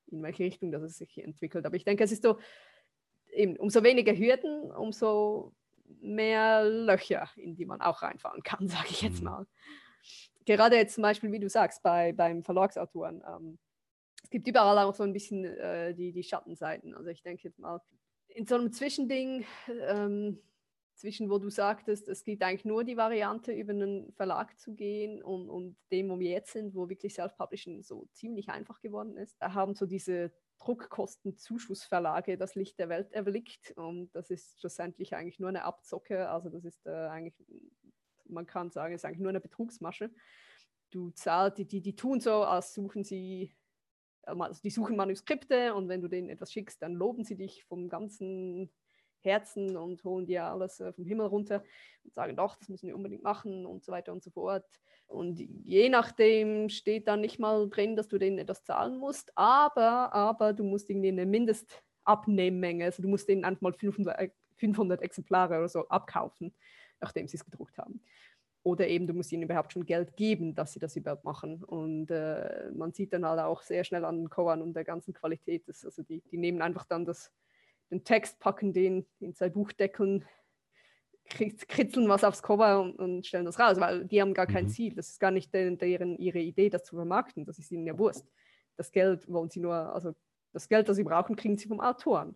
in 0.08 0.22
welche 0.24 0.44
Richtung 0.44 0.72
das 0.72 0.98
sich 0.98 1.18
entwickelt. 1.18 1.66
Aber 1.66 1.76
ich 1.76 1.84
denke, 1.84 2.04
es 2.04 2.12
ist 2.12 2.24
so, 2.24 2.38
eben, 3.32 3.58
umso 3.58 3.84
weniger 3.84 4.16
Hürden, 4.16 4.72
umso 4.72 5.54
mehr 6.02 6.64
Löcher, 6.64 7.30
in 7.36 7.56
die 7.56 7.66
man 7.66 7.82
auch 7.82 8.02
reinfahren 8.02 8.44
kann, 8.44 8.68
sage 8.68 8.88
ich 8.90 9.02
jetzt 9.02 9.20
mhm. 9.20 9.26
mal. 9.26 9.48
Gerade 10.46 10.76
jetzt 10.76 10.96
zum 10.96 11.02
Beispiel, 11.02 11.32
wie 11.32 11.40
du 11.40 11.50
sagst, 11.50 11.82
bei, 11.82 12.14
beim 12.14 12.44
Verlagsautoren. 12.44 13.24
Ähm, 13.28 13.58
es 14.24 14.30
gibt 14.30 14.48
überall 14.48 14.78
auch 14.80 14.94
so 14.94 15.04
ein 15.04 15.14
bisschen 15.14 15.46
äh, 15.46 15.94
die, 15.94 16.12
die 16.12 16.24
Schattenseiten. 16.24 16.96
Also 16.96 17.10
ich 17.10 17.24
denke 17.24 17.44
jetzt 17.44 17.60
mal, 17.60 17.82
in 18.28 18.46
so 18.46 18.56
einem 18.56 18.72
Zwischending, 18.72 19.46
ähm, 19.88 20.40
zwischen 20.96 21.30
wo 21.30 21.38
du 21.38 21.50
sagtest, 21.50 22.08
es 22.08 22.24
gibt 22.24 22.42
eigentlich 22.42 22.66
nur 22.66 22.84
die 22.84 22.98
Variante, 22.98 23.52
über 23.52 23.74
einen 23.74 24.12
Verlag 24.14 24.58
zu 24.60 24.74
gehen 24.74 25.22
und, 25.22 25.50
und 25.50 25.78
dem, 25.92 26.10
wo 26.10 26.20
wir 26.20 26.32
jetzt 26.32 26.54
sind, 26.54 26.74
wo 26.74 26.90
wirklich 26.90 27.14
Self-Publishing 27.14 27.84
so 27.84 28.08
ziemlich 28.14 28.50
einfach 28.50 28.82
geworden 28.82 29.18
ist. 29.18 29.36
Da 29.42 29.54
haben 29.54 29.76
so 29.76 29.86
diese 29.86 30.32
Druckkostenzuschussverlage 30.60 32.38
das 32.38 32.56
Licht 32.56 32.80
der 32.80 32.90
Welt 32.90 33.12
erblickt 33.12 33.72
und 33.76 34.16
das 34.16 34.30
ist 34.30 34.60
schlussendlich 34.60 35.16
eigentlich 35.16 35.40
nur 35.40 35.50
eine 35.50 35.64
Abzocke. 35.64 36.30
Also 36.30 36.50
das 36.50 36.64
ist 36.64 36.86
äh, 36.86 37.08
eigentlich, 37.08 37.36
man 38.26 38.46
kann 38.46 38.72
sagen, 38.72 38.94
es 38.94 39.02
ist 39.02 39.06
eigentlich 39.06 39.20
nur 39.20 39.30
eine 39.30 39.42
Betrugsmasche. 39.42 40.12
Du 40.92 41.12
zahlst, 41.12 41.58
die, 41.58 41.68
die, 41.68 41.82
die 41.82 41.96
tun 41.96 42.22
so, 42.22 42.44
als 42.44 42.74
suchen 42.74 43.04
sie 43.04 43.56
also 44.28 44.62
die 44.62 44.72
suchen 44.72 44.96
Manuskripte 44.96 45.76
und 45.76 45.88
wenn 45.88 46.02
du 46.02 46.08
denen 46.08 46.30
etwas 46.30 46.52
schickst, 46.52 46.82
dann 46.82 46.94
loben 46.94 47.24
sie 47.24 47.36
dich 47.36 47.64
vom 47.66 47.90
ganzen 47.90 48.72
Herzen 49.26 49.76
und 49.76 50.04
holen 50.04 50.26
dir 50.26 50.46
alles 50.46 50.80
äh, 50.80 50.94
vom 50.94 51.06
Himmel 51.06 51.28
runter 51.28 51.64
und 52.04 52.14
sagen, 52.14 52.36
doch, 52.36 52.56
das 52.56 52.70
müssen 52.70 52.88
wir 52.88 52.96
unbedingt 52.96 53.24
machen 53.24 53.66
und 53.66 53.84
so 53.84 53.92
weiter 53.92 54.14
und 54.14 54.24
so 54.24 54.30
fort. 54.32 54.66
Und 55.08 55.40
je 55.40 55.90
nachdem 55.90 56.70
steht 56.70 57.08
dann 57.08 57.22
nicht 57.22 57.40
mal 57.40 57.70
drin, 57.70 57.96
dass 57.96 58.08
du 58.08 58.18
denen 58.18 58.40
etwas 58.40 58.64
zahlen 58.64 58.98
musst, 58.98 59.32
aber, 59.36 60.14
aber 60.14 60.54
du 60.54 60.64
musst 60.64 60.90
irgendwie 60.90 61.10
eine 61.10 61.26
Mindestabnehmmenge, 61.26 62.86
also 62.86 63.04
du 63.04 63.10
musst 63.10 63.30
denen 63.30 63.46
einfach 63.46 63.62
mal 63.62 63.74
500, 63.74 64.32
500 64.58 65.02
Exemplare 65.02 65.58
oder 65.58 65.70
so 65.70 65.88
abkaufen, 65.88 66.54
nachdem 67.02 67.28
sie 67.28 67.38
es 67.38 67.46
gedruckt 67.46 67.78
haben. 67.78 68.02
Oder 68.64 68.88
eben, 68.88 69.06
du 69.06 69.14
musst 69.14 69.32
ihnen 69.32 69.44
überhaupt 69.44 69.74
schon 69.74 69.86
Geld 69.86 70.18
geben, 70.18 70.56
dass 70.56 70.74
sie 70.74 70.80
das 70.80 70.96
überhaupt 70.96 71.24
machen. 71.24 71.64
Und 71.64 72.10
äh, 72.10 72.72
man 72.74 72.94
sieht 72.94 73.14
dann 73.14 73.24
halt 73.24 73.40
auch 73.40 73.62
sehr 73.62 73.84
schnell 73.84 74.04
an 74.04 74.18
den 74.18 74.30
Covern 74.32 74.64
und 74.64 74.74
der 74.74 74.84
ganzen 74.84 75.14
Qualität, 75.14 75.68
dass, 75.68 75.86
also 75.86 76.02
die, 76.02 76.22
die 76.32 76.38
nehmen 76.38 76.64
einfach 76.64 76.86
dann 76.86 77.06
das 77.06 77.32
den 77.92 78.04
Text, 78.04 78.40
packen 78.40 78.74
den 78.74 79.06
in 79.20 79.34
zwei 79.34 79.50
Buchdeckeln, 79.50 80.26
kritzeln 81.28 82.08
was 82.08 82.24
aufs 82.24 82.44
Cover 82.44 82.82
und, 82.82 82.96
und, 83.00 83.26
stellen 83.26 83.46
das 83.46 83.60
raus, 83.60 83.80
weil 83.80 84.06
die 84.06 84.22
haben 84.22 84.34
gar 84.34 84.48
kein 84.48 84.66
mhm. 84.66 84.70
Ziel. 84.70 84.96
Das 84.96 85.10
ist 85.10 85.20
gar 85.20 85.32
nicht 85.32 85.54
deren, 85.54 85.78
deren, 85.78 86.18
ihre 86.18 86.40
Idee, 86.40 86.70
das 86.70 86.84
zu 86.84 86.96
vermarkten. 86.96 87.46
Das 87.46 87.58
ist 87.58 87.72
ihnen 87.72 87.88
ja 87.88 87.98
Wurst. 87.98 88.28
Das 88.78 88.92
Geld 88.92 89.28
wollen 89.32 89.50
sie 89.50 89.60
nur, 89.60 89.74
also 89.74 90.14
das 90.54 90.70
Geld, 90.70 90.88
das 90.88 90.98
sie 90.98 91.04
brauchen, 91.04 91.36
kriegen 91.36 91.58
sie 91.58 91.68
vom 91.68 91.80
Autoren, 91.80 92.36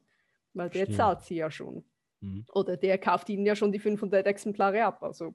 weil 0.54 0.70
der 0.70 0.86
Stimmt. 0.86 0.98
zahlt 0.98 1.22
sie 1.22 1.36
ja 1.36 1.52
schon. 1.52 1.86
Mhm. 2.22 2.46
Oder 2.54 2.78
der 2.78 2.98
kauft 2.98 3.30
ihnen 3.30 3.46
ja 3.46 3.56
schon 3.56 3.72
die 3.72 3.80
500 3.80 4.26
Exemplare 4.26 4.84
ab. 4.84 5.04
Also 5.04 5.34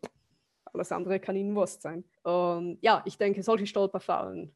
alles 0.64 0.90
andere 0.92 1.20
kann 1.20 1.36
ihnen 1.36 1.54
Wurst 1.54 1.82
sein. 1.82 2.04
Und 2.22 2.78
ja, 2.82 3.02
ich 3.06 3.16
denke, 3.18 3.42
solche 3.42 3.66
Stolperfallen 3.66 4.54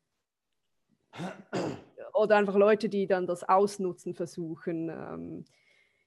oder 2.18 2.36
einfach 2.36 2.56
Leute, 2.56 2.88
die 2.88 3.06
dann 3.06 3.26
das 3.26 3.48
Ausnutzen 3.48 4.14
versuchen. 4.14 4.88
Ähm, 4.88 5.44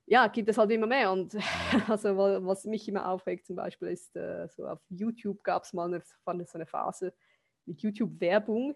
ja, 0.06 0.28
gibt 0.28 0.50
es 0.50 0.58
halt 0.58 0.72
immer 0.72 0.88
mehr. 0.88 1.12
Und 1.12 1.36
also 1.88 2.18
was 2.18 2.66
mich 2.66 2.88
immer 2.88 3.10
aufregt 3.10 3.46
zum 3.46 3.56
Beispiel 3.56 3.90
ist, 3.90 4.16
äh, 4.16 4.48
so 4.50 4.68
auf 4.68 4.80
YouTube 4.90 5.44
gab 5.44 5.64
es 5.64 5.74
mal 5.74 5.86
eine, 5.86 6.02
fand 6.24 6.48
so 6.48 6.58
eine 6.58 6.66
Phase 6.66 7.14
mit 7.66 7.82
YouTube-Werbung, 7.82 8.76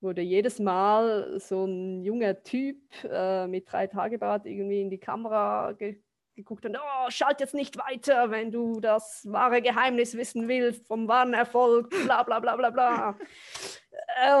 wo 0.00 0.12
da 0.12 0.22
jedes 0.22 0.58
Mal 0.58 1.38
so 1.38 1.64
ein 1.64 2.02
junger 2.02 2.42
Typ 2.42 2.78
äh, 3.04 3.46
mit 3.46 3.70
drei 3.70 3.86
Tagebart 3.86 4.46
irgendwie 4.46 4.80
in 4.80 4.90
die 4.90 4.98
Kamera 4.98 5.72
ge 5.72 6.02
geguckt 6.34 6.64
und 6.64 6.76
oh, 6.76 7.10
schalt 7.10 7.40
jetzt 7.40 7.52
nicht 7.52 7.76
weiter, 7.76 8.30
wenn 8.30 8.50
du 8.50 8.80
das 8.80 9.26
wahre 9.30 9.60
Geheimnis 9.60 10.16
wissen 10.16 10.48
willst 10.48 10.86
vom 10.86 11.06
wahren 11.06 11.34
Erfolg, 11.34 11.90
bla 11.90 12.22
bla 12.22 12.40
bla 12.40 12.56
bla 12.56 12.70
bla. 12.70 13.18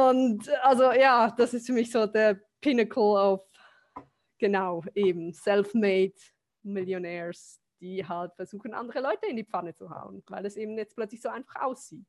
Und 0.08 0.48
also 0.62 0.92
ja, 0.92 1.30
das 1.36 1.54
ist 1.54 1.66
für 1.66 1.72
mich 1.72 1.90
so 1.90 2.06
der 2.06 2.40
Pinnacle 2.60 3.02
of, 3.02 3.40
genau, 4.38 4.82
eben 4.94 5.32
self-made 5.32 6.14
Millionärs, 6.62 7.60
die 7.80 8.06
halt 8.06 8.34
versuchen, 8.34 8.74
andere 8.74 9.00
Leute 9.00 9.26
in 9.26 9.36
die 9.36 9.44
Pfanne 9.44 9.74
zu 9.74 9.90
hauen, 9.90 10.22
weil 10.28 10.46
es 10.46 10.56
eben 10.56 10.76
jetzt 10.78 10.94
plötzlich 10.94 11.20
so 11.20 11.28
einfach 11.28 11.62
aussieht. 11.62 12.06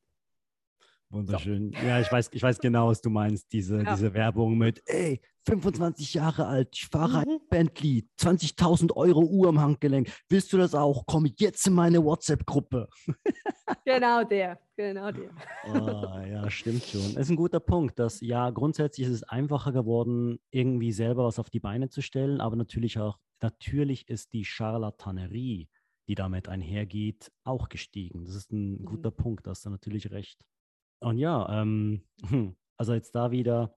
Wunderschön. 1.14 1.72
So. 1.80 1.86
Ja, 1.86 2.00
ich 2.00 2.12
weiß, 2.12 2.30
ich 2.34 2.42
weiß 2.42 2.60
genau, 2.60 2.88
was 2.88 3.02
du 3.02 3.12
meinst. 3.12 3.54
Diese, 3.54 3.84
ja. 3.84 3.94
diese 3.94 4.14
Werbung 4.16 4.58
mit, 4.58 4.82
ey, 4.88 5.22
25 5.46 6.16
Jahre 6.16 6.48
alt, 6.48 6.70
ich 6.74 6.88
fahre 6.88 7.20
ein 7.20 7.28
mhm. 7.28 7.40
Bentley, 7.50 8.08
20.000 8.20 8.94
Euro 8.94 9.22
Uhr 9.22 9.50
am 9.50 9.62
Handgelenk. 9.62 10.10
Willst 10.28 10.52
du 10.54 10.58
das 10.58 10.74
auch? 10.74 11.06
Komm 11.06 11.28
jetzt 11.38 11.68
in 11.68 11.74
meine 11.74 12.04
WhatsApp-Gruppe. 12.04 12.90
genau 13.86 14.24
der, 14.24 14.60
genau 14.76 15.12
der. 15.12 15.30
Oh, 15.68 16.20
ja, 16.28 16.50
stimmt 16.50 16.84
schon. 16.84 17.14
Das 17.14 17.26
ist 17.26 17.30
ein 17.30 17.36
guter 17.36 17.60
Punkt, 17.60 18.00
dass 18.00 18.20
ja, 18.22 18.50
grundsätzlich 18.50 19.06
ist 19.06 19.14
es 19.14 19.24
einfacher 19.24 19.72
geworden, 19.72 20.40
irgendwie 20.50 20.92
selber 20.92 21.26
was 21.26 21.38
auf 21.38 21.52
die 21.52 21.60
Beine 21.60 21.90
zu 21.90 22.02
stellen, 22.02 22.42
aber 22.42 22.56
natürlich 22.56 22.98
auch, 22.98 23.20
natürlich 23.40 24.10
ist 24.10 24.34
die 24.34 24.46
Charlatanerie, 24.46 25.70
die 26.08 26.16
damit 26.16 26.50
einhergeht, 26.50 27.32
auch 27.44 27.70
gestiegen. 27.70 28.26
Das 28.26 28.34
ist 28.34 28.52
ein 28.52 28.80
mhm. 28.80 28.86
guter 28.86 29.12
Punkt, 29.12 29.46
da 29.46 29.52
hast 29.52 29.66
du 29.66 29.70
natürlich 29.70 30.10
recht. 30.10 30.44
Und 31.04 31.18
ja, 31.18 31.62
ähm, 31.62 32.04
also 32.78 32.94
jetzt 32.94 33.14
da 33.16 33.32
wieder 33.32 33.76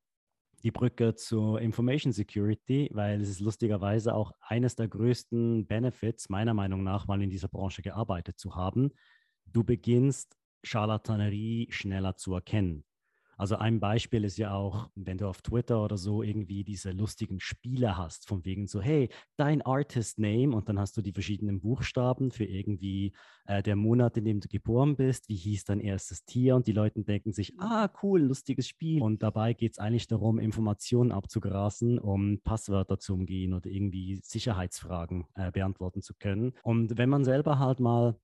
die 0.62 0.70
Brücke 0.70 1.14
zur 1.14 1.60
Information 1.60 2.12
Security, 2.12 2.88
weil 2.92 3.20
es 3.20 3.28
ist 3.28 3.40
lustigerweise 3.40 4.14
auch 4.14 4.32
eines 4.40 4.74
der 4.74 4.88
größten 4.88 5.66
Benefits, 5.66 6.28
meiner 6.28 6.54
Meinung 6.54 6.82
nach, 6.82 7.06
mal 7.06 7.22
in 7.22 7.30
dieser 7.30 7.48
Branche 7.48 7.82
gearbeitet 7.82 8.38
zu 8.38 8.56
haben. 8.56 8.90
Du 9.46 9.62
beginnst 9.64 10.36
Charlatanerie 10.64 11.68
schneller 11.70 12.16
zu 12.16 12.34
erkennen. 12.34 12.84
Also 13.36 13.56
ein 13.56 13.80
Beispiel 13.80 14.24
ist 14.24 14.38
ja 14.38 14.54
auch, 14.54 14.88
wenn 14.94 15.18
du 15.18 15.28
auf 15.28 15.42
Twitter 15.42 15.82
oder 15.82 15.98
so 15.98 16.22
irgendwie 16.22 16.64
diese 16.64 16.92
lustigen 16.92 17.38
Spiele 17.40 17.96
hast, 17.96 18.26
von 18.26 18.44
wegen 18.44 18.66
so, 18.66 18.80
hey, 18.80 19.10
dein 19.36 19.62
Artist 19.62 20.18
Name 20.18 20.56
und 20.56 20.68
dann 20.68 20.78
hast 20.78 20.96
du 20.96 21.02
die 21.02 21.12
verschiedenen 21.12 21.60
Buchstaben 21.60 22.30
für 22.30 22.44
irgendwie 22.44 23.12
äh, 23.46 23.62
der 23.62 23.76
Monat, 23.76 24.16
in 24.16 24.24
dem 24.24 24.40
du 24.40 24.48
geboren 24.48 24.96
bist, 24.96 25.28
wie 25.28 25.36
hieß 25.36 25.64
dein 25.64 25.80
erstes 25.80 26.24
Tier 26.24 26.56
und 26.56 26.66
die 26.66 26.72
Leute 26.72 27.02
denken 27.04 27.32
sich, 27.32 27.52
ah, 27.58 27.90
cool, 28.02 28.22
lustiges 28.22 28.68
Spiel. 28.68 29.02
Und 29.02 29.22
dabei 29.22 29.52
geht 29.52 29.72
es 29.72 29.78
eigentlich 29.78 30.08
darum, 30.08 30.38
Informationen 30.38 31.12
abzugrasen, 31.12 31.98
um 31.98 32.40
Passwörter 32.42 32.98
zu 32.98 33.14
umgehen 33.14 33.52
oder 33.52 33.70
irgendwie 33.70 34.18
Sicherheitsfragen 34.22 35.26
äh, 35.34 35.50
beantworten 35.50 36.02
zu 36.02 36.14
können. 36.14 36.52
Und 36.62 36.96
wenn 36.96 37.10
man 37.10 37.24
selber 37.24 37.58
halt 37.58 37.80
mal 37.80 38.16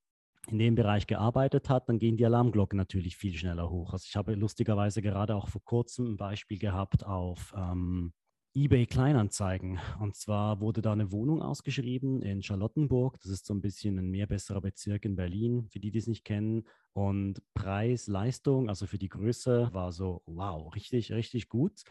in 0.49 0.59
dem 0.59 0.75
Bereich 0.75 1.07
gearbeitet 1.07 1.69
hat, 1.69 1.89
dann 1.89 1.99
gehen 1.99 2.17
die 2.17 2.27
Alarmglocken 2.27 2.77
natürlich 2.77 3.17
viel 3.17 3.35
schneller 3.35 3.71
hoch. 3.71 3.93
Also 3.93 4.07
ich 4.09 4.17
habe 4.17 4.35
lustigerweise 4.35 5.03
gerade 5.03 5.37
auch 5.37 5.49
vor 5.49 5.63
kurzem 5.65 6.13
ein 6.13 6.17
Beispiel 6.17 6.59
gehabt 6.59 7.07
auf 7.07 7.55
ähm, 7.57 8.13
eBay 8.55 8.87
Kleinanzeigen. 8.87 9.79
Und 10.01 10.15
zwar 10.17 10.61
wurde 10.61 10.83
da 10.83 10.93
eine 10.93 11.11
Wohnung 11.13 11.41
ausgeschrieben 11.41 12.23
in 12.23 12.43
Charlottenburg. 12.43 13.19
Das 13.21 13.31
ist 13.31 13.47
so 13.47 13.55
ein 13.55 13.63
bisschen 13.63 13.99
ein 13.99 14.11
mehr 14.11 14.27
besserer 14.27 14.61
Bezirk 14.61 15.05
in 15.05 15.17
Berlin, 15.17 15.69
für 15.71 15.81
die, 15.81 15.91
die 15.91 15.99
es 15.99 16.07
nicht 16.07 16.25
kennen. 16.25 16.67
Und 16.93 17.41
Preis, 17.55 18.09
Leistung, 18.09 18.69
also 18.69 18.87
für 18.87 18.99
die 18.99 19.09
Größe, 19.09 19.71
war 19.73 19.93
so, 19.93 20.23
wow, 20.27 20.75
richtig, 20.75 21.13
richtig 21.13 21.49
gut. 21.49 21.83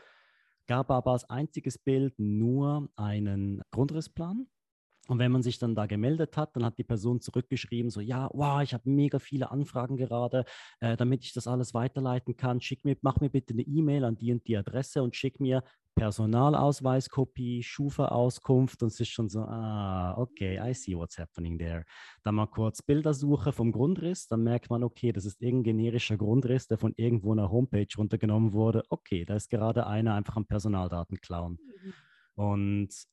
Gab 0.67 0.91
aber 0.91 1.13
als 1.13 1.27
einziges 1.29 1.79
Bild 1.79 2.19
nur 2.19 2.89
einen 2.95 3.63
Grundrissplan 3.71 4.45
und 5.11 5.19
wenn 5.19 5.33
man 5.33 5.43
sich 5.43 5.59
dann 5.59 5.75
da 5.75 5.87
gemeldet 5.87 6.37
hat, 6.37 6.55
dann 6.55 6.63
hat 6.63 6.77
die 6.77 6.85
Person 6.85 7.19
zurückgeschrieben, 7.19 7.91
so, 7.91 7.99
ja, 7.99 8.29
wow, 8.31 8.61
ich 8.61 8.73
habe 8.73 8.89
mega 8.89 9.19
viele 9.19 9.51
Anfragen 9.51 9.97
gerade, 9.97 10.45
äh, 10.79 10.95
damit 10.95 11.25
ich 11.25 11.33
das 11.33 11.47
alles 11.47 11.73
weiterleiten 11.73 12.37
kann. 12.37 12.61
Schick 12.61 12.85
mir, 12.85 12.95
mach 13.01 13.19
mir 13.19 13.29
bitte 13.29 13.53
eine 13.53 13.63
E-Mail 13.63 14.05
an 14.05 14.15
die 14.15 14.31
und 14.31 14.47
die 14.47 14.55
Adresse 14.55 15.03
und 15.03 15.13
schick 15.17 15.41
mir 15.41 15.65
Personalausweiskopie, 15.95 17.61
Schufa-Auskunft 17.61 18.81
und 18.83 18.87
es 18.87 19.01
ist 19.01 19.09
schon 19.09 19.27
so, 19.27 19.41
ah, 19.41 20.17
okay, 20.17 20.57
I 20.63 20.73
see 20.73 20.95
what's 20.95 21.17
happening 21.17 21.59
there. 21.59 21.83
Dann 22.23 22.35
mal 22.35 22.47
kurz 22.47 22.81
Bildersuche 22.81 23.51
vom 23.51 23.73
Grundriss, 23.73 24.27
dann 24.27 24.43
merkt 24.43 24.69
man, 24.69 24.81
okay, 24.81 25.11
das 25.11 25.25
ist 25.25 25.41
irgendein 25.41 25.75
generischer 25.75 26.15
Grundriss, 26.15 26.67
der 26.67 26.77
von 26.77 26.93
irgendwo 26.95 27.33
einer 27.33 27.51
Homepage 27.51 27.93
runtergenommen 27.97 28.53
wurde. 28.53 28.83
Okay, 28.87 29.25
da 29.25 29.35
ist 29.35 29.49
gerade 29.49 29.87
einer 29.87 30.15
einfach 30.15 30.37
am 30.37 30.45
Personaldaten 30.45 31.19
klauen. 31.19 31.59
Mhm. 31.59 31.93
Und 32.35 33.11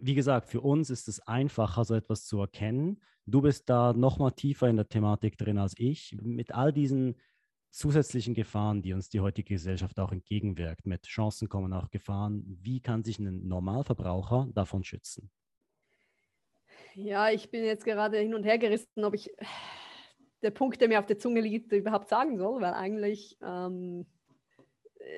wie 0.00 0.14
gesagt, 0.14 0.48
für 0.48 0.60
uns 0.60 0.90
ist 0.90 1.08
es 1.08 1.20
einfacher, 1.26 1.84
so 1.84 1.94
etwas 1.94 2.26
zu 2.26 2.40
erkennen. 2.40 3.00
Du 3.26 3.40
bist 3.40 3.68
da 3.68 3.92
noch 3.92 4.18
mal 4.18 4.30
tiefer 4.30 4.68
in 4.68 4.76
der 4.76 4.88
Thematik 4.88 5.36
drin 5.36 5.58
als 5.58 5.74
ich. 5.76 6.16
Mit 6.20 6.52
all 6.52 6.72
diesen 6.72 7.16
zusätzlichen 7.70 8.34
Gefahren, 8.34 8.82
die 8.82 8.92
uns 8.92 9.08
die 9.08 9.20
heutige 9.20 9.54
Gesellschaft 9.54 9.98
auch 9.98 10.12
entgegenwirkt, 10.12 10.86
mit 10.86 11.02
Chancen 11.06 11.48
kommen 11.48 11.72
auch 11.72 11.90
Gefahren. 11.90 12.44
Wie 12.62 12.80
kann 12.80 13.04
sich 13.04 13.18
ein 13.18 13.46
Normalverbraucher 13.46 14.48
davon 14.54 14.84
schützen? 14.84 15.30
Ja, 16.94 17.30
ich 17.30 17.50
bin 17.50 17.64
jetzt 17.64 17.84
gerade 17.84 18.18
hin 18.18 18.34
und 18.34 18.44
her 18.44 18.58
gerissen, 18.58 19.04
ob 19.04 19.14
ich 19.14 19.30
der 20.42 20.50
Punkt, 20.50 20.80
der 20.80 20.88
mir 20.88 20.98
auf 20.98 21.06
der 21.06 21.18
Zunge 21.18 21.40
liegt, 21.40 21.72
überhaupt 21.72 22.08
sagen 22.08 22.38
soll, 22.38 22.62
weil 22.62 22.72
eigentlich 22.72 23.36
ähm, 23.42 24.06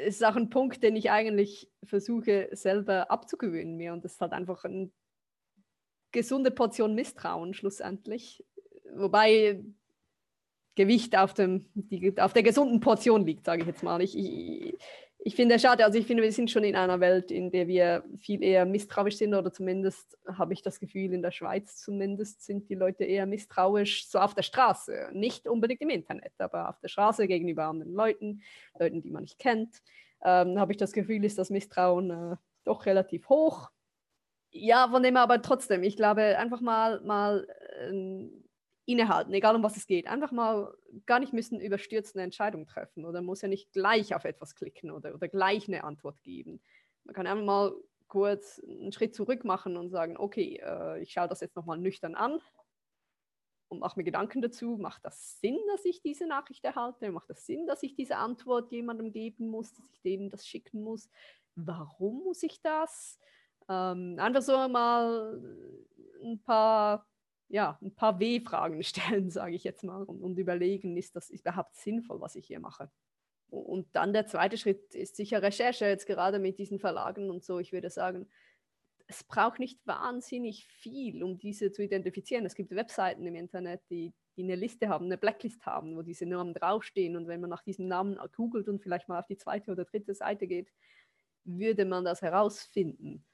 ist 0.06 0.24
auch 0.24 0.36
ein 0.36 0.50
Punkt, 0.50 0.82
den 0.82 0.96
ich 0.96 1.10
eigentlich 1.10 1.70
versuche 1.84 2.48
selber 2.52 3.10
abzugewöhnen 3.10 3.76
mir. 3.76 3.92
Und 3.92 4.04
das 4.04 4.14
ist 4.14 4.20
halt 4.20 4.32
einfach 4.32 4.64
eine 4.64 4.90
gesunde 6.12 6.50
Portion 6.50 6.94
Misstrauen 6.94 7.54
schlussendlich. 7.54 8.44
Wobei 8.94 9.62
Gewicht 10.74 11.16
auf, 11.16 11.34
dem, 11.34 11.66
die, 11.74 12.18
auf 12.20 12.32
der 12.32 12.42
gesunden 12.42 12.80
Portion 12.80 13.26
liegt, 13.26 13.44
sage 13.44 13.62
ich 13.62 13.66
jetzt 13.66 13.82
mal. 13.82 14.00
Ich, 14.00 14.16
ich, 14.16 14.76
ich 15.20 15.34
finde 15.34 15.56
es 15.56 15.62
schade, 15.62 15.84
also 15.84 15.98
ich 15.98 16.06
finde, 16.06 16.22
wir 16.22 16.32
sind 16.32 16.50
schon 16.50 16.62
in 16.62 16.76
einer 16.76 17.00
Welt, 17.00 17.30
in 17.32 17.50
der 17.50 17.66
wir 17.66 18.04
viel 18.18 18.42
eher 18.42 18.64
misstrauisch 18.64 19.16
sind 19.16 19.34
oder 19.34 19.52
zumindest 19.52 20.16
habe 20.26 20.52
ich 20.52 20.62
das 20.62 20.78
Gefühl, 20.78 21.12
in 21.12 21.22
der 21.22 21.32
Schweiz 21.32 21.76
zumindest 21.76 22.44
sind 22.44 22.68
die 22.70 22.76
Leute 22.76 23.04
eher 23.04 23.26
misstrauisch. 23.26 24.06
So 24.08 24.20
auf 24.20 24.34
der 24.34 24.42
Straße, 24.42 25.10
nicht 25.12 25.48
unbedingt 25.48 25.80
im 25.80 25.90
Internet, 25.90 26.32
aber 26.38 26.68
auf 26.68 26.78
der 26.80 26.88
Straße 26.88 27.26
gegenüber 27.26 27.64
anderen 27.64 27.94
Leuten, 27.94 28.42
Leuten, 28.78 29.02
die 29.02 29.10
man 29.10 29.22
nicht 29.22 29.40
kennt, 29.40 29.82
ähm, 30.22 30.58
habe 30.58 30.72
ich 30.72 30.78
das 30.78 30.92
Gefühl, 30.92 31.24
ist 31.24 31.38
das 31.38 31.50
Misstrauen 31.50 32.10
äh, 32.10 32.36
doch 32.64 32.86
relativ 32.86 33.28
hoch. 33.28 33.70
Ja, 34.50 34.88
von 34.88 35.02
dem 35.02 35.16
aber 35.16 35.42
trotzdem, 35.42 35.82
ich 35.82 35.96
glaube, 35.96 36.38
einfach 36.38 36.60
mal, 36.60 37.00
mal 37.02 37.46
äh, 37.80 38.28
innehalten, 38.88 39.34
egal 39.34 39.54
um 39.54 39.62
was 39.62 39.76
es 39.76 39.86
geht. 39.86 40.06
Einfach 40.06 40.32
mal 40.32 40.74
gar 41.04 41.20
nicht 41.20 41.34
müssen 41.34 41.60
überstürzende 41.60 42.24
Entscheidungen 42.24 42.66
treffen 42.66 43.04
oder 43.04 43.20
muss 43.20 43.42
ja 43.42 43.48
nicht 43.48 43.70
gleich 43.72 44.14
auf 44.14 44.24
etwas 44.24 44.54
klicken 44.54 44.90
oder, 44.90 45.14
oder 45.14 45.28
gleich 45.28 45.68
eine 45.68 45.84
Antwort 45.84 46.22
geben. 46.22 46.62
Man 47.04 47.14
kann 47.14 47.26
einfach 47.26 47.44
mal 47.44 47.74
kurz 48.08 48.62
einen 48.66 48.90
Schritt 48.92 49.14
zurück 49.14 49.44
machen 49.44 49.76
und 49.76 49.90
sagen, 49.90 50.16
okay, 50.16 50.60
äh, 50.64 51.02
ich 51.02 51.12
schaue 51.12 51.28
das 51.28 51.40
jetzt 51.40 51.54
nochmal 51.54 51.76
nüchtern 51.76 52.14
an 52.14 52.40
und 53.68 53.80
mache 53.80 54.00
mir 54.00 54.04
Gedanken 54.04 54.40
dazu. 54.40 54.78
Macht 54.80 55.04
das 55.04 55.38
Sinn, 55.38 55.58
dass 55.70 55.84
ich 55.84 56.00
diese 56.00 56.26
Nachricht 56.26 56.64
erhalte? 56.64 57.12
Macht 57.12 57.28
das 57.28 57.44
Sinn, 57.44 57.66
dass 57.66 57.82
ich 57.82 57.94
diese 57.94 58.16
Antwort 58.16 58.72
jemandem 58.72 59.12
geben 59.12 59.48
muss, 59.48 59.74
dass 59.74 59.84
ich 59.92 60.00
denen 60.00 60.30
das 60.30 60.46
schicken 60.46 60.82
muss? 60.82 61.10
Warum 61.54 62.24
muss 62.24 62.42
ich 62.42 62.62
das? 62.62 63.18
Ähm, 63.68 64.16
einfach 64.18 64.40
so 64.40 64.66
mal 64.66 65.42
ein 66.24 66.40
paar 66.42 67.06
ja, 67.48 67.78
ein 67.82 67.94
paar 67.94 68.20
W-Fragen 68.20 68.82
stellen, 68.82 69.30
sage 69.30 69.54
ich 69.54 69.64
jetzt 69.64 69.84
mal, 69.84 70.02
und, 70.02 70.22
und, 70.22 70.38
überlegen, 70.38 70.96
ist 70.96 71.16
das 71.16 71.30
überhaupt 71.30 71.76
sinnvoll, 71.76 72.20
was 72.20 72.36
ich 72.36 72.46
hier 72.46 72.60
mache. 72.60 72.90
Und 73.50 73.88
dann 73.94 74.12
der 74.12 74.26
zweite 74.26 74.58
Schritt 74.58 74.94
ist 74.94 75.16
sicher 75.16 75.42
Recherche, 75.42 75.86
jetzt 75.86 76.06
gerade 76.06 76.38
mit 76.38 76.58
diesen 76.58 76.78
Verlagen 76.78 77.30
und 77.30 77.42
so. 77.42 77.58
Ich 77.58 77.72
würde 77.72 77.88
sagen, 77.88 78.28
es 79.06 79.24
braucht 79.24 79.58
nicht 79.58 79.80
wahnsinnig 79.86 80.66
viel, 80.66 81.22
um 81.22 81.38
diese 81.38 81.72
zu 81.72 81.82
identifizieren. 81.82 82.44
Es 82.44 82.54
gibt 82.54 82.70
Webseiten 82.72 83.26
im 83.26 83.34
Internet, 83.34 83.80
die, 83.88 84.12
die 84.36 84.42
eine 84.42 84.54
Liste 84.54 84.90
haben, 84.90 85.06
eine 85.06 85.16
Blacklist 85.16 85.64
haben, 85.64 85.96
wo 85.96 86.02
diese 86.02 86.26
Namen 86.26 86.52
draufstehen. 86.52 87.16
Und 87.16 87.26
wenn 87.26 87.40
man 87.40 87.48
nach 87.48 87.62
diesem 87.62 87.88
Namen 87.88 88.18
googelt 88.36 88.68
und 88.68 88.82
vielleicht 88.82 89.08
mal 89.08 89.18
auf 89.18 89.26
die 89.26 89.38
zweite 89.38 89.72
oder 89.72 89.86
dritte 89.86 90.14
Seite 90.14 90.46
geht, 90.46 90.70
würde 91.44 91.86
man 91.86 92.04
das 92.04 92.20
herausfinden. 92.20 93.24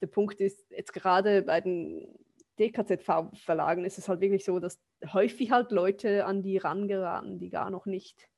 Der 0.00 0.06
Punkt 0.06 0.40
ist 0.40 0.70
jetzt 0.70 0.92
gerade 0.92 1.42
bei 1.42 1.60
den 1.60 2.16
DKZ-Verlagen 2.58 3.84
ist 3.84 3.98
es 3.98 4.08
halt 4.08 4.20
wirklich 4.20 4.44
so, 4.44 4.58
dass 4.58 4.80
häufig 5.12 5.50
halt 5.50 5.70
Leute 5.70 6.26
an 6.26 6.42
die 6.42 6.58
rangeraten, 6.58 7.38
die 7.38 7.50
gar 7.50 7.70
noch 7.70 7.86
nicht, 7.86 8.28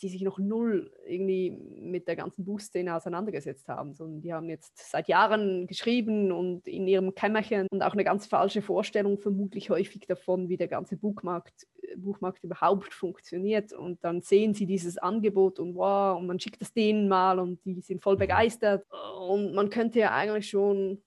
die 0.00 0.08
sich 0.08 0.22
noch 0.22 0.38
null 0.38 0.92
irgendwie 1.06 1.50
mit 1.50 2.06
der 2.06 2.14
ganzen 2.14 2.44
Buchszene 2.44 2.94
auseinandergesetzt 2.94 3.68
haben, 3.68 3.94
sondern 3.94 4.20
die 4.20 4.32
haben 4.32 4.48
jetzt 4.48 4.78
seit 4.90 5.08
Jahren 5.08 5.66
geschrieben 5.66 6.30
und 6.30 6.68
in 6.68 6.86
ihrem 6.86 7.14
Kämmerchen 7.14 7.66
und 7.70 7.82
auch 7.82 7.94
eine 7.94 8.04
ganz 8.04 8.26
falsche 8.26 8.62
Vorstellung 8.62 9.18
vermutlich 9.18 9.70
häufig 9.70 10.06
davon, 10.06 10.48
wie 10.48 10.56
der 10.56 10.68
ganze 10.68 10.96
Buchmarkt, 10.96 11.66
Buchmarkt 11.96 12.44
überhaupt 12.44 12.94
funktioniert. 12.94 13.72
Und 13.72 14.04
dann 14.04 14.22
sehen 14.22 14.54
sie 14.54 14.66
dieses 14.66 14.98
Angebot 14.98 15.58
und 15.58 15.74
wow, 15.74 16.16
und 16.16 16.26
man 16.26 16.38
schickt 16.38 16.62
es 16.62 16.72
denen 16.72 17.08
mal 17.08 17.40
und 17.40 17.64
die 17.64 17.80
sind 17.80 18.00
voll 18.00 18.14
mhm. 18.14 18.20
begeistert. 18.20 18.86
Und 19.18 19.54
man 19.54 19.68
könnte 19.68 19.98
ja 19.98 20.14
eigentlich 20.14 20.48
schon 20.48 21.02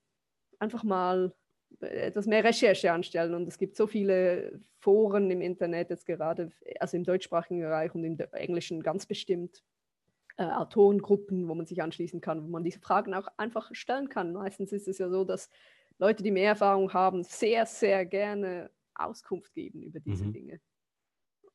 einfach 0.59 0.83
mal 0.83 1.33
etwas 1.81 2.25
mehr 2.25 2.43
Recherche 2.43 2.91
anstellen. 2.91 3.33
Und 3.33 3.47
es 3.47 3.57
gibt 3.57 3.75
so 3.75 3.87
viele 3.87 4.59
Foren 4.79 5.29
im 5.31 5.41
Internet 5.41 5.89
jetzt 5.89 6.05
gerade, 6.05 6.51
also 6.79 6.97
im 6.97 7.03
deutschsprachigen 7.03 7.61
Bereich 7.61 7.93
und 7.95 8.03
im 8.03 8.17
Englischen 8.31 8.81
ganz 8.83 9.05
bestimmt, 9.05 9.63
äh, 10.37 10.43
Autorengruppen, 10.43 11.47
wo 11.47 11.55
man 11.55 11.65
sich 11.65 11.81
anschließen 11.81 12.21
kann, 12.21 12.43
wo 12.43 12.47
man 12.47 12.63
diese 12.63 12.79
Fragen 12.79 13.13
auch 13.13 13.27
einfach 13.37 13.69
stellen 13.73 14.09
kann. 14.09 14.33
Meistens 14.33 14.71
ist 14.71 14.87
es 14.87 14.97
ja 14.97 15.09
so, 15.09 15.23
dass 15.23 15.49
Leute, 15.99 16.23
die 16.23 16.31
mehr 16.31 16.49
Erfahrung 16.49 16.93
haben, 16.93 17.23
sehr, 17.23 17.65
sehr 17.65 18.05
gerne 18.05 18.71
Auskunft 18.95 19.53
geben 19.53 19.83
über 19.83 19.99
diese 19.99 20.25
mhm. 20.25 20.33
Dinge. 20.33 20.61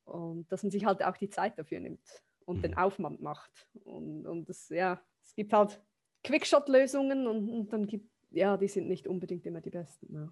Und 0.05 0.51
dass 0.51 0.63
man 0.63 0.71
sich 0.71 0.85
halt 0.85 1.03
auch 1.03 1.17
die 1.17 1.29
Zeit 1.29 1.57
dafür 1.59 1.79
nimmt 1.79 2.23
und 2.45 2.57
mhm. 2.57 2.61
den 2.61 2.77
Aufwand 2.77 3.21
macht. 3.21 3.51
Und, 3.83 4.25
und 4.25 4.47
das, 4.47 4.69
ja, 4.69 5.01
es 5.21 5.35
gibt 5.35 5.51
halt 5.53 5.81
Quickshot-Lösungen 6.23 7.27
und, 7.27 7.49
und, 7.49 7.73
dann 7.73 7.87
gibt, 7.87 8.09
ja, 8.29 8.57
die 8.57 8.67
sind 8.67 8.87
nicht 8.87 9.07
unbedingt 9.07 9.45
immer 9.45 9.61
die 9.61 9.69
besten. 9.69 10.13
Ja. 10.13 10.29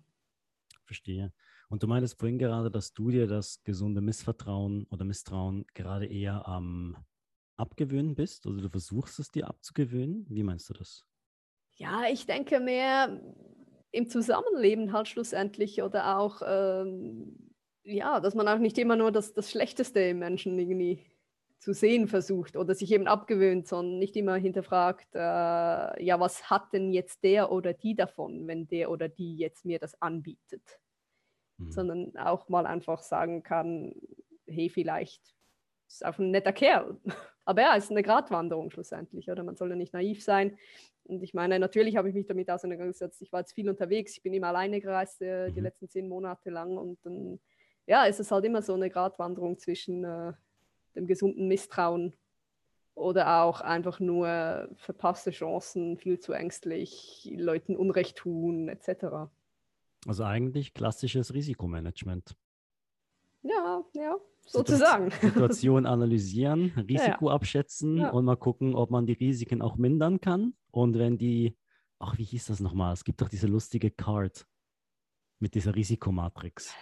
Verstehe. 0.86 1.34
Und 1.70 1.82
du 1.82 1.88
meintest 1.88 2.20
vorhin 2.20 2.38
gerade, 2.38 2.70
dass 2.70 2.94
du 2.94 3.10
dir 3.10 3.28
das 3.28 3.64
gesunde 3.64 4.02
Missvertrauen 4.02 4.86
oder 4.90 5.04
Misstrauen 5.04 5.66
gerade 5.74 6.06
eher 6.06 6.48
am 6.48 6.96
Abgewöhnen 7.58 8.16
bist? 8.16 8.46
Also 8.46 8.62
du 8.62 8.70
versuchst 8.70 9.20
es 9.20 9.32
dir 9.32 9.48
abzugewöhnen? 9.48 10.26
Wie 10.30 10.44
meinst 10.44 10.70
du 10.70 10.74
das? 10.74 11.06
Ja, 11.76 12.04
ich 12.12 12.26
denke 12.26 12.60
mehr 12.60 13.22
im 13.92 14.10
Zusammenleben 14.10 14.92
halt 14.92 15.08
schlussendlich 15.08 15.82
oder 15.82 16.18
auch, 16.18 16.42
ähm, 16.46 17.52
ja, 17.84 18.20
dass 18.20 18.36
man 18.36 18.48
auch 18.48 18.58
nicht 18.60 18.78
immer 18.78 18.96
nur 18.96 19.12
das, 19.12 19.34
das 19.34 19.50
Schlechteste 19.50 20.02
im 20.02 20.20
Menschen 20.20 20.60
irgendwie 20.60 21.06
zu 21.60 21.74
sehen 21.74 22.08
versucht 22.08 22.58
oder 22.58 22.76
sich 22.76 22.92
eben 22.92 23.08
abgewöhnt, 23.08 23.68
sondern 23.68 23.98
nicht 24.00 24.16
immer 24.16 24.36
hinterfragt, 24.36 25.08
äh, 25.16 25.20
ja, 26.04 26.20
was 26.20 26.50
hat 26.50 26.74
denn 26.74 26.92
jetzt 26.92 27.24
der 27.24 27.52
oder 27.52 27.74
die 27.74 27.96
davon, 27.96 28.48
wenn 28.48 28.68
der 28.68 28.92
oder 28.92 29.10
die 29.10 29.38
jetzt 29.38 29.66
mir 29.66 29.80
das 29.80 30.00
anbietet? 30.02 30.80
Mhm. 31.58 31.72
Sondern 31.72 32.18
auch 32.18 32.50
mal 32.50 32.66
einfach 32.66 33.02
sagen 33.02 33.42
kann, 33.42 33.94
hey, 34.46 34.70
vielleicht 34.70 35.36
ist 35.88 36.06
auch 36.06 36.18
ein 36.20 36.32
netter 36.32 36.54
Kerl. 36.54 37.00
Aber 37.46 37.62
ja, 37.62 37.76
es 37.78 37.86
ist 37.86 37.92
eine 37.92 38.04
Gratwanderung 38.04 38.72
schlussendlich, 38.72 39.30
oder? 39.30 39.44
Man 39.44 39.56
soll 39.56 39.70
ja 39.70 39.76
nicht 39.76 39.94
naiv 39.94 40.24
sein. 40.24 40.58
Und 41.04 41.22
ich 41.22 41.36
meine, 41.36 41.60
natürlich 41.60 41.96
habe 41.96 42.10
ich 42.10 42.16
mich 42.16 42.26
damit 42.26 42.50
auseinandergesetzt. 42.50 43.22
Ich 43.22 43.32
war 43.32 43.42
jetzt 43.42 43.54
viel 43.54 43.70
unterwegs, 43.70 44.14
ich 44.18 44.24
bin 44.24 44.34
immer 44.34 44.48
alleine 44.48 44.82
gereist 44.82 45.22
äh, 45.22 45.52
die 45.52 45.60
mhm. 45.60 45.66
letzten 45.66 45.90
zehn 45.90 46.10
Monate 46.10 46.50
lang. 46.50 46.78
Und 46.78 46.98
dann, 47.06 47.40
ja, 47.86 48.08
es 48.08 48.20
ist 48.20 48.32
halt 48.32 48.46
immer 48.46 48.62
so 48.62 48.74
eine 48.74 48.90
Gratwanderung 48.90 49.60
zwischen 49.60 50.04
äh, 50.04 50.34
dem 50.96 51.08
gesunden 51.08 51.48
Misstrauen 51.48 52.14
oder 52.96 53.44
auch 53.44 53.62
einfach 53.62 54.00
nur 54.00 54.70
verpasste 54.78 55.32
Chancen, 55.32 55.98
viel 55.98 56.20
zu 56.20 56.32
ängstlich, 56.32 57.30
Leuten 57.36 57.76
Unrecht 57.76 58.18
tun, 58.18 58.70
etc. 58.70 59.30
Also 60.08 60.24
eigentlich 60.24 60.74
klassisches 60.74 61.34
Risikomanagement. 61.34 62.36
Ja, 63.44 63.84
ja, 63.94 64.16
sozusagen. 64.46 65.12
Situation 65.22 65.86
analysieren, 65.86 66.72
Risiko 66.78 67.26
ja, 67.26 67.32
ja. 67.32 67.36
abschätzen 67.36 67.98
ja. 67.98 68.10
und 68.10 68.26
mal 68.26 68.38
gucken, 68.38 68.76
ob 68.76 68.92
man 68.92 69.06
die 69.06 69.14
Risiken 69.14 69.62
auch 69.62 69.76
mindern 69.76 70.22
kann. 70.22 70.54
Und 70.72 70.98
wenn 70.98 71.18
die, 71.18 71.58
ach, 72.00 72.18
wie 72.18 72.24
hieß 72.24 72.48
das 72.48 72.60
nochmal? 72.60 72.94
Es 72.94 73.04
gibt 73.04 73.22
doch 73.22 73.30
diese 73.30 73.48
lustige 73.48 73.92
Card 73.92 74.48
mit 75.40 75.54
dieser 75.54 75.76
Risikomatrix. 75.76 76.74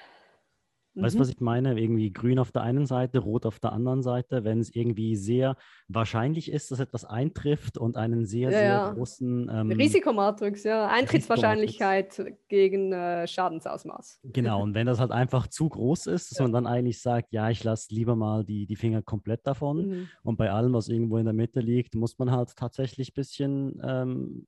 Weißt 0.95 1.15
du, 1.15 1.17
mhm. 1.17 1.21
was 1.21 1.29
ich 1.29 1.39
meine? 1.41 1.79
Irgendwie 1.79 2.11
grün 2.11 2.37
auf 2.37 2.51
der 2.51 2.61
einen 2.61 2.85
Seite, 2.85 3.19
rot 3.19 3.45
auf 3.45 3.59
der 3.59 3.73
anderen 3.73 4.03
Seite, 4.03 4.43
wenn 4.43 4.59
es 4.59 4.73
irgendwie 4.75 5.15
sehr 5.15 5.55
wahrscheinlich 5.87 6.51
ist, 6.51 6.69
dass 6.69 6.79
etwas 6.79 7.03
eintrifft 7.03 7.79
und 7.79 7.97
einen 7.97 8.25
sehr, 8.25 8.51
ja, 8.51 8.57
sehr 8.57 8.67
ja. 8.67 8.91
großen 8.91 9.49
ähm, 9.51 9.71
Risikomatrix, 9.71 10.63
ja. 10.63 10.87
Eintrittswahrscheinlichkeit 10.87 12.09
Risikomatrix. 12.09 12.47
gegen 12.47 12.93
äh, 12.93 13.27
Schadensausmaß. 13.27 14.19
Genau, 14.23 14.61
und 14.61 14.75
wenn 14.75 14.85
das 14.85 14.99
halt 14.99 15.11
einfach 15.11 15.47
zu 15.47 15.67
groß 15.67 16.07
ist, 16.07 16.31
dass 16.31 16.37
ja. 16.37 16.43
man 16.43 16.53
dann 16.53 16.67
eigentlich 16.67 17.01
sagt, 17.01 17.33
ja, 17.33 17.49
ich 17.49 17.63
lasse 17.63 17.93
lieber 17.93 18.15
mal 18.15 18.43
die, 18.45 18.67
die 18.67 18.75
Finger 18.75 19.01
komplett 19.01 19.47
davon. 19.47 19.87
Mhm. 19.87 20.07
Und 20.21 20.37
bei 20.37 20.51
allem, 20.51 20.73
was 20.73 20.89
irgendwo 20.89 21.17
in 21.17 21.25
der 21.25 21.33
Mitte 21.33 21.59
liegt, 21.59 21.95
muss 21.95 22.19
man 22.19 22.31
halt 22.31 22.55
tatsächlich 22.55 23.09
ein 23.09 23.15
bisschen 23.15 23.81
ähm, 23.83 24.47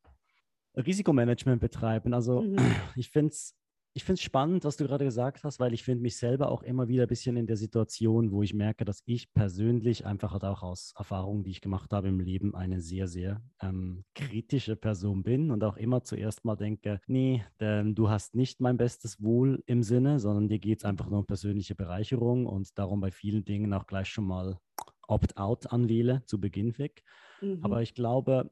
Risikomanagement 0.77 1.59
betreiben. 1.59 2.13
Also 2.13 2.41
mhm. 2.41 2.57
ich 2.95 3.09
finde 3.09 3.31
es 3.31 3.55
ich 3.97 4.03
finde 4.03 4.19
es 4.19 4.23
spannend, 4.23 4.65
was 4.65 4.75
du 4.75 4.83
gerade 4.83 5.05
gesagt 5.05 5.45
hast, 5.45 5.57
weil 5.61 5.73
ich 5.73 5.83
finde 5.83 6.01
mich 6.01 6.17
selber 6.17 6.51
auch 6.51 6.63
immer 6.63 6.89
wieder 6.89 7.03
ein 7.03 7.07
bisschen 7.07 7.37
in 7.37 7.47
der 7.47 7.55
Situation, 7.55 8.29
wo 8.29 8.43
ich 8.43 8.53
merke, 8.53 8.83
dass 8.83 9.01
ich 9.05 9.33
persönlich 9.33 10.05
einfach 10.05 10.33
halt 10.33 10.43
auch 10.43 10.63
aus 10.63 10.93
Erfahrungen, 10.97 11.45
die 11.45 11.51
ich 11.51 11.61
gemacht 11.61 11.93
habe 11.93 12.09
im 12.09 12.19
Leben, 12.19 12.55
eine 12.55 12.81
sehr, 12.81 13.07
sehr 13.07 13.41
ähm, 13.61 14.03
kritische 14.13 14.75
Person 14.75 15.23
bin 15.23 15.49
und 15.49 15.63
auch 15.63 15.77
immer 15.77 16.03
zuerst 16.03 16.43
mal 16.43 16.57
denke, 16.57 16.99
nee, 17.07 17.45
ähm, 17.59 17.95
du 17.95 18.09
hast 18.09 18.35
nicht 18.35 18.59
mein 18.59 18.75
bestes 18.75 19.23
Wohl 19.23 19.63
im 19.65 19.81
Sinne, 19.81 20.19
sondern 20.19 20.49
dir 20.49 20.59
geht 20.59 20.79
es 20.79 20.85
einfach 20.85 21.07
nur 21.09 21.19
um 21.19 21.25
persönliche 21.25 21.73
Bereicherung 21.73 22.47
und 22.47 22.77
darum 22.77 22.99
bei 22.99 23.11
vielen 23.11 23.45
Dingen 23.45 23.73
auch 23.73 23.87
gleich 23.87 24.09
schon 24.09 24.27
mal 24.27 24.59
Opt-out 25.07 25.71
anwähle, 25.71 26.21
zu 26.25 26.41
Beginn 26.41 26.77
weg. 26.77 27.01
Mhm. 27.39 27.59
Aber 27.61 27.81
ich 27.81 27.93
glaube, 27.93 28.51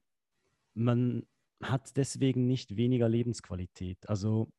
man 0.74 1.28
hat 1.62 1.98
deswegen 1.98 2.48
nicht 2.48 2.78
weniger 2.78 3.10
Lebensqualität. 3.10 4.08
Also 4.08 4.50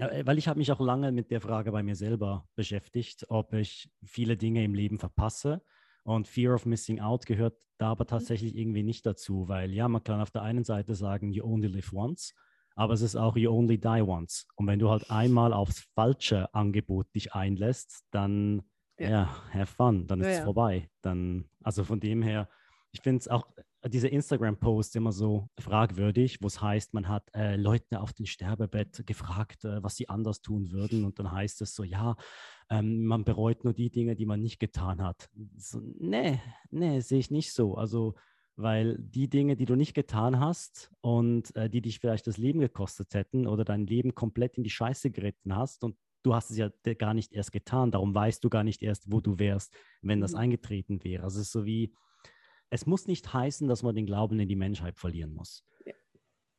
weil 0.00 0.38
ich 0.38 0.48
habe 0.48 0.58
mich 0.58 0.72
auch 0.72 0.80
lange 0.80 1.12
mit 1.12 1.30
der 1.30 1.40
Frage 1.40 1.72
bei 1.72 1.82
mir 1.82 1.96
selber 1.96 2.48
beschäftigt, 2.54 3.26
ob 3.28 3.52
ich 3.52 3.90
viele 4.04 4.36
Dinge 4.36 4.64
im 4.64 4.74
Leben 4.74 4.98
verpasse. 4.98 5.62
Und 6.04 6.26
Fear 6.26 6.54
of 6.54 6.66
Missing 6.66 7.00
Out 7.00 7.26
gehört 7.26 7.54
da 7.78 7.90
aber 7.90 8.04
mhm. 8.04 8.08
tatsächlich 8.08 8.56
irgendwie 8.56 8.82
nicht 8.82 9.06
dazu, 9.06 9.48
weil 9.48 9.72
ja, 9.72 9.88
man 9.88 10.02
kann 10.02 10.20
auf 10.20 10.30
der 10.30 10.42
einen 10.42 10.64
Seite 10.64 10.94
sagen, 10.94 11.30
you 11.30 11.44
only 11.44 11.68
live 11.68 11.92
once, 11.92 12.34
aber 12.74 12.92
es 12.92 13.02
ist 13.02 13.16
auch 13.16 13.36
you 13.36 13.50
only 13.50 13.78
die 13.78 14.02
once. 14.02 14.46
Und 14.56 14.66
wenn 14.66 14.78
du 14.78 14.90
halt 14.90 15.10
einmal 15.10 15.52
aufs 15.52 15.88
falsche 15.94 16.52
Angebot 16.54 17.12
dich 17.14 17.34
einlässt, 17.34 18.04
dann 18.10 18.62
ja, 18.98 19.10
ja 19.10 19.52
have 19.52 19.72
fun, 19.72 20.06
dann 20.06 20.20
ist 20.20 20.26
ja, 20.26 20.32
es 20.32 20.38
ja. 20.38 20.44
vorbei. 20.44 20.90
Dann, 21.02 21.48
also 21.62 21.84
von 21.84 22.00
dem 22.00 22.22
her, 22.22 22.48
ich 22.92 23.00
finde 23.00 23.18
es 23.18 23.28
auch 23.28 23.46
diese 23.86 24.08
Instagram-Posts 24.08 24.96
immer 24.96 25.12
so 25.12 25.48
fragwürdig, 25.58 26.42
wo 26.42 26.48
es 26.48 26.60
heißt, 26.60 26.94
man 26.94 27.08
hat 27.08 27.28
äh, 27.34 27.56
Leute 27.56 28.00
auf 28.00 28.12
dem 28.12 28.26
Sterbebett 28.26 29.06
gefragt, 29.06 29.64
äh, 29.64 29.82
was 29.82 29.96
sie 29.96 30.08
anders 30.08 30.42
tun 30.42 30.72
würden. 30.72 31.04
Und 31.04 31.18
dann 31.18 31.30
heißt 31.30 31.62
es 31.62 31.74
so, 31.74 31.84
ja, 31.84 32.16
ähm, 32.70 33.04
man 33.04 33.24
bereut 33.24 33.64
nur 33.64 33.74
die 33.74 33.90
Dinge, 33.90 34.16
die 34.16 34.26
man 34.26 34.40
nicht 34.40 34.58
getan 34.58 35.02
hat. 35.02 35.30
So, 35.56 35.80
nee, 35.98 36.40
nee, 36.70 37.00
sehe 37.00 37.20
ich 37.20 37.30
nicht 37.30 37.52
so. 37.52 37.76
Also, 37.76 38.14
weil 38.56 38.96
die 38.98 39.28
Dinge, 39.28 39.54
die 39.54 39.66
du 39.66 39.76
nicht 39.76 39.94
getan 39.94 40.40
hast 40.40 40.90
und 41.00 41.54
äh, 41.54 41.70
die 41.70 41.80
dich 41.80 42.00
vielleicht 42.00 42.26
das 42.26 42.36
Leben 42.36 42.58
gekostet 42.58 43.14
hätten 43.14 43.46
oder 43.46 43.64
dein 43.64 43.86
Leben 43.86 44.16
komplett 44.16 44.56
in 44.58 44.64
die 44.64 44.70
Scheiße 44.70 45.12
geritten 45.12 45.54
hast 45.54 45.84
und 45.84 45.96
du 46.24 46.34
hast 46.34 46.50
es 46.50 46.58
ja 46.58 46.68
gar 46.98 47.14
nicht 47.14 47.32
erst 47.32 47.52
getan, 47.52 47.92
darum 47.92 48.12
weißt 48.12 48.42
du 48.42 48.50
gar 48.50 48.64
nicht 48.64 48.82
erst, 48.82 49.12
wo 49.12 49.20
du 49.20 49.38
wärst, 49.38 49.72
wenn 50.02 50.20
das 50.20 50.32
mhm. 50.32 50.38
eingetreten 50.38 51.04
wäre. 51.04 51.22
Also 51.22 51.38
es 51.38 51.46
ist 51.46 51.52
so 51.52 51.64
wie, 51.64 51.94
es 52.70 52.86
muss 52.86 53.06
nicht 53.06 53.32
heißen, 53.32 53.68
dass 53.68 53.82
man 53.82 53.94
den 53.94 54.06
Glauben 54.06 54.38
in 54.40 54.48
die 54.48 54.56
Menschheit 54.56 54.98
verlieren 54.98 55.32
muss. 55.32 55.64
Ja. 55.84 55.94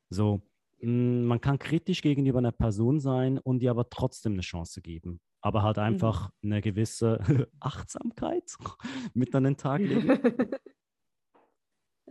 So, 0.09 0.41
mm, 0.81 1.23
man 1.23 1.41
kann 1.41 1.59
kritisch 1.59 2.01
gegenüber 2.01 2.39
einer 2.39 2.51
Person 2.51 2.99
sein 2.99 3.37
und 3.37 3.61
ihr 3.61 3.71
aber 3.71 3.89
trotzdem 3.89 4.33
eine 4.33 4.41
Chance 4.41 4.81
geben. 4.81 5.19
Aber 5.41 5.63
halt 5.63 5.77
einfach 5.77 6.31
mhm. 6.41 6.51
eine 6.51 6.61
gewisse 6.61 7.19
Achtsamkeit 7.59 8.55
mit 9.13 9.33
an 9.35 9.43
den 9.43 9.57
Tag 9.57 9.81
legen. 9.81 10.19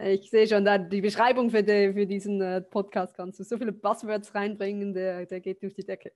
Ich 0.01 0.31
sehe 0.31 0.47
schon, 0.47 0.65
da 0.65 0.79
die 0.79 1.01
Beschreibung 1.01 1.51
für, 1.51 1.65
die, 1.65 1.93
für 1.93 2.07
diesen 2.07 2.41
äh, 2.41 2.61
Podcast 2.61 3.17
kannst 3.17 3.41
du 3.41 3.43
so 3.43 3.59
viele 3.59 3.73
Buzzwords 3.73 4.33
reinbringen, 4.33 4.95
der, 4.95 5.27
der 5.27 5.41
geht 5.41 5.61
durch 5.61 5.75
die 5.75 5.85
Decke. 5.85 6.13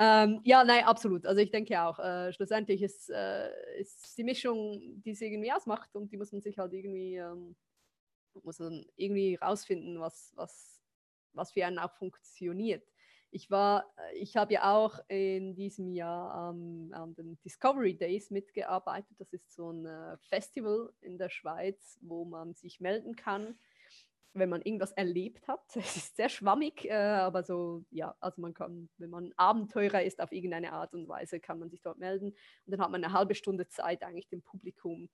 Ähm, 0.00 0.40
ja, 0.44 0.64
nein, 0.64 0.84
absolut. 0.84 1.26
Also 1.26 1.42
ich 1.42 1.50
denke 1.50 1.82
auch, 1.82 1.98
äh, 1.98 2.32
schlussendlich 2.32 2.82
ist, 2.82 3.10
äh, 3.10 3.50
ist 3.78 4.16
die 4.16 4.24
Mischung, 4.24 4.80
die 5.02 5.10
es 5.10 5.20
irgendwie 5.20 5.52
ausmacht 5.52 5.94
und 5.94 6.10
die 6.10 6.16
muss 6.16 6.32
man 6.32 6.40
sich 6.40 6.58
halt 6.58 6.72
irgendwie, 6.72 7.16
ähm, 7.16 7.54
muss 8.44 8.58
man 8.60 8.86
irgendwie 8.96 9.36
rausfinden, 9.36 10.00
was, 10.00 10.32
was, 10.36 10.82
was 11.34 11.52
für 11.52 11.66
einen 11.66 11.78
auch 11.78 11.92
funktioniert. 11.92 12.86
Ich 13.30 13.50
war, 13.50 13.92
äh, 14.12 14.16
ich 14.18 14.36
habe 14.36 14.54
ja 14.54 14.74
auch 14.74 15.00
in 15.08 15.54
diesem 15.54 15.92
Jahr 15.92 16.52
ähm, 16.52 16.90
an 16.94 17.14
den 17.14 17.38
Discovery 17.42 17.96
Days 17.96 18.30
mitgearbeitet. 18.30 19.16
Das 19.20 19.32
ist 19.34 19.52
so 19.54 19.70
ein 19.72 19.86
äh, 19.86 20.16
Festival 20.30 20.92
in 21.02 21.18
der 21.18 21.28
Schweiz, 21.30 21.98
wo 22.02 22.24
man 22.24 22.54
sich 22.54 22.80
melden 22.80 23.16
kann 23.16 23.58
wenn 24.32 24.48
man 24.48 24.62
irgendwas 24.62 24.92
erlebt 24.92 25.48
hat. 25.48 25.60
Es 25.76 25.96
ist 25.96 26.16
sehr 26.16 26.28
schwammig, 26.28 26.84
äh, 26.84 26.92
aber 26.92 27.42
so, 27.42 27.84
ja, 27.90 28.14
also 28.20 28.40
man 28.40 28.54
kann, 28.54 28.88
wenn 28.98 29.10
man 29.10 29.32
Abenteurer 29.36 30.02
ist 30.02 30.20
auf 30.20 30.32
irgendeine 30.32 30.72
Art 30.72 30.94
und 30.94 31.08
Weise, 31.08 31.40
kann 31.40 31.58
man 31.58 31.70
sich 31.70 31.82
dort 31.82 31.98
melden 31.98 32.28
und 32.30 32.36
dann 32.66 32.80
hat 32.80 32.90
man 32.90 33.04
eine 33.04 33.12
halbe 33.12 33.34
Stunde 33.34 33.68
Zeit, 33.68 34.02
eigentlich 34.02 34.28
dem 34.28 34.42
Publikum 34.42 35.08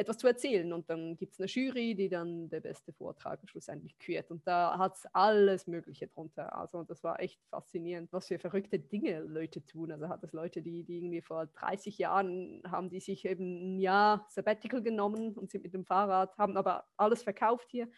etwas 0.00 0.18
zu 0.18 0.26
erzählen. 0.26 0.72
Und 0.72 0.88
dann 0.88 1.16
gibt 1.16 1.34
es 1.34 1.40
eine 1.40 1.48
Jury, 1.48 1.94
die 1.94 2.08
dann 2.08 2.48
der 2.48 2.60
beste 2.60 2.92
Vortrag 2.92 3.38
schlussendlich 3.48 3.98
kürt. 3.98 4.30
Und 4.30 4.46
da 4.46 4.78
hat 4.78 4.96
es 4.96 5.06
alles 5.12 5.66
Mögliche 5.66 6.08
drunter. 6.08 6.56
Also 6.56 6.82
das 6.82 7.04
war 7.04 7.20
echt 7.20 7.38
faszinierend, 7.50 8.12
was 8.12 8.28
für 8.28 8.38
verrückte 8.38 8.78
Dinge 8.78 9.20
Leute 9.20 9.64
tun. 9.64 9.92
Also 9.92 10.08
hat 10.08 10.24
es 10.24 10.32
Leute, 10.32 10.62
die, 10.62 10.84
die 10.84 10.98
irgendwie 10.98 11.20
vor 11.20 11.46
30 11.46 11.98
Jahren 11.98 12.62
haben 12.66 12.88
die 12.88 13.00
sich 13.00 13.24
eben 13.26 13.76
ein 13.76 13.78
Jahr 13.78 14.26
Sabbatical 14.28 14.82
genommen 14.82 15.34
und 15.34 15.50
sind 15.50 15.64
mit 15.64 15.74
dem 15.74 15.84
Fahrrad, 15.84 16.36
haben 16.38 16.56
aber 16.56 16.86
alles 16.96 17.22
verkauft 17.22 17.68
hier, 17.70 17.88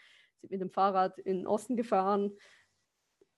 sind 0.40 0.50
mit 0.50 0.60
dem 0.60 0.70
Fahrrad 0.70 1.18
in 1.20 1.38
den 1.38 1.46
Osten 1.46 1.76
gefahren. 1.76 2.32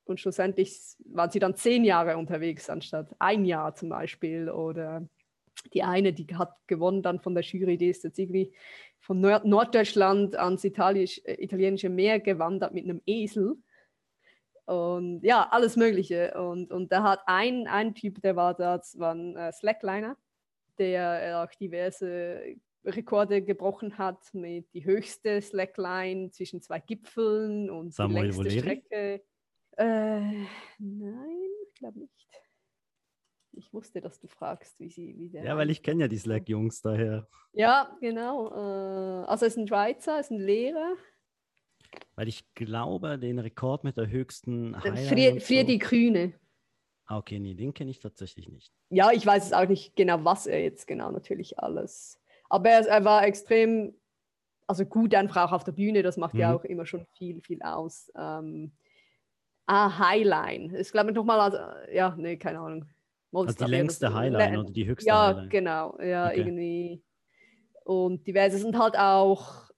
Und 0.07 0.20
schlussendlich 0.20 0.97
waren 1.07 1.30
sie 1.30 1.39
dann 1.39 1.55
zehn 1.55 1.85
Jahre 1.85 2.18
unterwegs, 2.18 2.68
anstatt 2.68 3.14
ein 3.18 3.45
Jahr 3.45 3.74
zum 3.74 3.89
Beispiel. 3.89 4.51
Oder 4.51 5.09
die 5.73 5.83
eine, 5.83 6.13
die 6.13 6.27
hat 6.37 6.57
gewonnen 6.67 7.03
dann 7.03 7.21
von 7.21 7.35
der 7.35 7.45
Jury, 7.45 7.79
die 7.79 7.89
ist 7.89 8.05
jetzt 8.05 8.19
irgendwie 8.19 8.53
von 9.01 9.21
Nord 9.21 9.45
Norddeutschland 9.45 10.37
ans 10.37 10.65
Italienisch, 10.65 11.21
äh, 11.25 11.43
italienische 11.43 11.89
Meer 11.89 12.21
gewandert 12.21 12.73
mit 12.73 12.85
einem 12.85 13.03
Esel. 13.07 13.57
Und 14.67 15.21
ja, 15.23 15.47
alles 15.51 15.77
Mögliche. 15.77 16.41
Und, 16.41 16.73
und 16.73 16.91
da 16.91 17.03
hat 17.03 17.21
ein, 17.27 17.67
ein 17.67 17.95
Typ, 17.95 18.23
der 18.23 18.35
war 18.35 18.55
da, 18.55 18.79
das 18.79 18.99
war 18.99 19.15
ein 19.15 19.37
äh, 19.37 19.53
Slackliner, 19.53 20.17
der 20.79 21.45
auch 21.45 21.55
diverse 21.55 22.57
Rekorde 22.85 23.43
gebrochen 23.43 23.99
hat 23.99 24.33
mit 24.33 24.73
die 24.75 24.85
höchste 24.85 25.41
Slackline 25.41 26.31
zwischen 26.31 26.61
zwei 26.61 26.81
Gipfeln 26.81 27.71
und 27.71 27.95
Samuel 27.95 28.15
die 28.15 28.23
längste 28.23 28.45
Voleri? 28.45 28.61
Strecke. 28.61 29.23
Äh, 29.77 30.21
nein, 30.79 31.49
ich 31.67 31.75
glaube 31.75 32.01
nicht. 32.01 32.44
Ich 33.57 33.73
wusste, 33.73 34.01
dass 34.01 34.19
du 34.21 34.27
fragst, 34.27 34.79
wie 34.81 34.89
sie 34.91 35.17
wie 35.19 35.29
der 35.29 35.45
Ja, 35.45 35.57
weil 35.57 35.71
ich 35.71 35.83
kenne 35.83 36.03
ja 36.03 36.09
die 36.09 36.19
Slack-Jungs 36.19 36.81
daher. 36.83 37.27
Ja, 37.53 37.97
genau. 38.01 38.51
Äh, 38.51 39.27
also 39.27 39.47
es 39.47 39.53
ist 39.53 39.59
ein 39.59 39.69
Schweizer, 39.69 40.19
es 40.19 40.27
ist 40.27 40.31
ein 40.33 40.41
Lehrer. 40.41 40.95
Weil 42.17 42.29
ich 42.29 42.45
glaube, 42.55 43.19
den 43.19 43.39
Rekord 43.39 43.85
mit 43.85 43.97
der 43.97 44.09
höchsten 44.09 44.77
Highline 44.83 45.07
Fried, 45.09 45.33
und 45.35 45.41
so- 45.41 45.47
Friedi 45.47 45.79
Grüne. 45.79 46.33
Ah, 47.07 47.19
okay, 47.19 47.39
nee, 47.39 47.55
den 47.55 47.75
kenne 47.75 47.91
ich 47.91 48.01
tatsächlich 48.01 48.49
nicht. 48.49 48.73
Ja, 48.89 49.13
ich 49.13 49.25
weiß 49.27 49.47
es 49.47 49.53
auch 49.53 49.69
nicht 49.69 49.95
genau, 49.95 50.25
was 50.25 50.47
er 50.47 50.63
jetzt 50.63 50.87
genau 50.87 51.11
natürlich 51.11 51.59
alles. 51.59 52.19
Aber 52.49 52.71
er, 52.71 52.87
er 52.87 53.05
war 53.05 53.25
extrem, 53.27 53.95
also 54.67 54.85
gut 54.87 55.15
einfach 55.15 55.49
auch 55.49 55.53
auf 55.53 55.65
der 55.65 55.73
Bühne, 55.73 56.03
das 56.03 56.17
macht 56.17 56.35
ja 56.37 56.49
Mhm. 56.51 56.55
auch 56.57 56.65
immer 56.65 56.87
schon 56.87 57.05
viel, 57.19 57.41
viel 57.43 57.61
aus. 57.63 58.11
Ähm, 58.17 58.73
ah, 59.67 59.99
Highline. 59.99 60.77
Ich 60.79 60.91
glaube 60.93 61.13
nochmal, 61.13 61.41
also, 61.41 61.59
ja, 61.93 62.15
nee, 62.17 62.37
keine 62.39 62.61
Ahnung. 62.61 62.87
Also 63.43 63.57
die 63.59 63.64
längste 63.66 64.14
Highline 64.14 64.59
oder 64.61 64.70
die 64.70 64.87
höchste 64.87 65.11
Ja, 65.11 65.18
Highline. 65.18 65.49
genau, 65.51 65.99
ja, 66.01 66.30
Okay. 66.30 66.32
irgendwie. 66.32 67.05
Und 67.85 68.26
diverse 68.26 68.59
sind 68.59 68.78
halt 68.78 68.99
auch 68.99 69.70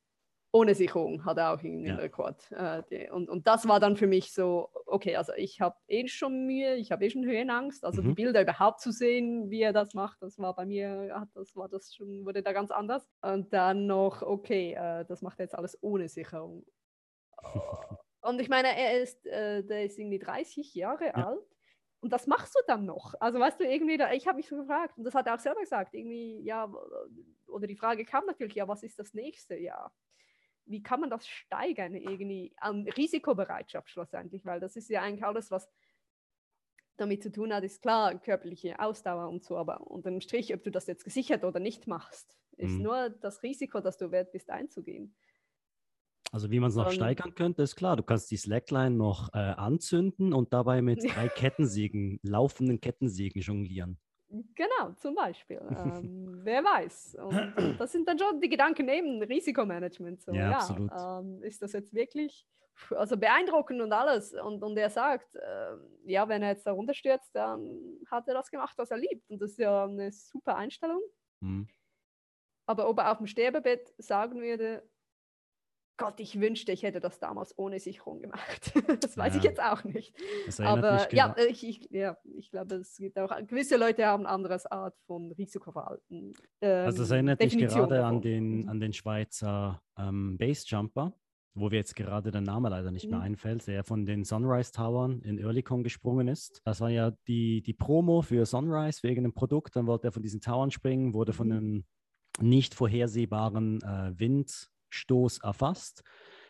ohne 0.52 0.74
Sicherung, 0.74 1.24
hat 1.26 1.38
er 1.38 1.52
auch 1.54 1.62
irgendwie 1.62 1.88
einen 1.90 1.98
Ja. 1.98 2.00
Rekord. 2.00 2.50
Äh, 2.52 2.82
die, 2.90 3.10
und, 3.10 3.28
und 3.28 3.46
das 3.46 3.68
war 3.68 3.80
dann 3.80 3.96
für 3.96 4.06
mich 4.06 4.32
so, 4.32 4.70
okay, 4.86 5.16
also 5.16 5.32
ich 5.36 5.60
habe 5.60 5.76
eh 5.88 6.08
schon 6.08 6.46
Mühe, 6.46 6.76
ich 6.76 6.92
habe 6.92 7.04
eh 7.06 7.10
schon 7.10 7.24
Höhenangst. 7.26 7.84
Also 7.84 8.02
die 8.02 8.08
Mhm. 8.08 8.14
Bilder 8.14 8.42
überhaupt 8.42 8.80
zu 8.80 8.92
sehen, 8.92 9.50
wie 9.50 9.62
er 9.62 9.72
das 9.74 9.94
macht, 9.94 10.22
das 10.22 10.38
war 10.38 10.54
bei 10.56 10.66
mir, 10.66 11.28
das 11.34 11.56
war 11.56 11.68
das 11.68 11.94
schon, 11.94 12.24
wurde 12.26 12.42
da 12.42 12.52
ganz 12.52 12.70
anders. 12.70 13.08
Und 13.22 13.52
dann 13.52 13.86
noch, 13.86 14.22
okay, 14.22 14.74
äh, 14.74 15.04
das 15.06 15.22
macht 15.22 15.40
er 15.40 15.44
jetzt 15.46 15.54
alles 15.56 15.78
ohne 15.82 16.08
Sicherung. 16.08 16.64
Und 18.20 18.40
ich 18.40 18.48
meine, 18.48 18.68
er 18.76 19.00
ist, 19.02 19.26
äh, 19.26 19.62
der 19.64 19.84
ist 19.84 19.98
irgendwie 19.98 20.18
30 20.18 20.74
Jahre 20.74 21.14
alt. 21.14 21.55
Und 22.00 22.12
das 22.12 22.26
machst 22.26 22.54
du 22.54 22.60
dann 22.66 22.84
noch. 22.84 23.14
Also 23.20 23.40
weißt 23.40 23.60
du, 23.60 23.64
irgendwie, 23.64 23.96
da, 23.96 24.12
ich 24.12 24.26
habe 24.26 24.36
mich 24.36 24.48
so 24.48 24.56
gefragt, 24.56 24.96
und 24.98 25.04
das 25.04 25.14
hat 25.14 25.26
er 25.26 25.34
auch 25.34 25.40
selber 25.40 25.60
gesagt, 25.60 25.94
irgendwie, 25.94 26.40
ja, 26.42 26.72
oder 27.46 27.66
die 27.66 27.76
Frage 27.76 28.04
kam 28.04 28.26
natürlich, 28.26 28.54
ja, 28.54 28.68
was 28.68 28.82
ist 28.82 28.98
das 28.98 29.14
nächste? 29.14 29.56
Ja, 29.56 29.92
wie 30.66 30.82
kann 30.82 31.00
man 31.00 31.10
das 31.10 31.26
steigern 31.28 31.94
irgendwie 31.94 32.54
an 32.58 32.88
Risikobereitschaft 32.88 33.90
schlussendlich? 33.90 34.44
Weil 34.46 34.60
das 34.60 34.76
ist 34.76 34.90
ja 34.90 35.02
eigentlich 35.02 35.24
alles, 35.24 35.50
was 35.50 35.68
damit 36.96 37.22
zu 37.22 37.30
tun 37.30 37.52
hat, 37.52 37.64
ist 37.64 37.82
klar, 37.82 38.18
körperliche 38.18 38.78
Ausdauer 38.80 39.28
und 39.28 39.44
so, 39.44 39.56
aber 39.56 39.82
unter 39.86 40.10
dem 40.10 40.20
Strich, 40.20 40.54
ob 40.54 40.62
du 40.64 40.70
das 40.70 40.86
jetzt 40.86 41.04
gesichert 41.04 41.44
oder 41.44 41.60
nicht 41.60 41.86
machst, 41.86 42.34
ist 42.56 42.78
Mhm. 42.78 42.80
nur 42.80 43.10
das 43.10 43.42
Risiko, 43.42 43.80
dass 43.80 43.98
du 43.98 44.10
wert 44.10 44.32
bist, 44.32 44.48
einzugehen. 44.50 45.14
Also 46.32 46.50
wie 46.50 46.60
man 46.60 46.70
es 46.70 46.76
noch 46.76 46.86
Und- 46.86 46.92
steigern 46.94 47.34
könnte, 47.34 47.62
ist 47.62 47.76
klar, 47.76 47.96
du 47.96 48.02
kannst 48.02 48.30
die 48.30 48.36
Slackline 48.36 48.96
noch 48.96 49.32
äh, 49.32 49.38
anzünden 49.38 50.32
und 50.32 50.52
dabei 50.52 50.82
mit 50.82 50.98
drei 51.14 51.28
Kettensägen, 51.28 52.18
laufenden 52.22 52.80
Kettensägen 52.80 53.40
jonglieren. 53.42 53.98
Genau, 54.28 54.92
zum 54.96 55.14
Beispiel. 55.14 55.60
ähm, 55.70 56.40
wer 56.42 56.62
weiß. 56.64 57.16
Und, 57.22 57.78
das 57.78 57.92
sind 57.92 58.08
dann 58.08 58.18
schon 58.18 58.40
die 58.40 58.48
Gedanken 58.48 58.86
neben 58.86 59.22
Risikomanagement. 59.22 60.20
So, 60.20 60.32
Ja, 60.32 60.50
ja, 60.50 60.56
absolut. 60.56 60.90
Ähm, 60.98 61.42
ist 61.42 61.62
das 61.62 61.72
jetzt 61.72 61.94
wirklich 61.94 62.46
also 62.90 63.16
beeindruckend 63.16 63.80
und 63.80 63.92
alles? 63.92 64.34
Und, 64.34 64.62
und 64.62 64.76
er 64.76 64.90
sagt, 64.90 65.36
äh, 65.36 65.76
ja, 66.04 66.28
wenn 66.28 66.42
er 66.42 66.50
jetzt 66.50 66.66
da 66.66 66.72
runterstürzt, 66.72 67.34
dann 67.34 67.80
hat 68.10 68.26
er 68.28 68.34
das 68.34 68.50
gemacht, 68.50 68.76
was 68.76 68.90
er 68.90 68.98
liebt. 68.98 69.30
Und 69.30 69.40
das 69.40 69.52
ist 69.52 69.58
ja 69.60 69.84
eine 69.84 70.10
super 70.12 70.56
Einstellung. 70.56 71.00
Hm. 71.40 71.68
Aber 72.66 72.88
ob 72.88 72.98
er 72.98 73.12
auf 73.12 73.18
dem 73.18 73.28
Sterbebett 73.28 73.94
sagen 73.98 74.40
würde, 74.42 74.82
Gott, 75.98 76.20
ich 76.20 76.38
wünschte, 76.40 76.72
ich 76.72 76.82
hätte 76.82 77.00
das 77.00 77.18
damals 77.18 77.58
ohne 77.58 77.80
Sicherung 77.80 78.20
gemacht. 78.20 78.72
das 79.02 79.16
weiß 79.16 79.36
ich 79.36 79.42
Ja. 79.44 79.50
jetzt 79.50 79.62
auch 79.62 79.82
nicht. 79.84 80.14
Das 80.44 80.58
erinnert 80.58 80.84
Aber 80.84 80.92
mich 81.04 81.12
ja, 81.12 81.26
gera- 81.32 81.46
ich, 81.48 81.66
ich, 81.66 81.88
ja, 81.90 82.16
ich 82.36 82.50
glaube, 82.50 82.74
es 82.76 82.96
gibt 82.98 83.18
auch 83.18 83.34
gewisse 83.46 83.76
Leute 83.76 84.04
haben 84.06 84.24
ein 84.24 84.32
anderes 84.34 84.66
Art 84.66 84.94
von 85.06 85.32
Risikoverhalten. 85.32 86.34
Also 86.60 86.98
das 86.98 87.10
ähm, 87.10 87.14
erinnert 87.14 87.40
mich 87.40 87.52
Definition 87.52 87.88
gerade 87.88 88.04
an 88.04 88.20
den, 88.20 88.62
Mhm. 88.62 88.68
an 88.68 88.80
den 88.80 88.92
Schweizer 88.92 89.82
ähm, 89.98 90.36
Bassjumper, 90.38 91.14
wo 91.54 91.70
mir 91.70 91.76
jetzt 91.76 91.96
gerade 91.96 92.30
der 92.30 92.42
Name 92.42 92.68
leider 92.68 92.90
nicht 92.90 93.08
mehr 93.08 93.18
Mhm. 93.20 93.24
einfällt, 93.24 93.66
der 93.66 93.82
von 93.82 94.04
den 94.04 94.24
Sunrise 94.24 94.72
Towern 94.72 95.22
in 95.22 95.42
Oerlikon 95.42 95.82
gesprungen 95.82 96.28
ist. 96.28 96.60
Das 96.66 96.82
war 96.82 96.90
ja 96.90 97.12
die, 97.26 97.62
die 97.62 97.72
Promo 97.72 98.20
für 98.20 98.44
Sunrise, 98.44 99.00
für 99.00 99.08
irgendein 99.08 99.32
Produkt. 99.32 99.74
Dann 99.76 99.86
wollte 99.86 100.08
er 100.08 100.12
von 100.12 100.22
diesen 100.22 100.42
Towern 100.42 100.70
springen, 100.70 101.14
wurde 101.14 101.32
von 101.32 101.46
Mhm. 101.48 101.52
einem 101.56 101.84
nicht 102.42 102.74
vorhersehbaren 102.74 103.80
äh, 103.80 104.12
Windstoß 104.96 105.38
erfasst, 105.38 106.02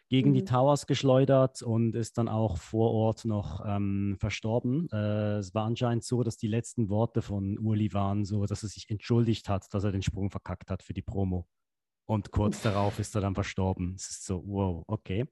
gegen 0.09 0.33
die 0.33 0.43
Mhm. 0.43 0.45
Towers 0.45 0.87
geschleudert 0.87 1.63
und 1.63 1.97
ist 1.97 2.17
dann 2.19 2.29
auch 2.29 2.59
vor 2.59 2.93
Ort 2.93 3.25
noch 3.25 3.61
ähm, 3.67 4.17
verstorben. 4.21 4.89
Äh, 4.93 5.39
es 5.39 5.53
war 5.55 5.65
anscheinend 5.67 6.05
so, 6.05 6.23
dass 6.23 6.37
die 6.37 6.47
letzten 6.49 6.89
Worte 6.89 7.23
von 7.23 7.59
Uli 7.59 7.93
waren 7.93 8.25
so, 8.25 8.47
dass 8.47 8.63
er 8.63 8.69
sich 8.69 8.89
entschuldigt 8.89 9.49
hat, 9.49 9.67
dass 9.75 9.83
er 9.85 9.93
den 9.93 10.03
Sprung 10.03 10.31
verkackt 10.31 10.71
hat 10.71 10.83
für 10.85 10.95
die 10.95 11.03
Promo. 11.03 11.47
Und 12.09 12.33
kurz 12.33 12.61
darauf 12.63 12.99
ist 13.01 13.15
er 13.17 13.23
dann 13.23 13.35
verstorben. 13.35 13.95
Es 13.97 14.11
ist 14.11 14.27
so, 14.27 14.43
wow, 14.47 14.85
okay. 14.89 15.27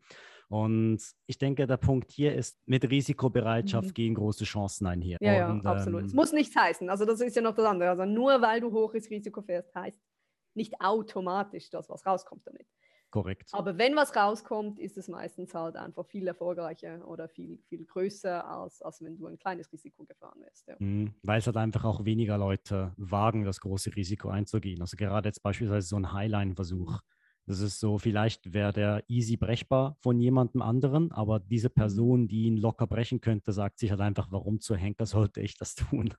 Und 0.48 1.00
ich 1.26 1.38
denke, 1.38 1.66
der 1.66 1.76
Punkt 1.78 2.12
hier 2.12 2.34
ist, 2.34 2.58
mit 2.66 2.90
Risikobereitschaft 2.90 3.94
Mhm. 3.94 3.94
gehen 3.94 4.14
große 4.14 4.44
Chancen 4.44 4.86
einher. 4.86 5.18
Ja, 5.20 5.32
ja, 5.32 5.52
Und, 5.52 5.64
absolut. 5.64 6.04
ähm, 6.04 6.06
Es 6.06 6.12
muss 6.12 6.32
nichts 6.32 6.56
heißen. 6.56 6.90
Also 6.90 7.04
das 7.04 7.20
ist 7.20 7.36
ja 7.36 7.42
noch 7.42 7.54
das 7.54 7.64
andere. 7.66 7.90
Also 7.90 8.04
nur 8.04 8.42
weil 8.42 8.60
du 8.60 8.72
hohes 8.72 9.08
Risiko 9.10 9.42
fährst, 9.42 9.74
heißt 9.74 10.00
nicht 10.54 10.80
automatisch, 10.80 11.70
dass 11.70 11.88
was 11.88 12.04
rauskommt 12.06 12.46
damit. 12.46 12.66
Korrekt. 13.14 13.50
Aber 13.52 13.78
wenn 13.78 13.94
was 13.94 14.14
rauskommt, 14.16 14.78
ist 14.80 14.98
es 14.98 15.08
meistens 15.08 15.54
halt 15.54 15.76
einfach 15.76 16.04
viel 16.06 16.26
erfolgreicher 16.26 17.06
oder 17.06 17.28
viel, 17.28 17.58
viel 17.68 17.84
größer, 17.84 18.44
als, 18.46 18.82
als 18.82 19.00
wenn 19.00 19.16
du 19.16 19.26
ein 19.26 19.38
kleines 19.38 19.72
Risiko 19.72 20.04
gefahren 20.04 20.40
wärst. 20.40 20.66
Ja. 20.66 20.76
Mhm, 20.80 21.14
Weil 21.22 21.38
es 21.38 21.46
halt 21.46 21.56
einfach 21.56 21.84
auch 21.84 22.04
weniger 22.04 22.36
Leute 22.36 22.92
wagen, 22.96 23.44
das 23.44 23.60
große 23.60 23.94
Risiko 23.94 24.28
einzugehen. 24.28 24.80
Also 24.80 24.96
gerade 24.96 25.28
jetzt 25.28 25.42
beispielsweise 25.42 25.86
so 25.86 25.96
ein 25.96 26.12
Highline-Versuch. 26.12 27.00
Das 27.46 27.60
ist 27.60 27.78
so, 27.78 27.98
vielleicht 27.98 28.54
wäre 28.54 28.72
der 28.72 29.04
easy 29.06 29.36
brechbar 29.36 29.96
von 30.00 30.18
jemandem 30.18 30.62
anderen, 30.62 31.12
aber 31.12 31.38
diese 31.40 31.68
Person, 31.68 32.26
die 32.26 32.44
ihn 32.44 32.56
locker 32.56 32.86
brechen 32.86 33.20
könnte, 33.20 33.52
sagt 33.52 33.78
sich 33.78 33.90
halt 33.90 34.00
einfach, 34.00 34.28
warum 34.30 34.60
zur 34.60 34.78
Henker 34.78 35.06
sollte 35.06 35.42
ich 35.42 35.56
das 35.56 35.74
tun? 35.74 36.14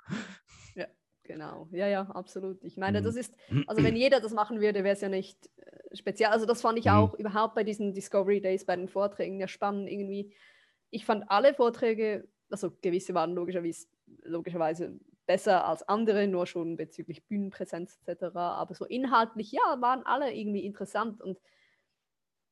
Genau, 1.28 1.68
ja, 1.72 1.88
ja, 1.88 2.04
absolut. 2.04 2.64
Ich 2.64 2.78
meine, 2.78 3.02
Mhm. 3.02 3.04
das 3.04 3.16
ist, 3.16 3.36
also 3.66 3.82
wenn 3.82 3.96
jeder 3.96 4.20
das 4.22 4.32
machen 4.32 4.62
würde, 4.62 4.84
wäre 4.84 4.94
es 4.94 5.02
ja 5.02 5.10
nicht 5.10 5.50
äh, 5.58 5.96
speziell. 5.96 6.30
Also 6.30 6.46
das 6.46 6.62
fand 6.62 6.78
ich 6.78 6.86
Mhm. 6.86 6.92
auch 6.92 7.16
überhaupt 7.16 7.56
bei 7.56 7.64
diesen 7.64 7.94
Discovery 7.96 8.42
Days, 8.42 8.64
bei 8.66 8.76
den 8.76 8.88
Vorträgen 8.88 9.40
ja 9.40 9.48
spannend 9.48 9.90
irgendwie. 9.90 10.36
Ich 10.92 11.04
fand 11.04 11.30
alle 11.32 11.56
Vorträge, 11.56 12.28
also 12.52 12.72
gewisse 12.82 13.16
waren 13.16 13.34
logischerweise, 13.34 13.88
logischerweise 14.22 15.00
besser 15.26 15.66
als 15.66 15.82
andere, 15.90 16.28
nur 16.28 16.46
schon 16.46 16.78
bezüglich 16.78 17.26
Bühnenpräsenz 17.26 17.98
etc. 18.06 18.56
Aber 18.56 18.76
so 18.76 18.86
inhaltlich, 18.86 19.52
ja, 19.52 19.82
waren 19.82 20.06
alle 20.06 20.32
irgendwie 20.32 20.64
interessant 20.64 21.22
und 21.24 21.40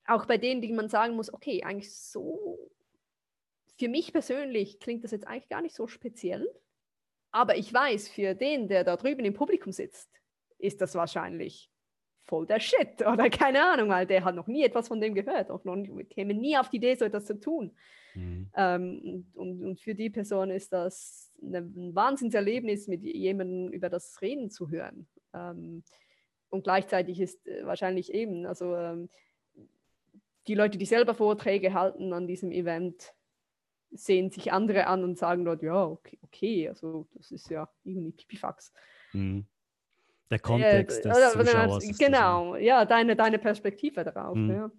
auch 0.06 0.26
bei 0.26 0.38
denen, 0.38 0.62
die 0.62 0.72
man 0.74 0.90
sagen 0.90 1.16
muss, 1.16 1.34
okay, 1.34 1.64
eigentlich 1.64 1.94
so, 1.96 2.72
für 3.78 3.88
mich 3.90 4.12
persönlich 4.14 4.80
klingt 4.80 5.04
das 5.04 5.12
jetzt 5.12 5.28
eigentlich 5.28 5.50
gar 5.50 5.62
nicht 5.62 5.76
so 5.76 5.88
speziell. 5.88 6.48
Aber 7.34 7.58
ich 7.58 7.74
weiß, 7.74 8.10
für 8.10 8.36
den, 8.36 8.68
der 8.68 8.84
da 8.84 8.96
drüben 8.96 9.26
im 9.26 9.34
Publikum 9.34 9.72
sitzt, 9.72 10.10
ist 10.60 10.80
das 10.82 10.94
wahrscheinlich 10.94 11.70
voll 12.22 12.46
der 12.46 12.60
Shit 12.60 13.02
oder 13.06 13.30
keine 13.30 13.66
Ahnung, 13.66 13.90
weil 13.90 14.06
der 14.06 14.24
hat 14.24 14.36
noch 14.36 14.48
nie 14.48 14.64
etwas 14.64 14.88
von 14.88 15.02
dem 15.02 15.16
gehört, 15.16 15.52
auch 15.52 15.66
noch 15.66 15.76
nie, 15.76 16.06
käme 16.06 16.36
nie 16.36 16.56
auf 16.58 16.70
die 16.70 16.78
Idee, 16.78 16.96
so 16.96 17.06
etwas 17.06 17.26
zu 17.26 17.40
tun. 17.40 17.76
Mhm. 18.14 18.50
Ähm, 18.56 19.28
und, 19.34 19.66
und 19.66 19.80
für 19.80 19.96
die 19.96 20.12
Person 20.12 20.52
ist 20.52 20.72
das 20.72 21.34
ein 21.42 21.96
Wahnsinnserlebnis, 21.96 22.88
mit 22.88 23.04
jemandem 23.04 23.74
über 23.74 23.90
das 23.90 24.22
Reden 24.22 24.52
zu 24.52 24.70
hören. 24.70 25.08
Ähm, 25.34 25.84
und 26.50 26.64
gleichzeitig 26.64 27.20
ist 27.20 27.46
äh, 27.48 27.66
wahrscheinlich 27.66 28.14
eben, 28.14 28.46
also 28.46 28.76
ähm, 28.76 29.10
die 30.48 30.54
Leute, 30.54 30.78
die 30.78 30.86
selber 30.86 31.16
Vorträge 31.16 31.74
halten 31.74 32.14
an 32.14 32.28
diesem 32.28 32.52
Event, 32.52 33.16
sehen 33.94 34.32
sich 34.32 34.52
andere 34.52 34.88
an 34.88 35.04
und 35.04 35.18
sagen 35.18 35.46
dort, 35.46 35.64
ja, 35.64 35.86
okay, 35.86 36.20
okay 36.24 36.70
also 36.70 37.08
das 37.14 37.32
ist 37.32 37.50
ja 37.50 37.70
irgendwie 37.84 38.12
Pipifax. 38.12 38.74
Mhm. 39.14 39.46
Der 40.32 40.40
Kontext 40.40 41.06
Äh, 41.06 41.10
des 41.10 41.32
Zuschauers. 41.34 41.84
ist 41.84 41.92
das 41.92 41.98
Genau, 42.00 42.56
ja, 42.56 42.86
deine, 42.86 43.16
deine 43.16 43.40
Perspektive 43.40 44.04
darauf. 44.04 44.36
Mhm. 44.36 44.52
Ja. 44.52 44.72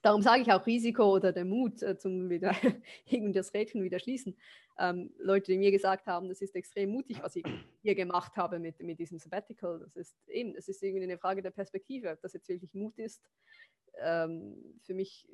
Darum 0.00 0.22
sage 0.22 0.42
ich 0.42 0.52
auch 0.52 0.66
Risiko 0.66 1.14
oder 1.14 1.32
der 1.32 1.44
Mut 1.44 1.82
äh, 1.82 1.96
zum 1.96 2.28
wieder 2.28 2.52
irgendwie 3.06 3.32
das 3.32 3.54
Rädchen 3.54 3.82
wieder 3.82 3.98
schließen. 3.98 4.36
Ähm, 4.78 5.14
Leute, 5.18 5.52
die 5.52 5.58
mir 5.58 5.70
gesagt 5.70 6.06
haben, 6.06 6.28
das 6.28 6.40
ist 6.40 6.56
extrem 6.56 6.90
mutig, 6.90 7.22
was 7.22 7.36
ich 7.36 7.44
hier 7.82 7.94
gemacht 7.94 8.36
habe 8.36 8.58
mit, 8.58 8.80
mit 8.82 8.98
diesem 8.98 9.18
Sabbatical. 9.18 9.78
Das 9.78 9.94
ist 9.96 10.16
eben, 10.28 10.54
es 10.56 10.68
ist 10.68 10.82
irgendwie 10.82 11.04
eine 11.04 11.18
Frage 11.18 11.42
der 11.42 11.50
Perspektive, 11.50 12.10
ob 12.10 12.20
das 12.22 12.32
jetzt 12.32 12.48
wirklich 12.48 12.74
Mut 12.74 12.98
ist. 12.98 13.22
Ähm, 14.00 14.56
für 14.80 14.94
mich 14.94 15.28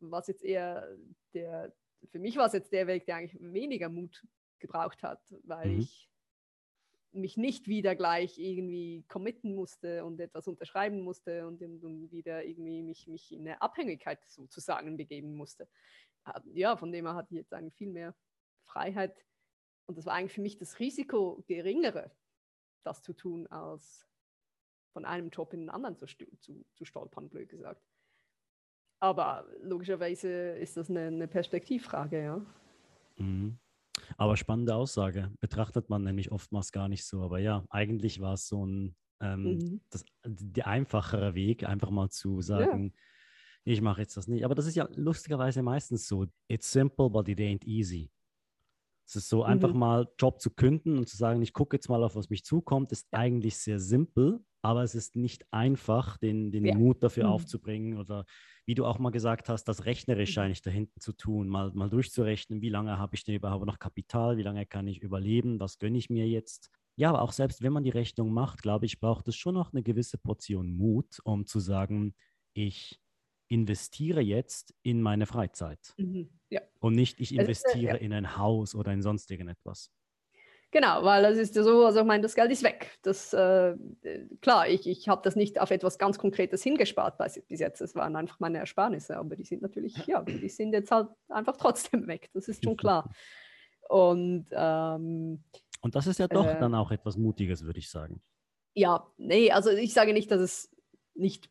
war 0.00 0.20
es 0.20 0.28
jetzt 0.28 0.44
eher 0.44 0.88
der, 1.34 1.72
für 2.10 2.18
mich 2.18 2.36
war 2.36 2.46
es 2.46 2.52
jetzt 2.52 2.72
der 2.72 2.86
Weg, 2.86 3.06
der 3.06 3.16
eigentlich 3.16 3.40
weniger 3.40 3.88
Mut 3.88 4.26
gebraucht 4.58 5.02
hat, 5.02 5.22
weil 5.42 5.68
mhm. 5.68 5.80
ich 5.80 6.10
mich 7.12 7.36
nicht 7.36 7.68
wieder 7.68 7.94
gleich 7.94 8.38
irgendwie 8.38 9.04
committen 9.08 9.54
musste 9.54 10.04
und 10.04 10.20
etwas 10.20 10.48
unterschreiben 10.48 11.00
musste 11.00 11.46
und, 11.46 11.62
und 11.62 12.10
wieder 12.10 12.44
irgendwie 12.44 12.82
mich, 12.82 13.06
mich 13.06 13.32
in 13.32 13.42
eine 13.42 13.62
Abhängigkeit 13.62 14.18
sozusagen 14.26 14.96
begeben 14.96 15.36
musste. 15.36 15.68
Ja, 16.52 16.76
von 16.76 16.90
dem 16.90 17.06
her 17.06 17.14
hatte 17.14 17.34
ich 17.34 17.38
jetzt 17.38 17.52
eigentlich 17.52 17.74
viel 17.74 17.90
mehr 17.90 18.16
Freiheit 18.64 19.24
und 19.86 19.98
das 19.98 20.06
war 20.06 20.14
eigentlich 20.14 20.32
für 20.32 20.40
mich 20.40 20.56
das 20.56 20.78
Risiko 20.78 21.44
geringere, 21.46 22.10
das 22.82 23.02
zu 23.02 23.12
tun, 23.12 23.46
als 23.48 24.08
von 24.92 25.04
einem 25.04 25.30
Job 25.30 25.52
in 25.52 25.60
den 25.60 25.70
anderen 25.70 25.96
zu, 25.96 26.06
zu, 26.06 26.64
zu 26.72 26.84
stolpern, 26.84 27.28
blöd 27.28 27.48
gesagt. 27.48 27.82
Aber 29.04 29.44
logischerweise 29.62 30.30
ist 30.30 30.78
das 30.78 30.88
eine, 30.88 31.08
eine 31.08 31.28
Perspektivfrage, 31.28 32.24
ja. 32.24 32.40
Mhm. 33.18 33.58
Aber 34.16 34.34
spannende 34.38 34.74
Aussage. 34.74 35.30
Betrachtet 35.40 35.90
man 35.90 36.04
nämlich 36.04 36.32
oftmals 36.32 36.72
gar 36.72 36.88
nicht 36.88 37.04
so. 37.04 37.20
Aber 37.20 37.38
ja, 37.38 37.66
eigentlich 37.68 38.22
war 38.22 38.32
es 38.32 38.48
so 38.48 38.64
ein 38.64 38.96
ähm, 39.20 39.42
mhm. 39.42 39.80
das, 39.90 40.06
der 40.24 40.68
einfachere 40.68 41.34
Weg, 41.34 41.68
einfach 41.68 41.90
mal 41.90 42.08
zu 42.08 42.40
sagen, 42.40 42.94
ja. 42.94 43.72
ich 43.72 43.82
mache 43.82 44.00
jetzt 44.00 44.16
das 44.16 44.26
nicht. 44.26 44.42
Aber 44.42 44.54
das 44.54 44.64
ist 44.64 44.74
ja 44.74 44.88
lustigerweise 44.94 45.62
meistens 45.62 46.08
so. 46.08 46.24
It's 46.48 46.72
simple, 46.72 47.10
but 47.10 47.28
it 47.28 47.40
ain't 47.40 47.66
easy. 47.66 48.10
Es 49.06 49.16
ist 49.16 49.28
so 49.28 49.42
einfach 49.42 49.74
mhm. 49.74 49.80
mal 49.80 50.08
Job 50.18 50.40
zu 50.40 50.48
künden 50.48 50.96
und 50.96 51.10
zu 51.10 51.18
sagen, 51.18 51.42
ich 51.42 51.52
gucke 51.52 51.76
jetzt 51.76 51.90
mal 51.90 52.02
auf, 52.02 52.16
was 52.16 52.30
mich 52.30 52.42
zukommt, 52.42 52.90
ist 52.90 53.06
eigentlich 53.12 53.58
sehr 53.58 53.80
simpel, 53.80 54.42
aber 54.64 54.82
es 54.82 54.94
ist 54.94 55.14
nicht 55.14 55.44
einfach, 55.52 56.16
den, 56.16 56.50
den 56.50 56.64
ja. 56.64 56.74
Mut 56.74 57.02
dafür 57.02 57.24
mhm. 57.24 57.30
aufzubringen 57.32 57.98
oder 57.98 58.24
wie 58.64 58.74
du 58.74 58.86
auch 58.86 58.98
mal 58.98 59.10
gesagt 59.10 59.50
hast, 59.50 59.64
das 59.64 59.84
rechnerisch 59.84 60.36
mhm. 60.36 60.42
eigentlich 60.42 60.62
dahinten 60.62 61.00
zu 61.00 61.12
tun, 61.12 61.48
mal, 61.48 61.70
mal 61.74 61.90
durchzurechnen, 61.90 62.62
wie 62.62 62.70
lange 62.70 62.98
habe 62.98 63.14
ich 63.14 63.24
denn 63.24 63.34
überhaupt 63.34 63.66
noch 63.66 63.78
Kapital, 63.78 64.38
wie 64.38 64.42
lange 64.42 64.64
kann 64.64 64.86
ich 64.86 65.02
überleben, 65.02 65.60
was 65.60 65.78
gönne 65.78 65.98
ich 65.98 66.08
mir 66.08 66.26
jetzt. 66.26 66.70
Ja, 66.96 67.10
aber 67.10 67.20
auch 67.20 67.32
selbst 67.32 67.62
wenn 67.62 67.74
man 67.74 67.84
die 67.84 67.90
Rechnung 67.90 68.32
macht, 68.32 68.62
glaube 68.62 68.86
ich, 68.86 69.00
braucht 69.00 69.28
es 69.28 69.36
schon 69.36 69.54
noch 69.54 69.74
eine 69.74 69.82
gewisse 69.82 70.16
Portion 70.16 70.74
Mut, 70.74 71.18
um 71.24 71.44
zu 71.44 71.60
sagen, 71.60 72.14
ich 72.54 72.98
investiere 73.48 74.22
jetzt 74.22 74.74
in 74.82 75.02
meine 75.02 75.26
Freizeit. 75.26 75.92
Mhm. 75.98 76.30
Ja. 76.48 76.62
Und 76.80 76.94
nicht, 76.94 77.20
ich 77.20 77.34
investiere 77.34 77.76
ist, 77.76 77.84
äh, 77.84 77.86
ja. 77.86 77.94
in 77.96 78.14
ein 78.14 78.38
Haus 78.38 78.74
oder 78.74 78.94
in 78.94 79.02
sonst 79.02 79.30
irgendetwas. 79.30 79.90
Genau, 80.74 81.04
weil 81.04 81.22
das 81.22 81.38
ist 81.38 81.54
ja 81.54 81.62
so, 81.62 81.86
also 81.86 82.00
ich 82.00 82.04
meine, 82.04 82.24
das 82.24 82.34
Geld 82.34 82.50
ist 82.50 82.64
weg. 82.64 82.98
Das, 83.02 83.32
äh, 83.32 83.76
klar, 84.40 84.68
ich, 84.68 84.88
ich 84.88 85.08
habe 85.08 85.22
das 85.22 85.36
nicht 85.36 85.60
auf 85.60 85.70
etwas 85.70 85.98
ganz 85.98 86.18
Konkretes 86.18 86.64
hingespart 86.64 87.16
bis 87.16 87.60
jetzt. 87.60 87.80
Es 87.80 87.94
waren 87.94 88.16
einfach 88.16 88.40
meine 88.40 88.58
Ersparnisse, 88.58 89.16
aber 89.16 89.36
die 89.36 89.44
sind 89.44 89.62
natürlich, 89.62 89.96
ja, 90.08 90.22
die 90.22 90.48
sind 90.48 90.72
jetzt 90.72 90.90
halt 90.90 91.10
einfach 91.28 91.56
trotzdem 91.56 92.04
weg. 92.08 92.28
Das 92.34 92.48
ist 92.48 92.64
schon 92.64 92.76
klar. 92.76 93.08
Und, 93.88 94.46
ähm, 94.50 95.44
Und 95.80 95.94
das 95.94 96.08
ist 96.08 96.18
ja 96.18 96.26
doch 96.26 96.44
äh, 96.44 96.58
dann 96.58 96.74
auch 96.74 96.90
etwas 96.90 97.16
Mutiges, 97.16 97.64
würde 97.64 97.78
ich 97.78 97.88
sagen. 97.88 98.20
Ja, 98.74 99.06
nee, 99.16 99.52
also 99.52 99.70
ich 99.70 99.94
sage 99.94 100.12
nicht, 100.12 100.32
dass 100.32 100.40
es 100.40 100.74
nicht 101.14 101.50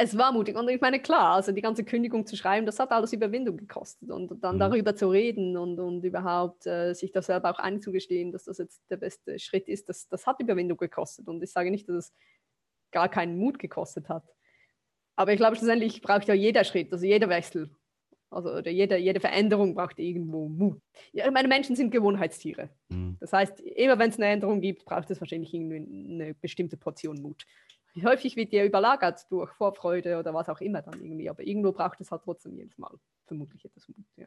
es 0.00 0.16
war 0.16 0.32
mutig. 0.32 0.56
Und 0.56 0.68
ich 0.68 0.80
meine, 0.80 1.00
klar, 1.00 1.34
also 1.34 1.50
die 1.50 1.60
ganze 1.60 1.84
Kündigung 1.84 2.24
zu 2.24 2.36
schreiben, 2.36 2.64
das 2.64 2.78
hat 2.78 2.92
alles 2.92 3.12
Überwindung 3.12 3.56
gekostet. 3.56 4.10
Und 4.10 4.32
dann 4.42 4.54
mhm. 4.54 4.60
darüber 4.60 4.94
zu 4.94 5.10
reden 5.10 5.56
und, 5.56 5.78
und 5.80 6.04
überhaupt 6.04 6.66
äh, 6.66 6.94
sich 6.94 7.10
das 7.10 7.26
selber 7.26 7.50
auch 7.50 7.58
einzugestehen, 7.58 8.30
dass 8.30 8.44
das 8.44 8.58
jetzt 8.58 8.80
der 8.90 8.96
beste 8.96 9.40
Schritt 9.40 9.68
ist, 9.68 9.88
das, 9.88 10.08
das 10.08 10.24
hat 10.24 10.40
Überwindung 10.40 10.78
gekostet. 10.78 11.26
Und 11.26 11.42
ich 11.42 11.50
sage 11.50 11.72
nicht, 11.72 11.88
dass 11.88 11.96
es 11.96 12.12
gar 12.92 13.08
keinen 13.08 13.38
Mut 13.38 13.58
gekostet 13.58 14.08
hat. 14.08 14.22
Aber 15.16 15.32
ich 15.32 15.36
glaube, 15.36 15.56
schlussendlich 15.56 16.00
braucht 16.00 16.28
ja 16.28 16.34
jeder 16.34 16.62
Schritt, 16.62 16.92
also 16.92 17.04
jeder 17.04 17.28
Wechsel, 17.28 17.68
also 18.30 18.50
oder 18.50 18.70
jede, 18.70 18.98
jede 18.98 19.18
Veränderung 19.18 19.74
braucht 19.74 19.98
irgendwo 19.98 20.48
Mut. 20.48 20.80
Ja, 21.12 21.28
meine 21.32 21.48
Menschen 21.48 21.74
sind 21.74 21.90
Gewohnheitstiere. 21.90 22.68
Mhm. 22.88 23.16
Das 23.18 23.32
heißt, 23.32 23.58
immer 23.60 23.98
wenn 23.98 24.10
es 24.10 24.16
eine 24.16 24.26
Änderung 24.26 24.60
gibt, 24.60 24.84
braucht 24.84 25.10
es 25.10 25.20
wahrscheinlich 25.20 25.52
irgendwie 25.52 26.12
eine 26.12 26.34
bestimmte 26.34 26.76
Portion 26.76 27.20
Mut 27.20 27.44
häufig 28.04 28.36
wird 28.36 28.52
die 28.52 28.60
überlagert 28.60 29.30
durch 29.30 29.50
Vorfreude 29.52 30.18
oder 30.18 30.34
was 30.34 30.48
auch 30.48 30.60
immer 30.60 30.82
dann 30.82 31.00
irgendwie. 31.00 31.28
Aber 31.28 31.46
irgendwo 31.46 31.72
braucht 31.72 32.00
es 32.00 32.10
halt 32.10 32.22
trotzdem 32.24 32.56
jedes 32.56 32.78
Mal 32.78 32.92
vermutlich 33.26 33.64
etwas 33.64 33.88
Mut. 33.88 34.06
Ja. 34.16 34.26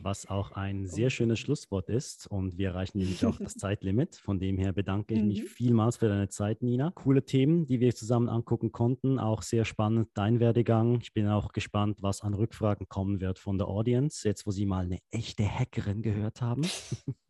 Was 0.00 0.28
auch 0.28 0.52
ein 0.52 0.86
sehr 0.86 1.08
schönes 1.08 1.38
Schlusswort 1.38 1.88
ist. 1.88 2.26
Und 2.26 2.58
wir 2.58 2.70
erreichen 2.70 2.98
nämlich 2.98 3.24
auch 3.24 3.38
das 3.38 3.54
Zeitlimit. 3.56 4.16
Von 4.16 4.40
dem 4.40 4.58
her 4.58 4.72
bedanke 4.72 5.14
ich 5.14 5.22
mich 5.22 5.42
mhm. 5.42 5.46
vielmals 5.46 5.98
für 5.98 6.08
deine 6.08 6.28
Zeit, 6.28 6.62
Nina. 6.62 6.90
Coole 6.94 7.24
Themen, 7.24 7.64
die 7.66 7.80
wir 7.80 7.94
zusammen 7.94 8.28
angucken 8.28 8.72
konnten. 8.72 9.18
Auch 9.18 9.42
sehr 9.42 9.64
spannend 9.64 10.08
dein 10.14 10.40
Werdegang. 10.40 11.00
Ich 11.00 11.14
bin 11.14 11.28
auch 11.28 11.52
gespannt, 11.52 12.02
was 12.02 12.22
an 12.22 12.34
Rückfragen 12.34 12.88
kommen 12.88 13.20
wird 13.20 13.38
von 13.38 13.56
der 13.56 13.68
Audience, 13.68 14.26
jetzt 14.26 14.46
wo 14.46 14.50
sie 14.50 14.66
mal 14.66 14.84
eine 14.84 14.98
echte 15.10 15.44
Hackerin 15.44 16.02
gehört 16.02 16.42
haben. 16.42 16.62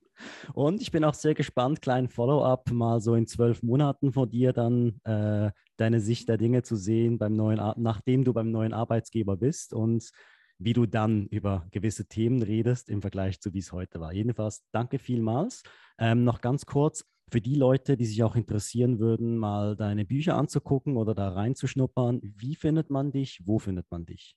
Und 0.52 0.80
ich 0.80 0.90
bin 0.90 1.04
auch 1.04 1.14
sehr 1.14 1.34
gespannt, 1.34 1.82
kleinen 1.82 2.08
Follow-up 2.08 2.70
mal 2.70 3.00
so 3.00 3.14
in 3.14 3.26
zwölf 3.26 3.62
Monaten 3.62 4.12
von 4.12 4.30
dir 4.30 4.52
dann 4.52 5.00
äh, 5.04 5.50
deine 5.76 6.00
Sicht 6.00 6.28
der 6.28 6.38
Dinge 6.38 6.62
zu 6.62 6.76
sehen, 6.76 7.18
beim 7.18 7.36
neuen 7.36 7.60
nachdem 7.76 8.24
du 8.24 8.32
beim 8.32 8.50
neuen 8.50 8.72
Arbeitsgeber 8.72 9.36
bist 9.36 9.74
und 9.74 10.10
wie 10.58 10.72
du 10.72 10.86
dann 10.86 11.26
über 11.26 11.66
gewisse 11.72 12.06
Themen 12.06 12.42
redest 12.42 12.88
im 12.88 13.02
Vergleich 13.02 13.40
zu 13.40 13.52
wie 13.52 13.58
es 13.58 13.72
heute 13.72 14.00
war. 14.00 14.12
Jedenfalls 14.12 14.64
danke 14.72 14.98
vielmals. 14.98 15.62
Ähm, 15.98 16.24
noch 16.24 16.40
ganz 16.40 16.64
kurz, 16.64 17.04
für 17.30 17.40
die 17.40 17.54
Leute, 17.54 17.96
die 17.96 18.04
sich 18.04 18.22
auch 18.22 18.36
interessieren 18.36 18.98
würden, 18.98 19.38
mal 19.38 19.76
deine 19.76 20.04
Bücher 20.04 20.36
anzugucken 20.36 20.96
oder 20.96 21.14
da 21.14 21.30
reinzuschnuppern, 21.30 22.20
wie 22.22 22.54
findet 22.54 22.90
man 22.90 23.12
dich? 23.12 23.40
Wo 23.44 23.58
findet 23.58 23.90
man 23.90 24.04
dich? 24.06 24.36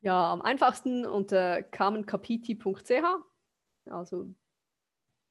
Ja, 0.00 0.32
am 0.32 0.42
einfachsten 0.42 1.06
unter 1.06 1.62
carmencapiti.ch. 1.62 2.92
Also 3.86 4.34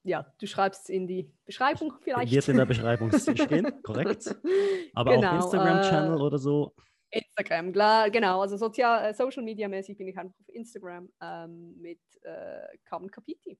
ja, 0.04 0.26
du 0.38 0.46
schreibst 0.46 0.90
in 0.90 1.06
die 1.06 1.32
Beschreibung 1.46 1.94
vielleicht. 2.02 2.32
Wird 2.32 2.48
in 2.48 2.56
der 2.56 2.66
Beschreibung 2.66 3.10
stehen, 3.10 3.82
korrekt. 3.82 4.34
Aber 4.94 5.16
genau, 5.16 5.30
auch 5.30 5.44
Instagram-Channel 5.44 6.18
äh, 6.18 6.22
oder 6.22 6.38
so. 6.38 6.74
Instagram, 7.10 7.72
klar, 7.72 8.10
genau. 8.10 8.40
Also 8.40 8.56
sozial, 8.56 9.10
äh, 9.10 9.14
Social 9.14 9.42
Media 9.42 9.68
mäßig 9.68 9.96
bin 9.96 10.08
ich 10.08 10.18
einfach 10.18 10.38
auf 10.38 10.48
Instagram 10.48 11.08
ähm, 11.22 11.74
mit 11.80 12.00
äh, 12.22 12.76
Carmen 12.84 13.10
Capiti 13.10 13.58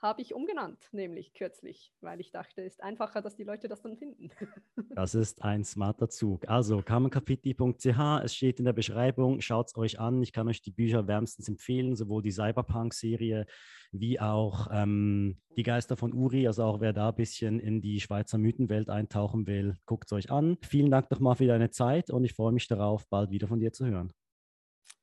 habe 0.00 0.22
ich 0.22 0.34
umgenannt, 0.34 0.88
nämlich 0.92 1.34
kürzlich, 1.34 1.92
weil 2.00 2.20
ich 2.20 2.30
dachte, 2.30 2.62
es 2.62 2.74
ist 2.74 2.82
einfacher, 2.82 3.20
dass 3.20 3.34
die 3.34 3.44
Leute 3.44 3.68
das 3.68 3.82
dann 3.82 3.96
finden. 3.96 4.30
das 4.94 5.14
ist 5.14 5.42
ein 5.42 5.64
smarter 5.64 6.08
Zug. 6.08 6.48
Also 6.48 6.82
kamenkapiti.ch, 6.82 8.22
es 8.22 8.34
steht 8.34 8.60
in 8.60 8.64
der 8.64 8.72
Beschreibung, 8.72 9.40
schaut 9.40 9.68
es 9.68 9.76
euch 9.76 9.98
an. 9.98 10.22
Ich 10.22 10.32
kann 10.32 10.48
euch 10.48 10.62
die 10.62 10.70
Bücher 10.70 11.08
wärmstens 11.08 11.48
empfehlen, 11.48 11.96
sowohl 11.96 12.22
die 12.22 12.30
Cyberpunk-Serie 12.30 13.46
wie 13.90 14.20
auch 14.20 14.68
ähm, 14.70 15.38
die 15.56 15.62
Geister 15.64 15.96
von 15.96 16.12
Uri. 16.12 16.46
Also 16.46 16.62
auch 16.64 16.80
wer 16.80 16.92
da 16.92 17.08
ein 17.08 17.16
bisschen 17.16 17.58
in 17.58 17.80
die 17.80 18.00
Schweizer 18.00 18.38
Mythenwelt 18.38 18.90
eintauchen 18.90 19.46
will, 19.46 19.76
guckt 19.84 20.06
es 20.06 20.12
euch 20.12 20.30
an. 20.30 20.58
Vielen 20.62 20.90
Dank 20.90 21.10
nochmal 21.10 21.34
für 21.34 21.46
deine 21.46 21.70
Zeit 21.70 22.10
und 22.10 22.24
ich 22.24 22.34
freue 22.34 22.52
mich 22.52 22.68
darauf, 22.68 23.08
bald 23.08 23.30
wieder 23.30 23.48
von 23.48 23.58
dir 23.58 23.72
zu 23.72 23.86
hören. 23.86 24.12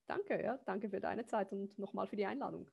Danke, 0.07 0.41
ja, 0.41 0.59
danke 0.65 0.89
für 0.89 1.01
deine 1.01 1.25
Zeit 1.25 1.51
und 1.51 1.77
nochmal 1.79 2.07
für 2.07 2.15
die 2.15 2.25
Einladung. 2.25 2.69